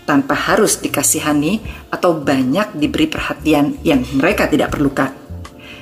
tanpa 0.08 0.36
harus 0.36 0.80
dikasihani 0.80 1.60
atau 1.92 2.16
banyak 2.16 2.80
diberi 2.80 3.12
perhatian 3.12 3.76
yang 3.84 4.04
mereka 4.16 4.48
tidak 4.48 4.72
perlukan. 4.72 5.12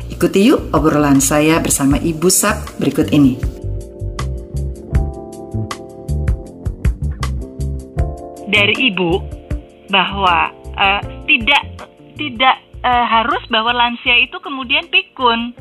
Ikuti 0.09 0.49
yuk 0.49 0.73
obrolan 0.73 1.21
saya 1.21 1.61
bersama 1.61 2.01
Ibu 2.01 2.29
Sap 2.29 2.77
berikut 2.81 3.13
ini. 3.13 3.37
Dari 8.49 8.75
Ibu 8.93 9.11
bahwa 9.89 10.49
uh, 10.77 11.01
tidak 11.29 11.63
tidak 12.15 12.55
uh, 12.81 13.05
harus 13.05 13.43
bahwa 13.49 13.73
lansia 13.73 14.15
itu 14.21 14.37
kemudian 14.41 14.87
pikun 14.89 15.53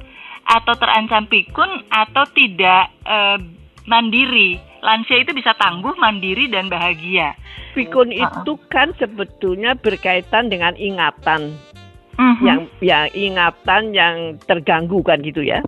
atau 0.44 0.76
terancam 0.76 1.24
pikun 1.26 1.88
atau 1.88 2.24
tidak 2.36 2.92
uh, 3.08 3.40
mandiri. 3.84 4.60
Lansia 4.84 5.24
itu 5.24 5.32
bisa 5.32 5.56
tangguh, 5.56 5.96
mandiri 5.96 6.48
dan 6.52 6.68
bahagia 6.68 7.32
pikun 7.74 8.14
itu 8.14 8.52
kan 8.70 8.94
sebetulnya 8.96 9.74
berkaitan 9.74 10.48
dengan 10.48 10.72
ingatan. 10.78 11.58
Uh-huh. 12.14 12.46
Yang 12.46 12.60
yang 12.78 13.06
ingatan 13.10 13.82
yang 13.90 14.16
terganggu 14.46 15.02
kan 15.02 15.18
gitu 15.26 15.42
ya. 15.42 15.58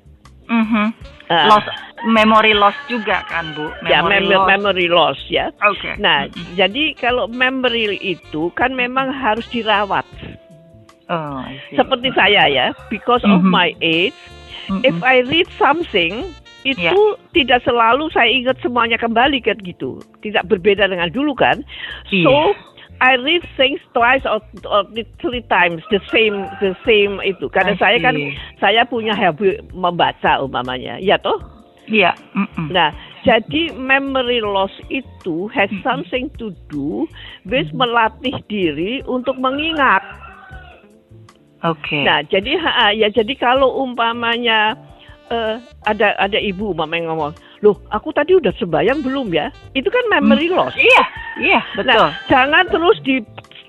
Uh-huh. 0.47 0.95
Uh, 1.27 1.51
loss 1.51 1.67
memory 2.07 2.55
loss 2.55 2.79
juga 2.87 3.27
kan 3.27 3.51
Bu? 3.59 3.67
Memory 3.83 3.91
ya 3.91 4.01
mem 4.07 4.25
loss. 4.31 4.47
memory 4.47 4.87
loss 4.87 5.19
ya. 5.27 5.51
Oke. 5.67 5.83
Okay. 5.83 5.95
Nah 5.99 6.31
uh-huh. 6.31 6.55
jadi 6.55 6.95
kalau 6.95 7.27
memory 7.27 7.99
itu 7.99 8.55
kan 8.55 8.71
memang 8.71 9.11
harus 9.11 9.45
dirawat. 9.51 10.07
Oh, 11.07 11.39
Seperti 11.71 12.11
saya 12.19 12.51
ya, 12.51 12.75
because 12.91 13.23
uh-huh. 13.23 13.39
of 13.39 13.43
my 13.47 13.75
age, 13.79 14.15
uh-huh. 14.67 14.83
if 14.83 14.99
I 15.07 15.23
read 15.23 15.47
something 15.55 16.35
itu 16.67 16.83
yeah. 16.83 17.31
tidak 17.31 17.63
selalu 17.63 18.11
saya 18.11 18.27
ingat 18.27 18.59
semuanya 18.59 18.99
kembali 18.99 19.39
kan 19.39 19.55
gitu. 19.63 20.03
Tidak 20.19 20.51
berbeda 20.51 20.91
dengan 20.91 21.07
dulu 21.15 21.39
kan. 21.39 21.63
Yeah. 22.11 22.27
So 22.27 22.35
I 22.99 23.21
read 23.21 23.45
things 23.61 23.79
twice 23.93 24.25
or, 24.25 24.41
or 24.65 24.89
three 25.23 25.45
times 25.47 25.85
the 25.93 26.03
same 26.11 26.49
the 26.59 26.75
same 26.83 27.23
itu. 27.23 27.47
Karena 27.53 27.79
saya 27.79 28.03
kan 28.03 28.19
saya 28.59 28.83
punya 28.89 29.15
habit 29.15 29.63
membaca 29.71 30.43
umpamanya. 30.43 30.99
Ya 30.99 31.21
toh? 31.23 31.39
Iya. 31.87 32.19
Mm 32.35 32.49
-mm. 32.51 32.67
Nah, 32.75 32.91
jadi 33.23 33.75
memory 33.79 34.43
loss 34.43 34.75
itu 34.91 35.47
has 35.55 35.71
something 35.87 36.27
to 36.41 36.51
do 36.67 37.07
with 37.47 37.71
melatih 37.71 38.35
diri 38.51 39.07
untuk 39.07 39.39
mengingat. 39.39 40.03
Oke. 41.65 41.79
Okay. 41.83 42.03
Nah, 42.05 42.23
jadi 42.27 42.59
ya 42.95 43.09
jadi 43.11 43.35
kalau 43.39 43.83
umpamanya 43.83 44.75
uh, 45.31 45.57
ada 45.87 46.15
ada 46.19 46.39
ibu 46.39 46.73
mama 46.73 46.97
yang 46.97 47.13
ngomong, 47.13 47.33
loh 47.63 47.77
aku 47.91 48.11
tadi 48.13 48.37
udah 48.37 48.53
sembayang 48.57 49.03
belum 49.03 49.33
ya? 49.33 49.51
Itu 49.73 49.89
kan 49.91 50.05
memory 50.11 50.51
hmm. 50.51 50.57
loss. 50.57 50.75
Iya, 50.75 51.05
iya 51.41 51.61
betul. 51.75 52.07
Nah, 52.07 52.13
jangan 52.31 52.65
terus 52.69 52.99
di 53.03 53.23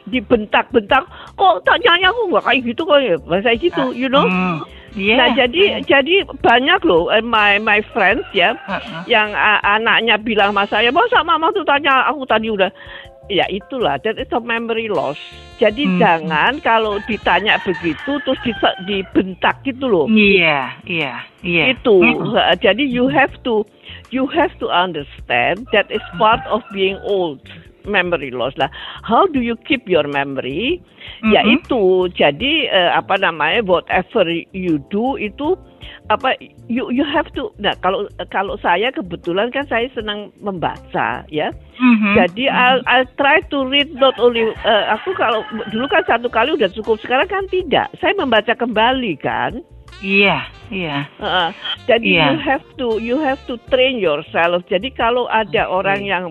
dibentak-bentak, 0.08 1.04
kok 1.36 1.56
tanyanya 1.68 2.16
aku 2.16 2.32
nggak 2.32 2.46
kayak 2.48 2.62
gitu 2.64 2.82
kok 2.88 3.00
ya, 3.04 3.16
bahasa 3.28 3.52
gitu, 3.60 3.92
ah, 3.92 3.96
you 3.96 4.08
know? 4.08 4.24
Hmm. 4.24 4.64
Yeah, 4.98 5.20
nah 5.22 5.30
jadi 5.38 5.62
yeah. 5.78 5.86
jadi 5.86 6.16
banyak 6.42 6.82
loh 6.82 7.14
uh, 7.14 7.22
my 7.22 7.62
my 7.62 7.86
friends 7.94 8.26
ya 8.34 8.58
uh 8.66 8.82
-uh. 8.82 9.06
yang 9.06 9.30
uh, 9.30 9.62
anaknya 9.62 10.18
bilang 10.18 10.50
sama 10.50 10.66
saya, 10.66 10.90
masa 10.90 11.22
mama 11.22 11.54
tuh 11.54 11.62
tanya 11.62 12.10
aku 12.10 12.26
tadi 12.26 12.50
udah 12.50 12.74
ya 13.28 13.46
itulah 13.52 14.00
that 14.02 14.18
is 14.20 14.32
a 14.32 14.42
memory 14.42 14.88
loss. 14.92 15.20
Jadi 15.58 15.88
hmm. 15.88 15.98
jangan 16.00 16.62
kalau 16.62 17.02
ditanya 17.10 17.58
begitu 17.64 18.22
terus 18.24 18.40
di, 18.46 18.54
dibentak 18.86 19.62
gitu 19.66 19.90
loh. 19.90 20.06
Iya, 20.08 20.78
iya, 20.86 21.26
iya. 21.42 21.64
Itu. 21.74 22.02
Hmm. 22.02 22.38
Jadi 22.62 22.86
you 22.86 23.10
have 23.10 23.34
to 23.42 23.66
you 24.14 24.30
have 24.30 24.54
to 24.62 24.70
understand 24.70 25.66
that 25.74 25.90
is 25.90 26.04
part 26.22 26.42
of 26.48 26.62
being 26.72 26.98
old. 27.04 27.42
memory 27.88 28.30
loss 28.36 28.52
lah. 28.60 28.68
How 29.08 29.26
do 29.32 29.40
you 29.40 29.56
keep 29.56 29.88
your 29.88 30.06
memory? 30.06 30.84
Mm-hmm. 31.24 31.32
Yaitu 31.34 32.12
jadi 32.14 32.54
uh, 32.70 33.00
apa 33.00 33.16
namanya 33.18 33.64
whatever 33.64 34.28
you 34.52 34.84
do 34.92 35.16
itu 35.16 35.56
apa 36.08 36.40
you 36.72 36.88
you 36.92 37.04
have 37.04 37.28
to 37.36 37.52
nah 37.60 37.76
kalau 37.84 38.08
kalau 38.32 38.56
saya 38.60 38.90
kebetulan 38.92 39.52
kan 39.52 39.68
saya 39.68 39.88
senang 39.94 40.32
membaca 40.40 41.24
ya. 41.28 41.52
Mm-hmm. 41.78 42.14
jadi 42.18 42.44
I'll, 42.50 42.82
I'll 42.90 43.12
try 43.22 43.38
to 43.54 43.70
read 43.70 43.94
not 43.94 44.18
only 44.18 44.50
uh, 44.66 44.98
aku 44.98 45.14
kalau 45.14 45.46
dulu 45.70 45.86
kan 45.86 46.02
satu 46.10 46.26
kali 46.26 46.58
udah 46.58 46.74
cukup 46.74 46.98
sekarang 47.06 47.30
kan 47.30 47.46
tidak. 47.54 47.94
Saya 48.02 48.18
membaca 48.18 48.58
kembali 48.58 49.14
kan 49.22 49.62
Iya, 49.98 50.46
iya. 50.70 51.10
Uh, 51.18 51.50
jadi 51.90 52.06
yeah. 52.06 52.30
you 52.30 52.38
have 52.38 52.66
to 52.78 52.88
you 53.02 53.18
have 53.18 53.42
to 53.50 53.58
train 53.74 53.98
yourself. 53.98 54.62
Jadi 54.70 54.94
kalau 54.94 55.26
ada 55.26 55.66
okay. 55.66 55.74
orang 55.74 56.00
yang 56.06 56.26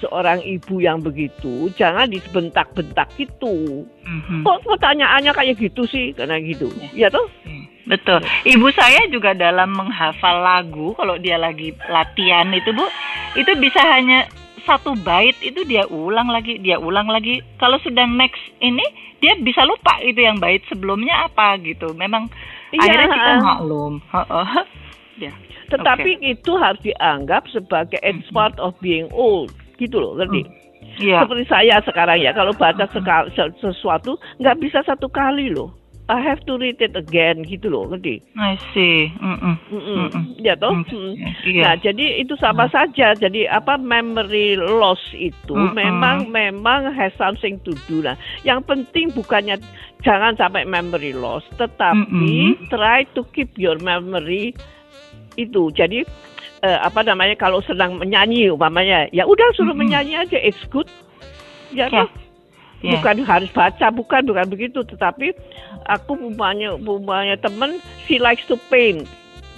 seorang 0.00 0.40
ibu 0.40 0.80
yang 0.80 1.04
begitu, 1.04 1.68
jangan 1.76 2.08
dibentak-bentak 2.08 3.12
gitu. 3.20 3.84
Mm-hmm. 3.84 4.48
Kok 4.48 4.64
pertanyaannya 4.64 5.32
kayak 5.36 5.60
gitu 5.60 5.84
sih? 5.84 6.16
Karena 6.16 6.40
gitu. 6.40 6.72
Yeah. 6.96 7.08
Ya 7.08 7.14
toh? 7.14 7.28
Yeah. 7.44 7.62
Betul. 7.82 8.22
Ibu 8.46 8.70
saya 8.72 9.10
juga 9.10 9.34
dalam 9.34 9.74
menghafal 9.74 10.38
lagu 10.38 10.94
kalau 10.94 11.18
dia 11.18 11.34
lagi 11.34 11.74
latihan 11.90 12.46
itu, 12.54 12.70
Bu, 12.70 12.86
itu 13.34 13.52
bisa 13.58 13.82
hanya 13.82 14.30
satu 14.62 14.94
bait 15.02 15.34
itu 15.42 15.66
dia 15.66 15.82
ulang 15.90 16.30
lagi, 16.30 16.62
dia 16.62 16.78
ulang 16.78 17.10
lagi. 17.10 17.42
Kalau 17.58 17.82
sudah 17.82 18.06
next 18.06 18.42
ini 18.62 18.86
dia 19.18 19.34
bisa 19.38 19.66
lupa 19.66 19.98
itu 20.02 20.22
yang 20.22 20.38
bait 20.38 20.62
sebelumnya 20.70 21.26
apa 21.26 21.58
gitu. 21.62 21.90
Memang 21.94 22.30
iya, 22.72 22.80
akhirnya 22.80 23.08
kita 23.12 23.32
maklum. 23.40 23.94
ya. 25.20 25.32
Tetapi 25.72 26.10
okay. 26.20 26.32
itu 26.36 26.52
harus 26.56 26.80
dianggap 26.84 27.48
sebagai 27.48 28.00
it's 28.04 28.28
part 28.32 28.56
of 28.60 28.76
being 28.84 29.08
old 29.12 29.52
gitu 29.80 30.00
loh, 30.00 30.16
ngerti? 30.16 30.44
Hmm. 30.44 30.60
Yeah. 31.00 31.24
Seperti 31.24 31.44
saya 31.48 31.80
sekarang 31.86 32.20
ya, 32.20 32.36
kalau 32.36 32.52
baca 32.52 32.84
sesuatu 33.56 34.20
nggak 34.42 34.56
bisa 34.60 34.84
satu 34.84 35.08
kali 35.08 35.48
loh 35.48 35.81
I 36.12 36.20
have 36.20 36.44
to 36.44 36.60
read 36.60 36.76
it 36.84 36.92
again 36.92 37.40
gitu 37.48 37.72
loh, 37.72 37.88
ngerti? 37.88 38.20
I 38.36 38.60
see. 38.76 39.08
Mm 39.16 39.36
-mm. 39.40 39.54
Mm 39.72 39.80
-mm. 39.80 40.24
Ya 40.44 40.52
toh. 40.60 40.76
Mm 40.76 40.84
-mm. 40.84 41.12
Yeah. 41.48 41.64
Nah, 41.64 41.74
jadi 41.80 42.20
itu 42.20 42.36
sama 42.36 42.68
mm. 42.68 42.72
saja. 42.76 43.16
Jadi 43.16 43.48
apa 43.48 43.80
memory 43.80 44.60
loss 44.60 45.00
itu 45.16 45.56
mm 45.56 45.72
-mm. 45.72 45.74
memang 45.74 46.16
memang 46.28 46.92
has 46.92 47.16
something 47.16 47.56
to 47.64 47.72
do 47.88 48.04
lah. 48.04 48.12
Yang 48.44 48.60
penting 48.68 49.08
bukannya 49.16 49.56
jangan 50.04 50.36
sampai 50.36 50.68
memory 50.68 51.16
loss, 51.16 51.48
tetapi 51.56 52.04
mm 52.04 52.60
-mm. 52.60 52.68
try 52.68 53.08
to 53.16 53.24
keep 53.32 53.48
your 53.56 53.80
memory 53.80 54.52
itu. 55.40 55.72
Jadi 55.72 56.04
uh, 56.60 56.78
apa 56.84 57.08
namanya 57.08 57.40
kalau 57.40 57.64
sedang 57.64 57.96
menyanyi 57.96 58.52
umpamanya, 58.52 59.08
ya 59.16 59.24
udah 59.24 59.48
suruh 59.56 59.72
mm 59.72 59.80
-mm. 59.80 59.80
menyanyi 59.80 60.14
aja, 60.20 60.36
it's 60.36 60.60
good. 60.68 60.92
Ya 61.72 61.88
yeah. 61.88 62.04
toh 62.04 62.22
yeah. 62.82 62.98
bukan 62.98 63.22
harus 63.22 63.50
baca 63.54 63.86
bukan 63.94 64.22
bukan 64.26 64.46
begitu 64.50 64.82
tetapi 64.84 65.32
aku 65.86 66.18
punya 66.18 66.76
punya 66.78 67.36
temen 67.38 67.82
she 68.06 68.18
likes 68.18 68.44
to 68.46 68.58
paint. 68.70 69.06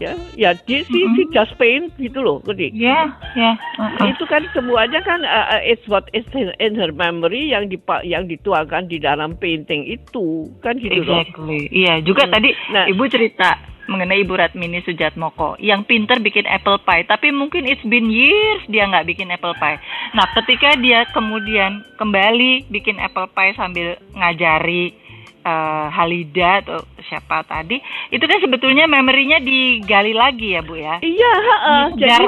Ya 0.02 0.18
ya 0.34 0.50
dia 0.66 0.82
sih 0.90 1.06
mm 1.06 1.14
-hmm. 1.14 1.30
just 1.30 1.54
paint 1.54 1.94
gitu 2.02 2.18
loh 2.18 2.42
gede. 2.42 2.74
Ya 2.74 3.14
ya 3.38 3.54
itu 4.02 4.26
kan 4.26 4.42
semuanya 4.50 4.98
kan 5.06 5.22
uh, 5.22 5.62
it's 5.62 5.86
what 5.86 6.10
is 6.10 6.26
in 6.34 6.74
her 6.74 6.90
memory 6.90 7.54
yang 7.54 7.70
di 7.70 7.78
yang 8.02 8.26
dituangkan 8.26 8.90
di 8.90 8.98
dalam 8.98 9.38
painting 9.38 9.86
itu. 9.86 10.50
Kan 10.66 10.82
gitu 10.82 10.98
exactly. 10.98 11.70
iya 11.70 12.02
juga 12.02 12.26
hmm. 12.26 12.32
tadi 12.34 12.50
nah, 12.74 12.90
ibu 12.90 13.06
cerita 13.06 13.74
mengenai 13.88 14.24
Ibu 14.24 14.34
Ratmini 14.36 14.80
Sujatmoko. 14.84 15.60
Yang 15.60 15.86
pinter 15.88 16.18
bikin 16.20 16.48
apple 16.48 16.80
pie 16.82 17.04
tapi 17.04 17.30
mungkin 17.30 17.68
it's 17.68 17.84
been 17.84 18.08
years 18.08 18.64
dia 18.68 18.88
nggak 18.88 19.08
bikin 19.08 19.32
apple 19.32 19.54
pie. 19.56 19.80
Nah 20.16 20.26
ketika 20.42 20.76
dia 20.80 21.04
kemudian 21.12 21.84
kembali 22.00 22.68
bikin 22.72 23.00
apple 23.00 23.28
pie 23.32 23.56
sambil 23.56 23.96
ngajari 24.16 24.96
uh, 25.44 25.86
Halida 25.92 26.64
atau 26.64 26.80
siapa 27.04 27.44
tadi 27.44 27.78
itu 28.10 28.24
kan 28.24 28.40
sebetulnya 28.40 28.88
memorinya 28.88 29.38
digali 29.38 30.16
lagi 30.16 30.56
ya 30.56 30.60
bu 30.64 30.74
ya 30.74 30.98
iya 31.04 31.34
uh, 31.68 31.86
jadi 31.94 32.26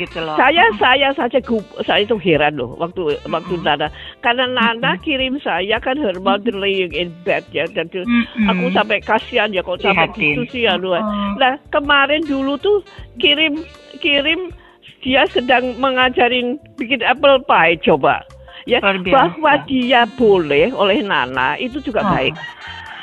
gitu 0.00 0.18
loh 0.24 0.36
saya 0.40 0.64
saya 0.80 1.08
saja 1.14 1.38
saya 1.84 2.00
itu 2.02 2.16
heran 2.18 2.56
loh 2.56 2.74
waktu 2.80 3.20
mm-hmm. 3.20 3.30
waktu 3.30 3.54
Nana 3.60 3.88
karena 4.24 4.48
Nana 4.48 4.96
mm-hmm. 4.96 5.04
kirim 5.04 5.34
saya 5.44 5.76
kan 5.78 6.00
her 6.00 6.16
mother 6.18 6.56
laying 6.56 6.92
in 6.96 7.12
bed 7.22 7.44
ya 7.52 7.68
dan 7.70 7.86
mm-hmm. 7.92 8.50
aku 8.50 8.72
sampai 8.72 8.98
kasihan 9.04 9.52
ya 9.52 9.60
kok 9.60 9.84
sampai 9.84 10.10
gitu 10.16 10.42
sih 10.50 10.66
ya 10.66 10.80
lu 10.80 10.96
mm-hmm. 10.96 11.38
nah 11.38 11.60
kemarin 11.70 12.24
dulu 12.24 12.56
tuh 12.58 12.80
kirim 13.20 13.60
kirim 14.00 14.50
dia 15.04 15.28
sedang 15.28 15.76
mengajarin 15.76 16.56
bikin 16.80 17.04
apple 17.04 17.36
pie 17.44 17.76
coba 17.84 18.24
ya 18.64 18.80
bahwa 18.80 19.52
dia 19.68 20.08
boleh 20.16 20.72
oleh 20.72 21.04
Nana 21.04 21.56
itu 21.60 21.80
juga 21.80 22.00
oh. 22.04 22.10
baik. 22.12 22.34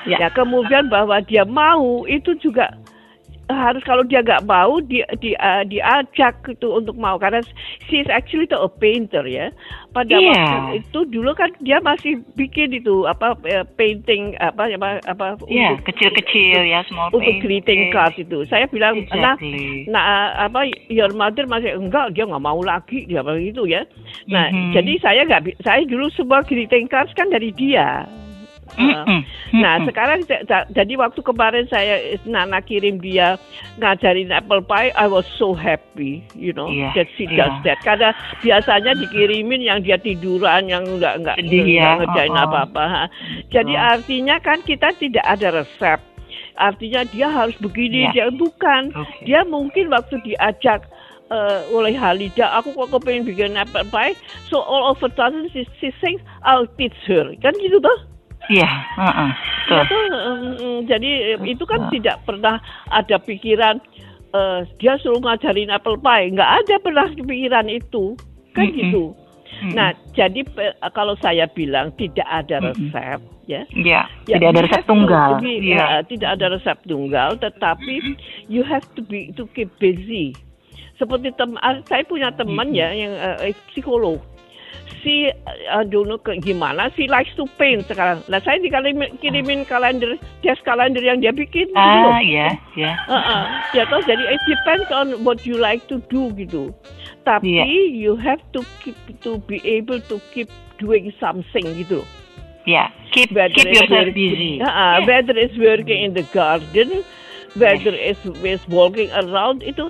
Ya. 0.09 0.17
ya 0.17 0.29
kemudian 0.33 0.89
bahwa 0.89 1.21
dia 1.21 1.45
mau 1.45 2.09
itu 2.09 2.33
juga 2.41 2.73
harus 3.55 3.83
kalau 3.83 4.03
dia 4.03 4.21
nggak 4.21 4.45
mau 4.45 4.79
di, 4.83 5.01
di, 5.19 5.33
uh, 5.39 5.63
diajak 5.65 6.37
itu 6.47 6.67
untuk 6.67 6.95
mau 6.95 7.17
karena 7.17 7.41
she 7.89 8.03
is 8.03 8.09
actually 8.11 8.47
a 8.51 8.69
painter 8.69 9.23
ya 9.25 9.49
pada 9.91 10.15
yeah. 10.15 10.31
waktu 10.31 10.85
itu 10.85 10.99
dulu 11.09 11.31
kan 11.35 11.51
dia 11.63 11.79
masih 11.83 12.19
bikin 12.35 12.75
itu 12.75 13.07
apa 13.07 13.35
uh, 13.47 13.65
painting 13.75 14.35
apa 14.39 14.71
apa 14.75 14.99
apa 15.07 15.25
yeah, 15.47 15.75
kecil-kecil 15.83 16.63
ya 16.67 16.83
small 16.87 17.09
untuk 17.11 17.23
painting. 17.23 17.41
greeting 17.43 17.81
card 17.95 18.13
itu 18.15 18.43
saya 18.47 18.67
bilang 18.69 19.07
nah, 19.11 19.35
exactly. 19.39 19.87
nah 19.87 20.01
nah 20.01 20.49
apa 20.49 20.67
your 20.91 21.11
mother 21.15 21.47
masih 21.47 21.77
enggak 21.77 22.11
dia 22.11 22.27
nggak 22.27 22.43
mau 22.43 22.59
lagi 22.59 23.07
dia 23.07 23.23
begitu 23.23 23.63
ya 23.69 23.87
nah 24.27 24.51
mm 24.51 24.55
-hmm. 24.55 24.71
jadi 24.75 24.93
saya 24.99 25.21
nggak 25.27 25.63
saya 25.63 25.81
dulu 25.87 26.11
semua 26.13 26.43
greeting 26.43 26.89
cards 26.91 27.13
kan 27.15 27.29
dari 27.31 27.53
dia 27.55 28.03
nah 29.51 29.83
sekarang 29.83 30.23
jadi 30.71 30.93
waktu 30.95 31.19
kemarin 31.19 31.67
saya 31.67 32.19
Nana 32.23 32.63
kirim 32.63 33.03
dia 33.03 33.35
ngajarin 33.79 34.31
apple 34.31 34.63
pie, 34.63 34.91
I 34.95 35.07
was 35.07 35.27
so 35.35 35.53
happy, 35.53 36.23
you 36.35 36.51
know, 36.51 36.71
yeah, 36.71 36.91
that 36.95 37.07
she 37.15 37.27
yeah. 37.27 37.47
does 37.47 37.55
that. 37.63 37.79
Karena 37.83 38.15
biasanya 38.43 38.95
dikirimin 38.97 39.63
yang 39.63 39.83
dia 39.83 39.99
tiduran, 39.99 40.67
yang 40.67 40.83
enggak 40.87 41.19
enggak, 41.19 41.37
enggak 41.39 41.67
ya. 41.67 41.99
ngerjain 41.99 42.35
oh, 42.35 42.43
apa-apa. 42.47 42.85
Jadi 43.51 43.73
oh. 43.75 43.89
artinya 43.95 44.35
kan 44.39 44.59
kita 44.63 44.91
tidak 44.99 45.25
ada 45.25 45.63
resep. 45.63 45.99
Artinya 46.55 47.01
dia 47.07 47.27
harus 47.31 47.55
begini, 47.59 48.11
yeah. 48.11 48.13
dia 48.13 48.27
bukan. 48.31 48.91
Okay. 48.91 49.23
Dia 49.31 49.41
mungkin 49.47 49.91
waktu 49.91 50.19
diajak 50.23 50.83
uh, 51.31 51.63
oleh 51.71 51.95
Halida, 51.95 52.51
aku 52.59 52.75
kok 52.75 52.91
kepengen 52.99 53.23
bikin 53.23 53.55
apple 53.55 53.87
pie, 53.87 54.13
so 54.51 54.59
all 54.59 54.91
of 54.91 54.99
a 54.99 55.09
sudden 55.15 55.47
she, 55.55 55.63
she 55.79 55.89
thinks 56.03 56.21
I'll 56.43 56.67
teach 56.75 56.95
her, 57.07 57.31
kan 57.39 57.55
gitu 57.57 57.79
tuh? 57.79 57.99
Iya, 58.51 58.71
uh 58.99 59.07
-uh, 59.07 59.31
tuh, 59.87 60.03
um, 60.11 60.83
jadi 60.83 61.39
itu 61.47 61.63
kan 61.63 61.87
uh. 61.87 61.91
tidak 61.95 62.19
pernah 62.27 62.59
ada 62.91 63.15
pikiran 63.15 63.79
uh, 64.35 64.67
dia 64.79 64.99
suruh 64.99 65.23
ngajarin 65.23 65.71
apple 65.71 65.99
pie, 65.99 66.35
nggak 66.35 66.51
ada 66.63 66.75
pernah 66.83 67.07
pikiran 67.15 67.67
itu, 67.71 68.19
kan 68.55 68.67
mm 68.67 68.71
-hmm. 68.71 68.79
gitu. 68.79 69.05
Nah, 69.77 69.93
jadi 70.17 70.41
kalau 70.95 71.13
saya 71.21 71.45
bilang 71.51 71.93
tidak 71.99 72.25
ada 72.25 72.71
resep, 72.71 73.19
mm 73.19 73.29
-hmm. 73.29 73.51
ya, 73.51 73.61
yeah. 73.77 74.05
ya, 74.25 74.39
tidak 74.39 74.49
ada 74.49 74.61
resep 74.65 74.83
tunggal, 74.87 75.29
be, 75.37 75.53
yeah. 75.61 75.77
ya, 75.77 75.97
tidak 76.07 76.29
ada 76.39 76.45
resep 76.55 76.77
tunggal, 76.87 77.29
tetapi 77.37 77.93
mm 77.99 78.05
-hmm. 78.15 78.15
you 78.49 78.63
have 78.65 78.85
to 78.97 79.03
be 79.05 79.29
to 79.35 79.45
keep 79.53 79.69
busy. 79.77 80.33
Seperti 80.97 81.33
tem 81.33 81.53
saya 81.85 82.03
punya 82.07 82.33
teman 82.33 82.71
mm 82.71 82.73
-hmm. 82.73 82.81
ya 82.81 82.87
yang 82.95 83.13
uh, 83.13 83.37
psikolog, 83.69 84.17
si 85.01 85.33
aduh 85.73 86.05
uh, 86.05 86.17
ke 86.21 86.37
gimana 86.41 86.93
si 86.93 87.09
likes 87.09 87.33
to 87.33 87.49
paint 87.57 87.85
sekarang. 87.89 88.21
Nah 88.29 88.37
saya 88.45 88.61
dikirimin 88.61 89.17
kirimin 89.17 89.65
kalender 89.65 90.15
jazz 90.45 90.61
kalender 90.61 91.01
yang 91.01 91.19
dia 91.19 91.33
bikin 91.33 91.69
ah, 91.73 91.81
gitu. 91.81 92.09
Ah 92.09 92.21
iya 92.21 92.47
iya. 92.77 92.91
Ya 93.73 93.83
toh 93.89 94.01
jadi 94.05 94.21
it 94.21 94.41
depends 94.45 94.89
on 94.93 95.25
what 95.25 95.41
you 95.43 95.57
like 95.57 95.81
to 95.89 95.97
do 96.13 96.29
gitu. 96.37 96.69
Tapi 97.25 97.61
yeah. 97.61 97.65
you 97.69 98.17
have 98.17 98.41
to 98.53 98.65
keep 98.81 98.97
to 99.21 99.37
be 99.45 99.61
able 99.65 100.01
to 100.09 100.17
keep 100.33 100.49
doing 100.81 101.13
something 101.21 101.65
gitu 101.77 102.01
Ya, 102.65 102.73
yeah. 102.73 102.87
keep 103.09 103.33
whether 103.33 103.53
keep 103.53 103.73
yourself 103.73 104.13
busy. 104.13 104.61
Uh, 104.61 104.69
yeah. 104.69 105.05
Whether 105.05 105.33
it's 105.33 105.57
working 105.57 105.97
in 106.05 106.13
the 106.13 106.21
garden, 106.29 107.01
whether 107.57 107.89
it's, 107.89 108.21
it's 108.21 108.67
walking 108.69 109.09
around 109.17 109.65
itu 109.65 109.89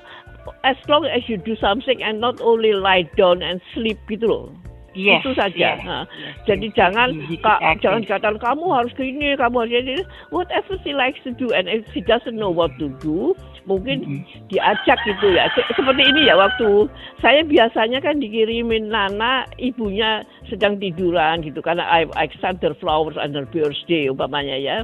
as 0.64 0.78
long 0.88 1.06
as 1.06 1.28
you 1.30 1.38
do 1.38 1.56
something 1.58 2.02
and 2.04 2.20
not 2.20 2.42
only 2.42 2.74
lie 2.74 3.08
down 3.18 3.42
and 3.42 3.62
sleep 3.74 3.98
gitu 4.10 4.28
loh. 4.28 4.48
Yes, 4.92 5.24
itu 5.24 5.32
saja. 5.40 5.80
Yes, 5.80 5.88
nah, 5.88 6.04
yes, 6.20 6.36
Jadi 6.44 6.68
yes, 6.68 6.76
jangan 6.76 7.10
kak, 7.40 7.60
jangan 7.80 8.04
katakan 8.04 8.40
kamu 8.44 8.66
harus 8.76 8.92
ke 8.92 9.08
ini, 9.08 9.40
kamu 9.40 9.64
harus 9.64 9.72
ini. 9.72 10.04
Whatever 10.36 10.76
she 10.84 10.92
likes 10.92 11.20
to 11.24 11.32
do 11.32 11.48
and 11.56 11.72
if 11.72 11.88
she 11.96 12.04
doesn't 12.04 12.36
know 12.36 12.52
what 12.52 12.76
to 12.76 12.92
do, 13.00 13.32
mungkin 13.64 14.04
mm 14.04 14.20
-hmm. 14.20 14.42
diajak 14.52 15.00
gitu 15.08 15.32
ya. 15.32 15.48
Seperti 15.56 16.04
ini 16.04 16.28
ya 16.28 16.36
waktu 16.36 16.92
saya 17.24 17.46
biasanya 17.48 18.04
kan 18.04 18.20
dikirimin 18.20 18.92
Nana 18.92 19.48
ibunya 19.56 20.28
sedang 20.52 20.76
tiduran 20.76 21.40
gitu 21.40 21.64
karena 21.64 21.88
I, 21.88 22.04
I 22.20 22.28
sent 22.44 22.60
her 22.60 22.76
flowers 22.76 23.16
on 23.16 23.32
her 23.32 23.48
birthday 23.48 24.12
umpamanya 24.12 24.60
ya. 24.60 24.78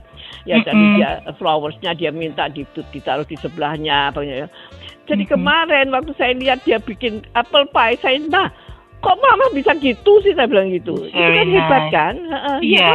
Ya 0.47 0.61
mm 0.61 0.63
-hmm. 0.63 0.67
jadi 0.71 0.85
dia 0.95 1.09
flowersnya 1.35 1.91
dia 1.99 2.11
minta 2.15 2.47
ditaruh 2.95 3.27
di 3.27 3.35
sebelahnya 3.35 4.15
apa 4.15 4.23
ya. 4.23 4.47
Jadi 5.07 5.23
mm 5.23 5.29
-hmm. 5.31 5.39
kemarin 5.39 5.87
waktu 5.95 6.11
saya 6.19 6.33
lihat 6.35 6.61
dia 6.67 6.77
bikin 6.83 7.23
apple 7.33 7.65
pie, 7.71 7.97
saya 8.03 8.19
nah 8.27 8.51
kok 8.97 9.17
mama 9.21 9.45
bisa 9.53 9.71
gitu 9.77 10.19
sih? 10.25 10.33
Saya 10.33 10.49
bilang 10.49 10.73
gitu. 10.73 10.93
Itu 11.07 11.15
kan 11.15 11.47
hebat 11.47 11.83
kan? 11.93 12.15
Iya. 12.59 12.89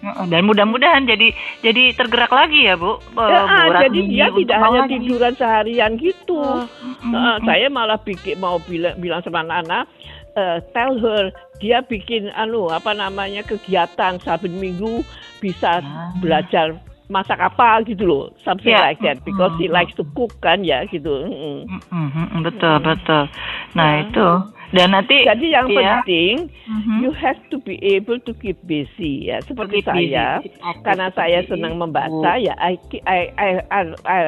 Yeah. 0.00 0.24
dan 0.30 0.46
mudah-mudahan 0.46 1.04
jadi 1.04 1.34
jadi 1.60 1.92
tergerak 1.98 2.30
lagi 2.30 2.70
ya 2.70 2.78
bu? 2.78 2.96
Ya, 3.18 3.42
jadi 3.90 4.00
dia 4.06 4.26
tidak 4.30 4.58
hanya 4.62 4.80
tiduran 4.88 5.34
seharian 5.34 5.92
gitu. 5.98 6.38
Uh, 6.40 7.36
saya 7.44 7.66
malah 7.68 7.98
bikin 8.00 8.38
mau 8.38 8.62
bilang 8.64 8.96
bilang 9.02 9.20
sama 9.26 9.42
anak-anak 9.42 9.90
uh, 10.36 10.58
tell 10.74 10.98
her 10.98 11.34
dia 11.58 11.82
bikin 11.84 12.30
anu 12.34 12.70
apa 12.70 12.94
namanya 12.94 13.42
kegiatan 13.44 14.20
sabtu 14.22 14.50
minggu 14.50 15.02
bisa 15.40 15.80
ah. 15.80 16.12
belajar 16.20 16.76
masak 17.10 17.42
apa 17.42 17.82
gitu 17.84 18.06
loh 18.06 18.24
something 18.46 18.70
yeah. 18.70 18.86
like 18.86 19.02
that 19.02 19.18
because 19.26 19.50
mm 19.52 19.60
-hmm. 19.60 19.68
he 19.68 19.76
likes 19.76 19.92
to 19.98 20.06
cook 20.14 20.30
kan 20.38 20.62
ya 20.62 20.86
gitu 20.86 21.26
mm 21.26 21.66
-hmm. 21.66 22.40
betul 22.46 22.78
betul 22.80 23.26
nah 23.74 23.98
yeah. 23.98 24.06
itu 24.06 24.28
dan 24.70 24.94
nanti 24.94 25.26
jadi 25.26 25.46
yang 25.50 25.66
ya. 25.66 25.98
penting 25.98 26.46
mm-hmm. 26.46 26.98
you 27.02 27.10
have 27.10 27.38
to 27.50 27.58
be 27.66 27.74
able 27.82 28.18
to 28.22 28.30
keep 28.38 28.54
busy 28.62 29.26
ya 29.26 29.42
seperti 29.42 29.82
keep 29.82 29.90
saya 29.90 30.38
busy. 30.38 30.54
karena 30.86 31.10
saya 31.10 31.42
senang 31.50 31.74
membaca 31.74 32.38
ya 32.38 32.54
I 32.54 32.78
I 33.02 33.20
I, 33.34 33.50
I, 33.66 33.80
I, 34.06 34.20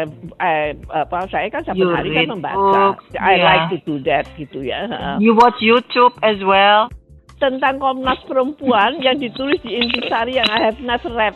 I 0.42 0.54
apa 0.90 1.30
saya 1.30 1.46
kan 1.46 1.62
setiap 1.62 1.94
hari 1.94 2.10
kan 2.10 2.34
membaca 2.34 2.98
books, 2.98 3.06
I 3.14 3.38
yeah. 3.38 3.46
like 3.46 3.64
to 3.70 3.78
do 3.86 3.94
that 4.02 4.26
gitu 4.34 4.66
ya 4.66 4.90
you 5.22 5.38
watch 5.38 5.62
YouTube 5.62 6.18
as 6.26 6.42
well 6.42 6.90
tentang 7.38 7.78
Komnas 7.82 8.22
Perempuan 8.26 9.02
yang 9.02 9.18
ditulis 9.18 9.58
di 9.66 9.78
Intisari 9.78 10.38
yang 10.38 10.46
I 10.46 10.62
have 10.62 10.78
never 10.82 11.10
read 11.10 11.34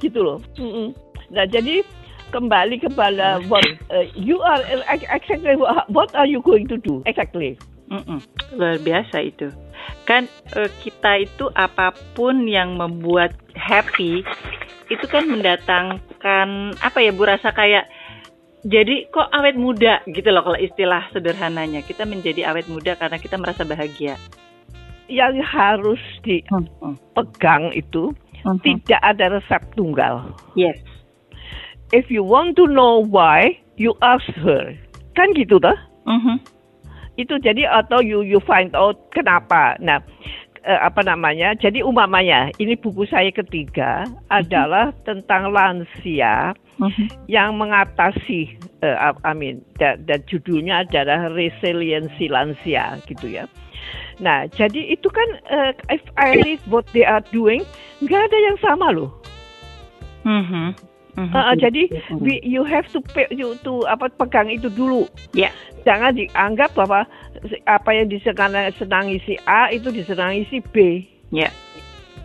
gitu 0.00 0.22
loh 0.22 0.38
mm-hmm. 0.56 0.94
nah 1.34 1.44
jadi 1.44 1.82
kembali 2.28 2.80
kepada 2.84 3.40
what 3.48 3.64
uh, 3.88 4.04
you 4.12 4.40
are 4.44 4.60
exactly 5.12 5.56
what 5.88 6.10
are 6.12 6.28
you 6.28 6.44
going 6.44 6.68
to 6.68 6.76
do 6.80 7.00
exactly 7.08 7.56
Mm-mm. 7.88 8.20
Luar 8.56 8.76
biasa 8.80 9.24
itu. 9.24 9.48
Kan 10.04 10.28
uh, 10.56 10.68
kita 10.84 11.24
itu 11.24 11.48
apa 11.56 11.92
pun 12.12 12.44
yang 12.44 12.76
membuat 12.76 13.32
happy 13.56 14.24
itu 14.88 15.04
kan 15.08 15.28
mendatangkan 15.28 16.72
apa 16.80 16.98
ya 17.00 17.12
Bu 17.12 17.28
rasa 17.28 17.52
kayak 17.52 17.88
jadi 18.64 19.08
kok 19.12 19.28
awet 19.32 19.56
muda 19.56 20.00
gitu 20.08 20.28
loh 20.32 20.44
kalau 20.44 20.60
istilah 20.60 21.08
sederhananya. 21.12 21.80
Kita 21.80 22.04
menjadi 22.04 22.52
awet 22.52 22.68
muda 22.68 22.96
karena 22.96 23.16
kita 23.16 23.40
merasa 23.40 23.64
bahagia. 23.64 24.20
Yang 25.08 25.40
harus 25.48 26.02
dipegang 26.20 27.72
itu 27.72 28.12
uh-huh. 28.54 28.64
tidak 28.64 29.00
ada 29.04 29.36
resep 29.36 29.62
tunggal. 29.76 30.32
Yes. 30.56 30.78
If 31.92 32.12
you 32.12 32.24
want 32.24 32.56
to 32.60 32.68
know 32.68 33.00
why, 33.04 33.56
you 33.80 33.96
ask 34.00 34.28
her. 34.40 34.76
Kan 35.16 35.32
gitu 35.36 35.60
tuh? 35.60 35.76
Uh-huh 36.08 36.38
itu 37.18 37.34
jadi 37.42 37.66
atau 37.66 37.98
you 37.98 38.22
you 38.22 38.38
find 38.46 38.72
out 38.78 39.10
kenapa. 39.10 39.74
Nah, 39.82 39.98
uh, 40.62 40.80
apa 40.86 41.02
namanya? 41.02 41.52
Jadi 41.58 41.82
umpamanya 41.82 42.54
ini 42.62 42.78
buku 42.78 43.04
saya 43.10 43.28
ketiga 43.34 44.06
uh-huh. 44.06 44.38
adalah 44.38 44.94
tentang 45.02 45.50
lansia 45.50 46.54
uh-huh. 46.78 47.08
yang 47.26 47.58
mengatasi 47.58 48.54
uh, 48.82 49.14
I 49.24 49.32
mean 49.34 49.64
dan, 49.78 50.04
dan 50.06 50.22
judulnya 50.26 50.86
adalah 50.86 51.30
resiliensi 51.32 52.30
lansia 52.30 52.98
gitu 53.06 53.26
ya. 53.30 53.44
Nah, 54.18 54.50
jadi 54.50 54.90
itu 54.90 55.06
kan 55.08 55.28
uh, 55.48 55.72
if 55.88 56.02
I 56.18 56.42
read 56.42 56.62
what 56.66 56.84
they 56.90 57.06
are 57.06 57.22
doing, 57.30 57.62
nggak 58.02 58.22
ada 58.30 58.38
yang 58.50 58.58
sama 58.58 58.90
loh. 58.90 59.10
Uh-huh. 60.26 60.74
Uh, 61.18 61.34
uh, 61.34 61.54
jadi 61.58 61.90
we, 62.22 62.38
you 62.46 62.62
have 62.62 62.86
to 62.94 63.02
pay, 63.10 63.26
you 63.34 63.58
to 63.66 63.82
apa 63.90 64.06
pegang 64.14 64.50
itu 64.50 64.70
dulu. 64.70 65.10
Ya. 65.34 65.50
Yeah. 65.50 65.52
Jangan 65.86 66.14
dianggap 66.14 66.78
bahwa 66.78 67.08
apa 67.66 67.90
yang 67.90 68.12
disenangi 68.12 69.18
si 69.26 69.34
A 69.48 69.70
itu 69.72 69.90
disenangi 69.90 70.46
si 70.46 70.58
B. 70.62 71.02
Ya. 71.34 71.50
Yeah. 71.50 71.52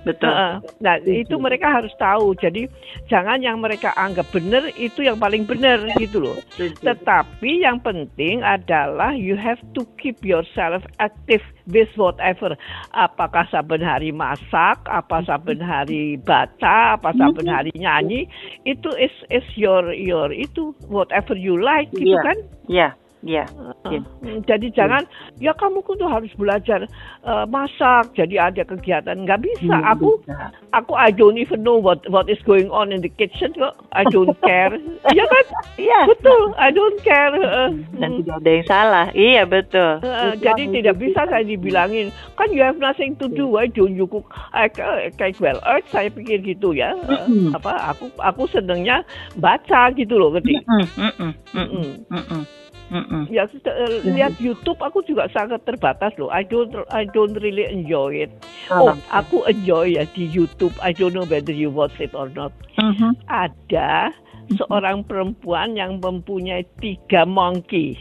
Betul. 0.04 0.30
Uh, 0.30 0.60
nah, 0.84 1.00
itu 1.00 1.36
mereka 1.40 1.72
harus 1.72 1.92
tahu. 1.96 2.36
Jadi 2.36 2.68
jangan 3.08 3.40
yang 3.40 3.64
mereka 3.64 3.96
anggap 3.96 4.28
benar 4.36 4.68
itu 4.76 5.04
yang 5.04 5.16
paling 5.16 5.48
benar 5.48 5.80
gitu 6.00 6.20
loh. 6.20 6.38
Tetapi 6.60 7.64
yang 7.64 7.80
penting 7.80 8.44
adalah 8.44 9.16
you 9.16 9.40
have 9.40 9.60
to 9.72 9.88
keep 9.96 10.20
yourself 10.24 10.84
active 11.00 11.44
with 11.72 11.92
whatever. 11.96 12.56
Apakah 12.92 13.48
saben 13.48 13.80
hari 13.80 14.12
masak, 14.12 14.84
apa 14.92 15.24
saben 15.24 15.64
hari 15.64 16.20
baca, 16.20 17.00
apa 17.00 17.16
saben 17.16 17.48
hari 17.48 17.72
nyanyi, 17.80 18.28
itu 18.68 18.92
is 19.00 19.16
is 19.32 19.48
your 19.56 19.96
your 19.96 20.36
itu 20.36 20.76
whatever 20.92 21.34
you 21.34 21.56
like 21.56 21.88
gitu 21.96 22.12
yeah. 22.12 22.24
kan? 22.28 22.38
Iya. 22.68 22.80
Yeah. 22.92 22.92
Iya. 23.24 23.48
Yeah. 23.88 24.04
Uh, 24.24 24.40
jadi 24.44 24.68
jangan 24.76 25.08
ya 25.40 25.56
kamu 25.56 25.80
tuh 25.84 26.08
harus 26.12 26.32
belajar 26.36 26.84
uh, 27.24 27.48
masak. 27.48 28.12
Jadi 28.20 28.36
ada 28.36 28.68
kegiatan 28.68 29.16
nggak 29.24 29.40
bisa. 29.44 29.76
Hmm, 29.80 29.92
aku 29.96 30.20
bisa. 30.24 30.52
aku 30.76 30.92
I 31.00 31.10
don't 31.16 31.40
even 31.40 31.64
know 31.64 31.80
what 31.80 32.04
what 32.12 32.28
is 32.28 32.40
going 32.44 32.68
on 32.68 32.92
in 32.92 33.00
the 33.00 33.12
kitchen 33.12 33.56
kok. 33.56 33.80
I 33.96 34.04
don't 34.12 34.36
care. 34.44 34.76
Iya 35.14 35.30
kan? 35.30 35.46
Iya. 35.78 36.00
Betul. 36.10 36.44
I 36.58 36.70
don't 36.72 37.00
care. 37.04 37.36
Uh, 37.36 37.70
Dan 38.00 38.24
tidak 38.24 38.36
ada 38.44 38.50
yang 38.50 38.68
salah. 38.68 39.06
Iya 39.14 39.44
betul. 39.48 39.92
Uh, 40.04 40.34
jadi 40.40 40.64
tidak 40.72 40.96
bisa 41.00 41.28
saya 41.28 41.44
dibilangin 41.44 42.10
kan 42.36 42.50
you 42.52 42.64
have 42.64 42.80
nothing 42.80 43.16
to 43.20 43.32
do. 43.32 43.48
Why 43.48 43.72
don't 43.72 43.96
you 43.96 44.08
cook? 44.08 44.28
I, 44.52 44.68
kayak 45.16 45.40
well 45.40 45.60
earth 45.64 45.88
saya 45.92 46.12
pikir 46.12 46.44
gitu 46.44 46.76
ya. 46.76 46.98
Uh, 47.08 47.24
mm 47.24 47.52
-hmm. 47.52 47.58
Apa 47.60 47.94
aku 47.94 48.10
aku 48.20 48.44
senengnya 48.52 49.06
baca 49.38 49.92
gitu 49.94 50.18
loh, 50.18 50.34
ketik. 50.40 50.64
Mm 50.66 50.88
-hmm. 50.88 51.12
Mm 51.54 51.68
-hmm. 51.68 51.88
Mm 52.10 52.24
-hmm. 52.26 52.63
Mm-mm. 52.94 53.26
Ya 53.34 53.50
uh, 53.50 54.06
lihat 54.06 54.38
YouTube 54.38 54.78
aku 54.78 55.02
juga 55.10 55.26
sangat 55.34 55.66
terbatas 55.66 56.14
loh. 56.22 56.30
I 56.30 56.46
don't 56.46 56.70
I 56.94 57.10
don't 57.10 57.34
really 57.42 57.66
enjoy 57.66 58.30
it. 58.30 58.32
Oh, 58.70 58.94
aku 59.10 59.42
enjoy 59.50 59.98
ya 59.98 60.06
di 60.14 60.30
YouTube. 60.30 60.78
I 60.78 60.94
don't 60.94 61.18
know 61.18 61.26
whether 61.26 61.50
you 61.50 61.74
watch 61.74 61.98
it 61.98 62.14
or 62.14 62.30
not. 62.30 62.54
Mm-hmm. 62.78 63.18
Ada 63.26 64.14
mm-hmm. 64.14 64.62
seorang 64.62 65.10
perempuan 65.10 65.74
yang 65.74 65.98
mempunyai 65.98 66.70
tiga 66.78 67.26
monkey. 67.26 67.98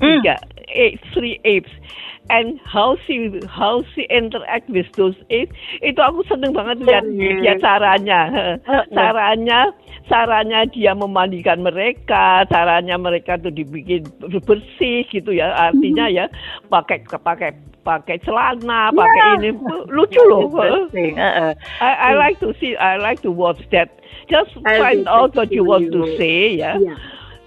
Tiga 0.00 0.36
eight, 0.74 1.00
three 1.12 1.40
apes. 1.44 1.70
And 2.30 2.56
how 2.64 2.96
she 3.04 3.28
how 3.44 3.84
she 3.92 4.08
interact 4.08 4.72
with 4.72 4.88
those 4.96 5.12
apes 5.28 5.52
itu 5.84 6.00
aku 6.00 6.24
seneng 6.24 6.56
banget 6.56 6.80
lihat 6.80 7.04
dia 7.20 7.54
caranya. 7.60 8.20
Caranya 8.96 9.68
caranya 10.08 10.64
dia 10.72 10.96
memandikan 10.96 11.60
mereka 11.60 12.48
caranya 12.48 12.96
mereka 12.96 13.36
tuh 13.36 13.52
dibikin 13.52 14.08
bersih 14.24 15.04
gitu 15.12 15.36
ya 15.36 15.52
artinya 15.68 16.08
ya 16.08 16.24
pakai 16.72 17.04
pakai 17.04 17.60
pakai 17.84 18.16
celana 18.24 18.88
pakai 18.88 19.20
yeah. 19.20 19.36
ini. 19.44 19.50
Lucu 19.92 20.24
loh. 20.24 20.48
I, 21.84 21.92
I 21.92 22.10
like 22.16 22.40
to 22.40 22.56
see 22.56 22.72
I 22.72 22.96
like 22.96 23.20
to 23.20 23.28
watch 23.28 23.60
that. 23.68 24.00
Just 24.32 24.56
find 24.64 25.04
out 25.12 25.36
what 25.36 25.52
you 25.52 25.68
want 25.68 25.92
to 25.92 26.08
say 26.16 26.56
ya. 26.56 26.80
Yeah 26.80 26.96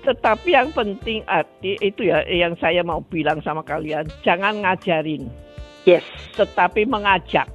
tetapi 0.08 0.56
yang 0.56 0.72
penting 0.72 1.20
arti 1.28 1.76
itu 1.84 2.08
ya 2.08 2.24
yang 2.24 2.56
saya 2.64 2.80
mau 2.80 3.04
bilang 3.04 3.44
sama 3.44 3.60
kalian, 3.60 4.08
jangan 4.24 4.64
ngajarin. 4.64 5.28
Yes. 5.84 6.08
Tetapi 6.40 6.88
mengajak. 6.88 7.52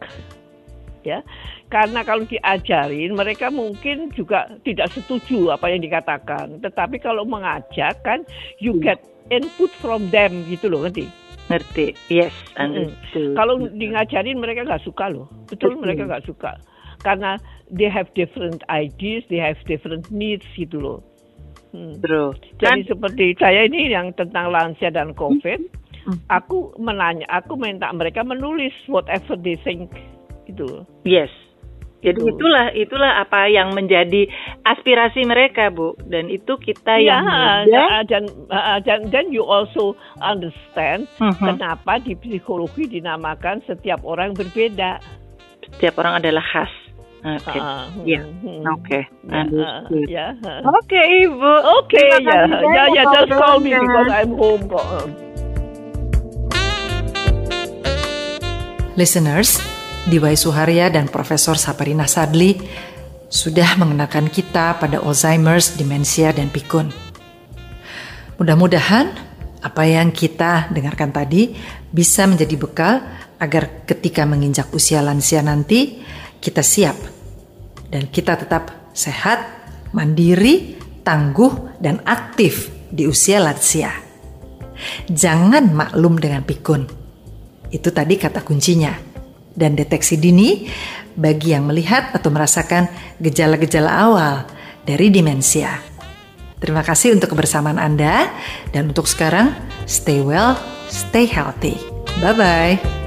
Ya. 1.01 1.25
Karena 1.73 2.05
kalau 2.05 2.29
diajarin 2.29 3.17
mereka 3.17 3.49
mungkin 3.49 4.13
juga 4.13 4.53
tidak 4.69 4.93
setuju 4.93 5.57
apa 5.57 5.73
yang 5.73 5.81
dikatakan. 5.81 6.61
Tetapi 6.61 7.01
kalau 7.01 7.25
mengajak 7.25 7.97
kan 8.05 8.21
you 8.61 8.77
get 8.77 9.01
input 9.33 9.73
from 9.81 10.13
them 10.13 10.45
gitu 10.53 10.69
loh 10.69 10.85
ngerti? 10.85 11.09
Ngerti. 11.49 11.97
Yes. 12.13 12.37
Mm 12.61 12.93
-hmm. 12.93 13.33
Kalau 13.33 13.65
di 13.65 13.89
ngajarin 13.89 14.37
mereka 14.37 14.69
nggak 14.69 14.85
suka 14.85 15.09
loh. 15.09 15.33
Betul, 15.49 15.81
Betul. 15.81 15.89
mereka 15.89 16.03
nggak 16.05 16.25
suka. 16.29 16.61
Karena 17.01 17.41
they 17.73 17.89
have 17.89 18.13
different 18.13 18.61
ideas, 18.69 19.25
they 19.33 19.41
have 19.41 19.57
different 19.65 20.13
needs 20.13 20.45
gitu 20.53 20.77
loh. 20.77 21.01
Hmm. 21.73 21.97
Terus. 22.05 22.37
Jadi 22.61 22.85
kan? 22.85 22.89
seperti 22.89 23.27
saya 23.41 23.65
ini 23.65 23.89
yang 23.89 24.13
tentang 24.13 24.53
lansia 24.53 24.93
dan 24.93 25.17
COVID, 25.17 25.61
hmm. 26.05 26.19
aku 26.29 26.77
menanya, 26.77 27.25
aku 27.33 27.57
minta 27.57 27.89
mereka 27.97 28.21
menulis 28.21 28.77
whatever 28.93 29.35
they 29.41 29.57
think 29.65 29.89
itu. 30.45 30.85
Yes. 31.09 31.33
Jadi 32.03 32.19
itu. 32.19 32.35
itulah 32.35 32.67
itulah 32.75 33.13
apa 33.23 33.47
yang 33.47 33.79
menjadi 33.79 34.27
aspirasi 34.67 35.23
mereka, 35.23 35.71
Bu. 35.71 35.95
Dan 36.03 36.29
itu 36.29 36.59
kita 36.59 36.99
ya, 36.99 37.23
yang 37.23 37.25
muda. 37.71 38.03
dan 38.11 38.25
dan 38.83 39.01
dan 39.09 39.31
you 39.31 39.47
also 39.47 39.95
understand 40.19 41.07
uh 41.23 41.31
-huh. 41.31 41.55
kenapa 41.55 42.03
di 42.03 42.19
psikologi 42.19 42.91
dinamakan 42.91 43.63
setiap 43.71 44.03
orang 44.03 44.35
berbeda. 44.35 44.99
Setiap 45.73 46.03
orang 46.03 46.19
adalah 46.19 46.43
khas. 46.43 46.82
Oke. 47.23 47.55
Uh, 47.55 47.87
ya. 48.03 48.27
Hmm. 48.27 48.67
Oke. 48.67 49.07
Okay. 49.07 50.11
Ya. 50.11 50.35
Oke, 50.67 50.99
Ibu. 50.99 51.53
Oke, 51.79 52.03
ya. 52.03 52.51
Ya, 52.51 52.85
ya, 52.91 53.03
just 53.15 53.31
call 53.39 53.63
me 53.63 53.71
because 53.71 54.11
I'm 54.11 54.35
home 54.35 54.67
kok. 54.67 55.07
Listeners, 58.99 59.63
Diwai 60.11 60.35
Suharya 60.35 60.91
dan 60.91 61.07
Profesor 61.07 61.55
Saparina 61.55 62.11
Sadli 62.11 62.59
sudah 63.31 63.79
mengenakan 63.79 64.27
kita 64.27 64.83
pada 64.83 64.99
Alzheimer's, 64.99 65.79
demensia, 65.79 66.35
dan 66.35 66.51
pikun. 66.51 66.91
Mudah-mudahan 68.43 69.15
apa 69.63 69.83
yang 69.87 70.11
kita 70.11 70.75
dengarkan 70.75 71.15
tadi 71.15 71.55
bisa 71.95 72.27
menjadi 72.27 72.59
bekal 72.59 72.95
agar 73.39 73.87
ketika 73.87 74.27
menginjak 74.27 74.67
usia 74.75 74.99
lansia 74.99 75.39
nanti 75.39 76.03
kita 76.43 76.67
siap 76.67 77.12
dan 77.93 78.09
kita 78.09 78.41
tetap 78.41 78.91
sehat, 78.97 79.45
mandiri, 79.93 80.81
tangguh, 81.05 81.77
dan 81.77 82.01
aktif 82.09 82.73
di 82.89 83.05
usia 83.05 83.39
lansia. 83.39 83.93
Jangan 85.07 85.71
maklum 85.71 86.17
dengan 86.17 86.43
pikun. 86.43 86.89
Itu 87.69 87.93
tadi 87.93 88.17
kata 88.17 88.41
kuncinya. 88.43 89.13
Dan 89.53 89.77
deteksi 89.77 90.17
dini 90.17 90.65
bagi 91.13 91.53
yang 91.53 91.69
melihat 91.69 92.17
atau 92.17 92.33
merasakan 92.33 92.89
gejala-gejala 93.21 93.93
awal 93.93 94.49
dari 94.89 95.13
demensia. 95.13 95.77
Terima 96.57 96.81
kasih 96.81 97.13
untuk 97.13 97.37
kebersamaan 97.37 97.77
Anda 97.77 98.33
dan 98.73 98.95
untuk 98.95 99.05
sekarang 99.05 99.53
stay 99.85 100.25
well, 100.25 100.57
stay 100.89 101.29
healthy. 101.29 101.77
Bye 102.23 102.33
bye. 102.33 103.02